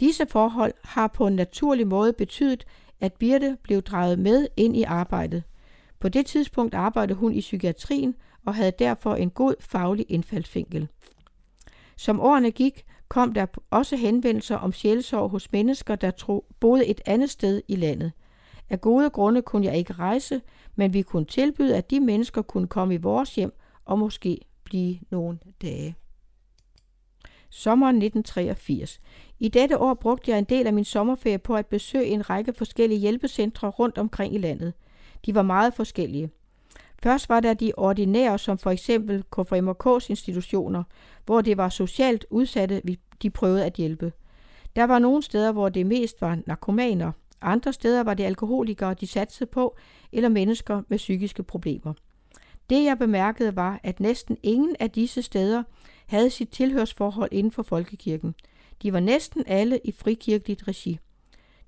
Disse 0.00 0.26
forhold 0.26 0.72
har 0.84 1.06
på 1.06 1.26
en 1.26 1.36
naturlig 1.36 1.86
måde 1.86 2.12
betydet, 2.12 2.64
at 3.00 3.12
Birte 3.12 3.56
blev 3.62 3.82
draget 3.82 4.18
med 4.18 4.46
ind 4.56 4.76
i 4.76 4.82
arbejdet. 4.82 5.42
På 6.00 6.08
det 6.08 6.26
tidspunkt 6.26 6.74
arbejdede 6.74 7.18
hun 7.18 7.34
i 7.34 7.40
psykiatrien 7.40 8.14
og 8.46 8.54
havde 8.54 8.72
derfor 8.78 9.14
en 9.14 9.30
god 9.30 9.54
faglig 9.60 10.06
indfaldsvinkel. 10.08 10.88
Som 11.96 12.20
årene 12.20 12.50
gik, 12.50 12.84
kom 13.08 13.32
der 13.32 13.46
også 13.70 13.96
henvendelser 13.96 14.56
om 14.56 14.72
sjælsorg 14.72 15.30
hos 15.30 15.52
mennesker, 15.52 15.96
der 15.96 16.10
tro, 16.10 16.44
boede 16.60 16.86
et 16.86 17.00
andet 17.06 17.30
sted 17.30 17.62
i 17.68 17.76
landet. 17.76 18.12
Af 18.70 18.80
gode 18.80 19.10
grunde 19.10 19.42
kunne 19.42 19.66
jeg 19.66 19.76
ikke 19.76 19.92
rejse, 19.92 20.40
men 20.76 20.94
vi 20.94 21.02
kunne 21.02 21.24
tilbyde, 21.24 21.76
at 21.76 21.90
de 21.90 22.00
mennesker 22.00 22.42
kunne 22.42 22.66
komme 22.66 22.94
i 22.94 22.96
vores 22.96 23.34
hjem 23.34 23.52
og 23.84 23.98
måske 23.98 24.40
blive 24.64 24.98
nogle 25.10 25.38
dage. 25.62 25.94
Sommeren 27.50 27.96
1983. 27.96 29.00
I 29.38 29.48
dette 29.48 29.78
år 29.78 29.94
brugte 29.94 30.30
jeg 30.30 30.38
en 30.38 30.44
del 30.44 30.66
af 30.66 30.72
min 30.72 30.84
sommerferie 30.84 31.38
på 31.38 31.54
at 31.54 31.66
besøge 31.66 32.06
en 32.06 32.30
række 32.30 32.52
forskellige 32.52 33.00
hjælpecentre 33.00 33.68
rundt 33.68 33.98
omkring 33.98 34.34
i 34.34 34.38
landet. 34.38 34.72
De 35.26 35.34
var 35.34 35.42
meget 35.42 35.74
forskellige. 35.74 36.30
Først 37.02 37.28
var 37.28 37.40
der 37.40 37.54
de 37.54 37.72
ordinære, 37.76 38.38
som 38.38 38.58
for 38.58 38.70
eksempel 38.70 39.24
KFMK's 39.36 40.06
institutioner, 40.10 40.82
hvor 41.26 41.40
det 41.40 41.56
var 41.56 41.68
socialt 41.68 42.26
udsatte, 42.30 42.82
de 43.22 43.30
prøvede 43.30 43.64
at 43.64 43.74
hjælpe. 43.74 44.12
Der 44.76 44.84
var 44.84 44.98
nogle 44.98 45.22
steder, 45.22 45.52
hvor 45.52 45.68
det 45.68 45.86
mest 45.86 46.20
var 46.20 46.38
narkomaner. 46.46 47.12
Andre 47.40 47.72
steder 47.72 48.02
var 48.02 48.14
det 48.14 48.24
alkoholikere, 48.24 48.94
de 48.94 49.06
satsede 49.06 49.50
på, 49.50 49.76
eller 50.12 50.28
mennesker 50.28 50.82
med 50.88 50.98
psykiske 50.98 51.42
problemer. 51.42 51.94
Det 52.70 52.84
jeg 52.84 52.98
bemærkede 52.98 53.56
var, 53.56 53.80
at 53.82 54.00
næsten 54.00 54.36
ingen 54.42 54.76
af 54.80 54.90
disse 54.90 55.22
steder 55.22 55.62
havde 56.06 56.30
sit 56.30 56.48
tilhørsforhold 56.48 57.28
inden 57.32 57.52
for 57.52 57.62
folkekirken. 57.62 58.34
De 58.82 58.92
var 58.92 59.00
næsten 59.00 59.44
alle 59.46 59.80
i 59.84 59.92
frikirkeligt 59.92 60.68
regi. 60.68 60.98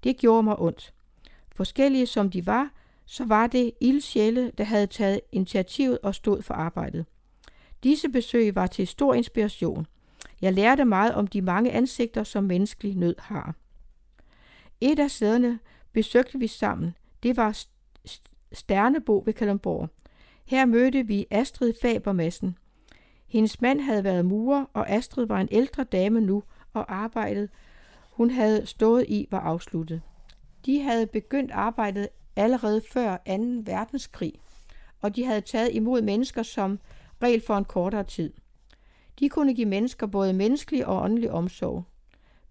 Det 0.05 0.17
gjorde 0.17 0.43
mig 0.43 0.59
ondt. 0.59 0.93
Forskellige 1.55 2.07
som 2.07 2.31
de 2.31 2.47
var, 2.47 2.71
så 3.07 3.25
var 3.25 3.47
det 3.47 3.73
ildsjæle, 3.81 4.53
der 4.59 4.65
havde 4.65 4.87
taget 4.87 5.21
initiativet 5.33 5.99
og 6.03 6.15
stod 6.15 6.43
for 6.43 6.55
arbejdet. 6.55 7.07
Disse 7.83 8.09
besøg 8.09 8.55
var 8.55 8.67
til 8.67 8.87
stor 8.87 9.15
inspiration. 9.15 9.87
Jeg 10.43 10.53
lærte 10.53 10.85
meget 10.85 11.15
om 11.15 11.27
de 11.27 11.43
mange 11.43 11.71
ansigter, 11.71 12.25
som 12.25 12.45
menneskelig 12.45 12.97
nød 12.97 13.15
har. 13.19 13.55
Et 14.81 14.99
af 14.99 15.11
sæderne 15.11 15.59
besøgte 15.93 16.39
vi 16.39 16.47
sammen. 16.47 16.95
Det 17.23 17.37
var 17.37 17.65
Sternebo 18.53 19.23
ved 19.27 19.33
Kalundborg. 19.33 19.89
Her 20.45 20.65
mødte 20.67 21.07
vi 21.07 21.27
Astrid 21.31 21.73
Fabermassen. 21.83 22.59
Hendes 23.27 23.61
mand 23.61 23.81
havde 23.81 24.05
været 24.05 24.25
murer, 24.25 24.65
og 24.73 24.91
Astrid 24.91 25.27
var 25.27 25.41
en 25.41 25.49
ældre 25.51 25.85
dame 25.85 26.21
nu, 26.21 26.43
og 26.73 26.95
arbejdet, 26.95 27.51
hun 28.11 28.31
havde 28.31 28.67
stået 28.67 29.05
i, 29.09 29.27
var 29.31 29.41
afsluttet. 29.41 30.03
De 30.67 30.81
havde 30.81 31.07
begyndt 31.07 31.51
arbejdet 31.51 32.09
allerede 32.37 32.83
før 32.93 33.17
2. 33.17 33.23
verdenskrig, 33.65 34.33
og 35.01 35.17
de 35.17 35.25
havde 35.25 35.41
taget 35.41 35.71
imod 35.73 36.03
mennesker 36.03 36.43
som 36.43 36.79
regel 37.23 37.43
for 37.47 37.57
en 37.57 37.65
kortere 37.65 38.05
tid. 38.05 38.33
De 39.19 39.29
kunne 39.29 39.55
give 39.55 39.69
mennesker 39.69 40.07
både 40.07 40.33
menneskelig 40.33 40.87
og 40.87 41.03
åndelig 41.03 41.31
omsorg. 41.31 41.85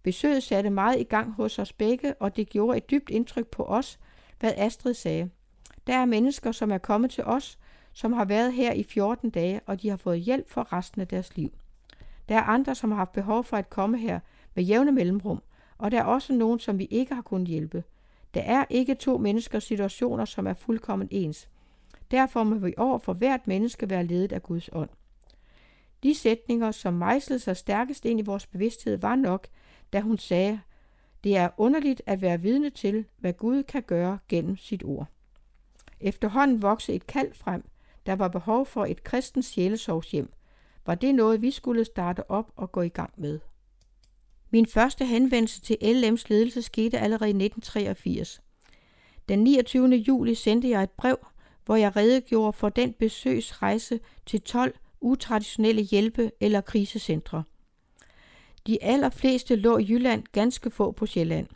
Besøget 0.03 0.43
satte 0.43 0.69
meget 0.69 0.99
i 0.99 1.03
gang 1.03 1.33
hos 1.33 1.59
os 1.59 1.73
begge, 1.73 2.13
og 2.13 2.35
det 2.35 2.49
gjorde 2.49 2.77
et 2.77 2.91
dybt 2.91 3.09
indtryk 3.09 3.47
på 3.47 3.63
os, 3.63 3.99
hvad 4.39 4.53
Astrid 4.57 4.93
sagde. 4.93 5.29
Der 5.87 5.95
er 5.95 6.05
mennesker, 6.05 6.51
som 6.51 6.71
er 6.71 6.77
kommet 6.77 7.11
til 7.11 7.23
os, 7.23 7.59
som 7.93 8.13
har 8.13 8.25
været 8.25 8.53
her 8.53 8.73
i 8.73 8.83
14 8.83 9.29
dage, 9.29 9.61
og 9.65 9.81
de 9.81 9.89
har 9.89 9.97
fået 9.97 10.19
hjælp 10.19 10.49
for 10.49 10.73
resten 10.73 11.01
af 11.01 11.07
deres 11.07 11.35
liv. 11.35 11.51
Der 12.29 12.35
er 12.35 12.43
andre, 12.43 12.75
som 12.75 12.91
har 12.91 12.97
haft 12.97 13.11
behov 13.11 13.43
for 13.43 13.57
at 13.57 13.69
komme 13.69 13.97
her 13.97 14.19
med 14.55 14.63
jævne 14.63 14.91
mellemrum, 14.91 15.41
og 15.77 15.91
der 15.91 15.99
er 15.99 16.03
også 16.03 16.33
nogen, 16.33 16.59
som 16.59 16.79
vi 16.79 16.85
ikke 16.85 17.15
har 17.15 17.21
kunnet 17.21 17.47
hjælpe. 17.47 17.83
Der 18.33 18.41
er 18.41 18.65
ikke 18.69 18.95
to 18.95 19.17
menneskers 19.17 19.63
situationer, 19.63 20.25
som 20.25 20.47
er 20.47 20.53
fuldkommen 20.53 21.07
ens. 21.11 21.49
Derfor 22.11 22.43
må 22.43 22.55
vi 22.55 22.73
over 22.77 22.97
for 22.97 23.13
hvert 23.13 23.47
menneske 23.47 23.89
være 23.89 24.05
ledet 24.05 24.31
af 24.31 24.43
Guds 24.43 24.69
ånd. 24.73 24.89
De 26.03 26.15
sætninger, 26.15 26.71
som 26.71 26.93
mejslede 26.93 27.39
sig 27.39 27.57
stærkest 27.57 28.05
ind 28.05 28.19
i 28.19 28.23
vores 28.23 28.47
bevidsthed, 28.47 28.97
var 28.97 29.15
nok, 29.15 29.47
da 29.93 30.01
hun 30.01 30.17
sagde, 30.17 30.59
det 31.23 31.37
er 31.37 31.49
underligt 31.57 32.01
at 32.05 32.21
være 32.21 32.41
vidne 32.41 32.69
til, 32.69 33.05
hvad 33.17 33.33
Gud 33.33 33.63
kan 33.63 33.83
gøre 33.83 34.19
gennem 34.27 34.57
sit 34.57 34.83
ord. 34.83 35.07
Efterhånden 35.99 36.61
voksede 36.61 36.95
et 36.95 37.07
kald 37.07 37.33
frem, 37.33 37.63
der 38.05 38.15
var 38.15 38.27
behov 38.27 38.65
for 38.65 38.85
et 38.85 39.03
kristens 39.03 39.45
sjælesovshjem. 39.45 40.33
Var 40.85 40.95
det 40.95 41.15
noget, 41.15 41.41
vi 41.41 41.51
skulle 41.51 41.85
starte 41.85 42.31
op 42.31 42.51
og 42.55 42.71
gå 42.71 42.81
i 42.81 42.89
gang 42.89 43.13
med? 43.17 43.39
Min 44.51 44.65
første 44.65 45.05
henvendelse 45.05 45.61
til 45.61 45.77
LM's 45.81 46.23
ledelse 46.27 46.61
skete 46.61 46.99
allerede 46.99 47.29
i 47.29 47.45
1983. 47.45 48.41
Den 49.29 49.43
29. 49.43 49.87
juli 49.87 50.35
sendte 50.35 50.69
jeg 50.69 50.83
et 50.83 50.91
brev, 50.91 51.17
hvor 51.65 51.75
jeg 51.75 51.95
redegjorde 51.95 52.53
for 52.53 52.69
den 52.69 52.93
besøgsrejse 52.93 53.99
til 54.25 54.41
12 54.41 54.75
utraditionelle 55.01 55.81
hjælpe- 55.81 56.31
eller 56.39 56.61
krisecentre. 56.61 57.43
De 58.67 58.83
allerfleste 58.83 59.55
lå 59.55 59.77
i 59.77 59.85
Jylland, 59.89 60.23
ganske 60.31 60.69
få 60.69 60.91
på 60.91 61.05
Sjælland. 61.05 61.47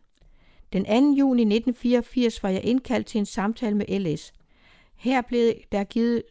Den 0.73 0.85
2. 0.85 0.91
juni 0.91 1.41
1984 1.41 2.43
var 2.43 2.49
jeg 2.49 2.63
indkaldt 2.63 3.07
til 3.07 3.19
en 3.19 3.25
samtale 3.25 3.77
med 3.77 3.99
LS. 3.99 4.33
Her 4.95 5.21
blev 5.21 5.53
der 5.71 5.83
givet 5.83 6.23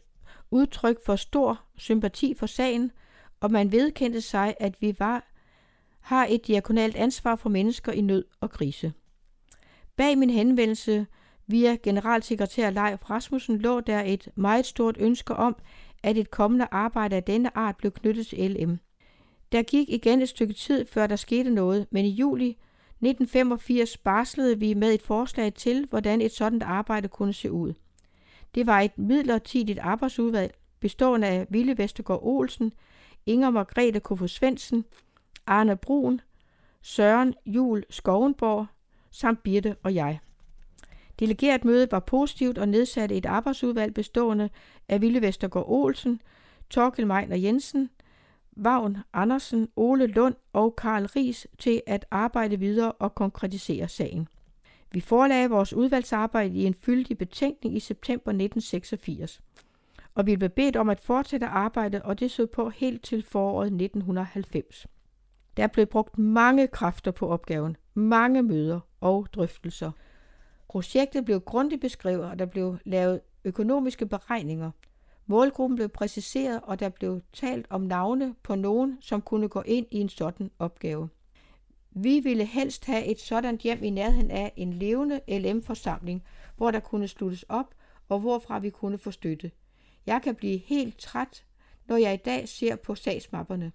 udtryk 0.51 1.05
for 1.05 1.17
stor 1.17 1.61
sympati 1.77 2.35
for 2.35 2.47
sagen, 2.47 2.91
og 3.41 3.51
man 3.51 3.73
vedkendte 3.73 4.21
sig, 4.21 4.55
at 4.61 4.75
vi 4.81 4.97
var, 4.99 5.34
har 6.05 6.27
et 6.31 6.47
diakonalt 6.47 6.97
ansvar 6.97 7.37
for 7.37 7.49
mennesker 7.49 7.93
i 7.93 8.01
nød 8.01 8.25
og 8.41 8.51
krise. 8.51 8.93
Bag 9.97 10.19
min 10.19 10.31
henvendelse 10.31 11.07
via 11.47 11.77
generalsekretær 11.83 12.71
Leif 12.71 13.11
Rasmussen 13.11 13.59
lå 13.59 13.81
der 13.81 14.01
et 14.01 14.29
meget 14.35 14.67
stort 14.67 14.97
ønske 14.99 15.35
om, 15.35 15.57
at 16.03 16.17
et 16.17 16.31
kommende 16.31 16.67
arbejde 16.71 17.17
af 17.17 17.23
denne 17.23 17.57
art 17.57 17.77
blev 17.77 17.93
knyttet 17.93 18.27
til 18.27 18.51
LM. 18.51 18.79
Der 19.53 19.63
gik 19.63 19.89
igen 19.89 20.23
et 20.23 20.29
stykke 20.29 20.55
tid, 20.55 20.87
før 20.87 21.07
der 21.07 21.17
skete 21.17 21.51
noget, 21.51 21.87
men 21.91 22.05
i 22.05 22.11
juli 22.11 22.49
1985 22.49 23.97
barslede 23.97 24.59
vi 24.59 24.75
med 24.75 24.95
et 24.95 25.03
forslag 25.03 25.55
til, 25.55 25.87
hvordan 25.91 26.21
et 26.21 26.33
sådan 26.33 26.63
arbejde 26.63 27.09
kunne 27.09 27.33
se 27.33 27.53
ud. 27.53 27.73
Det 28.55 28.67
var 28.67 28.81
et 28.81 28.99
midlertidigt 28.99 29.79
arbejdsudvalg, 29.79 30.55
bestående 30.81 31.27
af 31.27 31.47
Ville 31.51 31.79
Vestergaard 31.79 32.21
Olsen, 32.23 32.73
Inger 33.27 33.51
Margrethe 33.51 34.01
Kofod 34.01 34.29
Svendsen, 34.29 34.85
Arne 35.47 35.77
Brun, 35.77 36.21
Søren 36.83 37.35
Jul 37.47 37.85
Skovenborg 37.91 38.67
samt 39.11 39.43
Birte 39.43 39.77
og 39.83 39.95
jeg. 39.95 40.19
Delegeret 41.19 41.93
var 41.93 42.01
positivt 42.01 42.59
og 42.59 42.69
nedsatte 42.69 43.15
et 43.15 43.27
arbejdsudvalg 43.27 43.95
bestående 43.95 44.51
af 44.89 45.01
Ville 45.01 45.23
Vestergaard 45.23 45.67
Olsen, 45.69 46.21
Torkel 46.71 47.07
Meiner 47.07 47.37
Jensen, 47.37 47.91
Vagn 48.57 48.99
Andersen, 49.13 49.69
Ole 49.77 50.07
Lund 50.07 50.35
og 50.53 50.77
Karl 50.77 51.05
Ries 51.05 51.47
til 51.59 51.83
at 51.87 52.07
arbejde 52.11 52.59
videre 52.59 52.93
og 52.93 53.15
konkretisere 53.15 53.89
sagen. 53.89 54.29
Vi 54.93 55.01
forelagde 55.01 55.51
vores 55.51 55.73
udvalgsarbejde 55.73 56.55
i 56.55 56.65
en 56.65 56.75
fyldig 56.75 57.19
betænkning 57.19 57.77
i 57.77 57.81
september 57.81 58.31
1986, 58.31 59.41
og 60.15 60.27
vi 60.27 60.37
blev 60.37 60.51
bedt 60.51 60.77
om 60.77 60.89
at 60.89 61.01
fortsætte 61.01 61.47
arbejdet, 61.47 62.03
og 62.03 62.21
det 62.21 62.31
så 62.31 62.47
på 62.47 62.71
helt 62.71 63.03
til 63.03 63.23
foråret 63.23 63.67
1990. 63.67 64.87
Der 65.57 65.67
blev 65.67 65.87
brugt 65.87 66.19
mange 66.19 66.67
kræfter 66.67 67.11
på 67.11 67.29
opgaven, 67.29 67.77
mange 67.95 68.43
møder 68.43 68.81
og 69.01 69.29
drøftelser. 69.33 69.91
Projektet 70.69 71.25
blev 71.25 71.41
grundigt 71.41 71.81
beskrevet, 71.81 72.25
og 72.25 72.39
der 72.39 72.47
blev 72.47 72.79
lavet 72.85 73.21
økonomiske 73.45 74.07
beregninger. 74.07 74.71
Målgruppen 75.27 75.77
blev 75.77 75.89
præciseret, 75.89 76.61
og 76.63 76.81
der 76.81 76.89
blev 76.89 77.21
talt 77.33 77.67
om 77.71 77.81
navne 77.81 78.35
på 78.43 78.55
nogen, 78.55 78.99
som 79.01 79.23
kunne 79.23 79.49
gå 79.49 79.63
ind 79.63 79.87
i 79.91 80.01
en 80.01 80.09
sådan 80.09 80.51
opgave. 80.59 81.09
Vi 81.91 82.21
ville 82.21 82.45
helst 82.45 82.85
have 82.85 83.05
et 83.05 83.21
sådan 83.21 83.59
hjem 83.63 83.83
i 83.83 83.91
nærheden 83.91 84.31
af 84.31 84.53
en 84.57 84.73
levende 84.73 85.21
LM-forsamling, 85.29 86.23
hvor 86.57 86.71
der 86.71 86.81
kunne 86.81 87.09
sluttes 87.09 87.43
op, 87.43 87.75
og 88.09 88.21
hvorfra 88.21 88.59
vi 88.59 88.71
kunne 88.71 88.99
få 88.99 89.11
støtte. 89.11 89.51
Jeg 90.07 90.21
kan 90.23 90.35
blive 90.35 90.59
helt 90.59 90.99
træt, 90.99 91.45
når 91.87 91.97
jeg 91.97 92.15
i 92.15 92.23
dag 92.25 92.49
ser 92.49 92.77
på 92.77 92.95
sagsmapperne. 92.95 93.73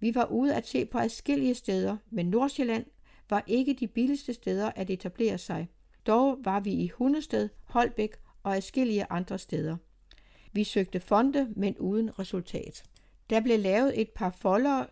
Vi 0.00 0.14
var 0.14 0.26
ude 0.26 0.54
at 0.54 0.66
se 0.66 0.84
på 0.84 0.98
adskillige 0.98 1.54
steder, 1.54 1.96
men 2.10 2.26
Nordsjælland 2.26 2.84
var 3.30 3.44
ikke 3.46 3.74
de 3.74 3.86
billigste 3.86 4.34
steder 4.34 4.70
at 4.76 4.90
etablere 4.90 5.38
sig. 5.38 5.68
Dog 6.06 6.38
var 6.44 6.60
vi 6.60 6.70
i 6.72 6.88
Hundested, 6.88 7.48
Holbæk 7.64 8.16
og 8.42 8.56
adskillige 8.56 9.06
andre 9.10 9.38
steder. 9.38 9.76
Vi 10.52 10.64
søgte 10.64 11.00
fonde, 11.00 11.48
men 11.56 11.78
uden 11.78 12.18
resultat. 12.18 12.82
Der 13.30 13.40
blev 13.40 13.58
lavet 13.58 14.00
et 14.00 14.10
par 14.10 14.30
folder, 14.30 14.84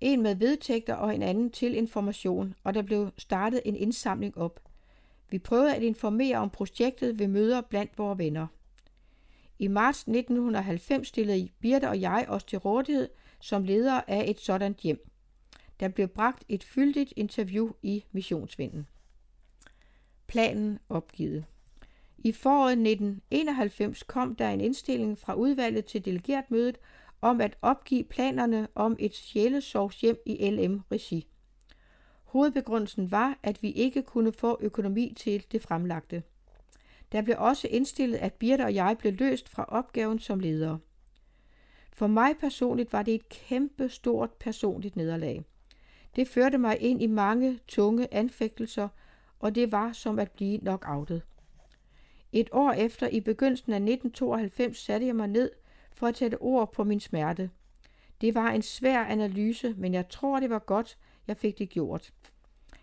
en 0.00 0.22
med 0.22 0.34
vedtægter 0.34 0.94
og 0.94 1.14
en 1.14 1.22
anden 1.22 1.50
til 1.50 1.74
information, 1.74 2.54
og 2.64 2.74
der 2.74 2.82
blev 2.82 3.10
startet 3.18 3.60
en 3.64 3.76
indsamling 3.76 4.38
op. 4.38 4.60
Vi 5.30 5.38
prøvede 5.38 5.74
at 5.74 5.82
informere 5.82 6.36
om 6.36 6.50
projektet 6.50 7.18
ved 7.18 7.28
møder 7.28 7.60
blandt 7.60 7.98
vores 7.98 8.18
venner. 8.18 8.46
I 9.58 9.68
marts 9.68 10.00
1990 10.00 11.08
stillede 11.08 11.48
Birte 11.60 11.88
og 11.88 12.00
jeg 12.00 12.26
os 12.28 12.44
til 12.44 12.58
rådighed 12.58 13.08
som 13.40 13.64
leder 13.64 14.00
af 14.08 14.24
et 14.28 14.40
sådan 14.40 14.74
hjem. 14.82 15.10
Der 15.80 15.88
blev 15.88 16.08
bragt 16.08 16.44
et 16.48 16.64
fyldigt 16.64 17.12
interview 17.16 17.70
i 17.82 18.04
Missionsvinden. 18.12 18.86
Planen 20.26 20.78
opgivet. 20.88 21.44
I 22.18 22.32
foråret 22.32 22.72
1991 22.72 24.02
kom 24.02 24.34
der 24.34 24.48
en 24.48 24.60
indstilling 24.60 25.18
fra 25.18 25.34
udvalget 25.34 25.84
til 25.84 26.04
delegeretmødet 26.04 26.78
om 27.20 27.40
at 27.40 27.56
opgive 27.62 28.04
planerne 28.04 28.68
om 28.74 28.96
et 28.98 29.14
sjælesorgshjem 29.14 30.16
i 30.26 30.50
LM-regi. 30.50 31.26
Hovedbegrundelsen 32.24 33.10
var, 33.10 33.38
at 33.42 33.62
vi 33.62 33.70
ikke 33.70 34.02
kunne 34.02 34.32
få 34.32 34.58
økonomi 34.60 35.14
til 35.16 35.44
det 35.52 35.62
fremlagte. 35.62 36.22
Der 37.12 37.22
blev 37.22 37.36
også 37.38 37.68
indstillet, 37.68 38.18
at 38.18 38.32
Birte 38.32 38.62
og 38.62 38.74
jeg 38.74 38.96
blev 38.98 39.12
løst 39.12 39.48
fra 39.48 39.64
opgaven 39.64 40.18
som 40.18 40.40
ledere. 40.40 40.78
For 41.98 42.06
mig 42.06 42.36
personligt 42.40 42.92
var 42.92 43.02
det 43.02 43.14
et 43.14 43.28
kæmpe 43.28 43.88
stort 43.88 44.32
personligt 44.32 44.96
nederlag. 44.96 45.44
Det 46.16 46.28
førte 46.28 46.58
mig 46.58 46.80
ind 46.80 47.02
i 47.02 47.06
mange 47.06 47.58
tunge 47.68 48.14
anfægtelser, 48.14 48.88
og 49.38 49.54
det 49.54 49.72
var 49.72 49.92
som 49.92 50.18
at 50.18 50.30
blive 50.30 50.58
knockoutet. 50.58 51.22
Et 52.32 52.48
år 52.52 52.72
efter, 52.72 53.08
i 53.08 53.20
begyndelsen 53.20 53.72
af 53.72 53.76
1992, 53.76 54.78
satte 54.78 55.06
jeg 55.06 55.16
mig 55.16 55.28
ned 55.28 55.50
for 55.92 56.06
at 56.06 56.16
sætte 56.16 56.38
ord 56.40 56.72
på 56.72 56.84
min 56.84 57.00
smerte. 57.00 57.50
Det 58.20 58.34
var 58.34 58.50
en 58.50 58.62
svær 58.62 59.04
analyse, 59.04 59.74
men 59.76 59.94
jeg 59.94 60.08
tror, 60.08 60.40
det 60.40 60.50
var 60.50 60.58
godt, 60.58 60.98
jeg 61.26 61.36
fik 61.36 61.58
det 61.58 61.68
gjort. 61.68 62.12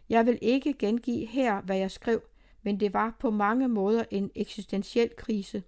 Jeg 0.09 0.25
vil 0.25 0.39
ikke 0.41 0.73
gengive 0.73 1.25
her, 1.25 1.61
hvad 1.61 1.77
jeg 1.77 1.91
skrev, 1.91 2.21
men 2.63 2.79
det 2.79 2.93
var 2.93 3.15
på 3.19 3.31
mange 3.31 3.67
måder 3.67 4.03
en 4.11 4.31
eksistentiel 4.35 5.09
krise. 5.17 5.63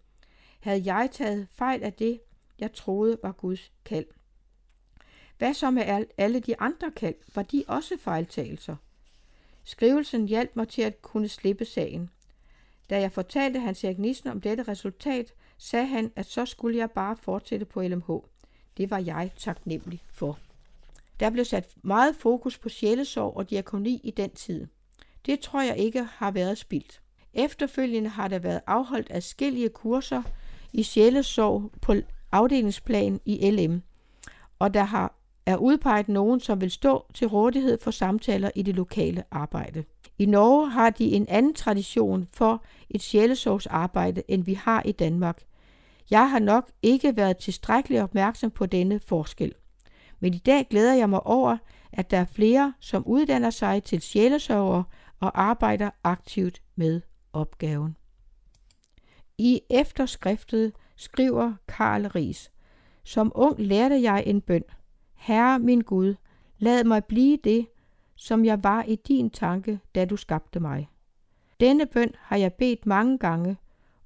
Havde 0.59 0.93
jeg 0.93 1.09
taget 1.11 1.47
fejl 1.51 1.83
af 1.83 1.93
det, 1.93 2.19
jeg 2.59 2.73
troede 2.73 3.19
var 3.23 3.31
Guds 3.31 3.71
kald? 3.85 4.05
Hvad 5.37 5.53
så 5.53 5.71
med 5.71 6.05
alle 6.17 6.39
de 6.39 6.59
andre 6.59 6.91
kald? 6.91 7.15
Var 7.35 7.43
de 7.43 7.63
også 7.67 7.97
fejltagelser? 7.99 8.75
Skrivelsen 9.63 10.27
hjalp 10.27 10.55
mig 10.55 10.67
til 10.67 10.81
at 10.81 11.01
kunne 11.01 11.27
slippe 11.27 11.65
sagen. 11.65 12.09
Da 12.89 12.99
jeg 12.99 13.11
fortalte 13.11 13.59
Hans 13.59 13.83
Erik 13.83 13.99
Nissen 13.99 14.29
om 14.29 14.41
dette 14.41 14.63
resultat, 14.63 15.33
sagde 15.57 15.87
han, 15.87 16.11
at 16.15 16.25
så 16.25 16.45
skulle 16.45 16.77
jeg 16.77 16.91
bare 16.91 17.17
fortsætte 17.17 17.65
på 17.65 17.81
LMH. 17.81 18.11
Det 18.77 18.89
var 18.89 18.99
jeg 18.99 19.31
taknemmelig 19.37 20.03
for. 20.11 20.39
Der 21.19 21.29
blev 21.29 21.45
sat 21.45 21.69
meget 21.81 22.15
fokus 22.15 22.57
på 22.57 22.69
sjælesorg 22.69 23.37
og 23.37 23.49
diakoni 23.49 24.01
i 24.03 24.11
den 24.11 24.29
tid. 24.29 24.67
Det 25.25 25.39
tror 25.39 25.61
jeg 25.61 25.77
ikke 25.77 26.03
har 26.03 26.31
været 26.31 26.57
spildt. 26.57 27.01
Efterfølgende 27.33 28.09
har 28.09 28.27
der 28.27 28.39
været 28.39 28.61
afholdt 28.67 29.07
adskillige 29.11 29.69
kurser 29.69 30.23
i 30.73 30.83
sjælesorg 30.83 31.71
på 31.81 31.93
afdelingsplan 32.31 33.19
i 33.25 33.51
LM, 33.51 33.81
og 34.59 34.73
der 34.73 34.83
har 34.83 35.17
er 35.47 35.57
udpeget 35.57 36.09
nogen, 36.09 36.39
som 36.39 36.61
vil 36.61 36.71
stå 36.71 37.05
til 37.13 37.27
rådighed 37.27 37.77
for 37.81 37.91
samtaler 37.91 38.51
i 38.55 38.61
det 38.61 38.75
lokale 38.75 39.23
arbejde. 39.31 39.83
I 40.19 40.25
Norge 40.25 40.69
har 40.69 40.89
de 40.89 41.05
en 41.05 41.25
anden 41.29 41.53
tradition 41.53 42.27
for 42.33 42.63
et 42.89 43.01
sjælesorgsarbejde, 43.01 44.23
end 44.27 44.43
vi 44.43 44.53
har 44.53 44.81
i 44.85 44.91
Danmark. 44.91 45.43
Jeg 46.11 46.29
har 46.29 46.39
nok 46.39 46.71
ikke 46.81 47.17
været 47.17 47.37
tilstrækkeligt 47.37 48.01
opmærksom 48.01 48.51
på 48.51 48.65
denne 48.65 48.99
forskel. 48.99 49.53
Men 50.19 50.33
i 50.33 50.37
dag 50.37 50.67
glæder 50.69 50.93
jeg 50.93 51.09
mig 51.09 51.23
over, 51.25 51.57
at 51.91 52.11
der 52.11 52.17
er 52.17 52.25
flere, 52.25 52.73
som 52.79 53.07
uddanner 53.07 53.49
sig 53.49 53.83
til 53.83 54.01
sjælesorger 54.01 54.83
og 55.19 55.41
arbejder 55.41 55.89
aktivt 56.03 56.61
med 56.75 57.01
opgaven. 57.33 57.97
I 59.37 59.61
efterskriftet 59.69 60.73
skriver 60.97 61.53
Karl 61.67 62.05
Ries, 62.05 62.51
Som 63.03 63.31
ung 63.35 63.59
lærte 63.59 64.01
jeg 64.01 64.23
en 64.25 64.41
bøn. 64.41 64.63
Herre 65.13 65.59
min 65.59 65.81
Gud, 65.81 66.15
lad 66.57 66.83
mig 66.83 67.05
blive 67.05 67.37
det, 67.43 67.67
som 68.15 68.45
jeg 68.45 68.63
var 68.63 68.83
i 68.83 68.95
din 68.95 69.29
tanke, 69.29 69.79
da 69.95 70.05
du 70.05 70.15
skabte 70.15 70.59
mig. 70.59 70.89
Denne 71.59 71.85
bøn 71.85 72.11
har 72.19 72.37
jeg 72.37 72.53
bedt 72.53 72.85
mange 72.85 73.17
gange, 73.17 73.57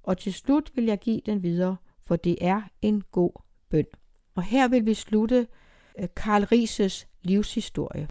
og 0.03 0.17
til 0.17 0.33
slut 0.33 0.71
vil 0.75 0.85
jeg 0.85 0.99
give 0.99 1.21
den 1.25 1.43
videre, 1.43 1.75
for 2.03 2.15
det 2.15 2.37
er 2.41 2.61
en 2.81 3.03
god 3.11 3.31
bøn. 3.69 3.85
Og 4.35 4.43
her 4.43 4.67
vil 4.67 4.85
vi 4.85 4.93
slutte 4.93 5.47
øh, 5.99 6.07
Karl 6.15 6.43
Rises 6.43 7.07
livshistorie. 7.21 8.07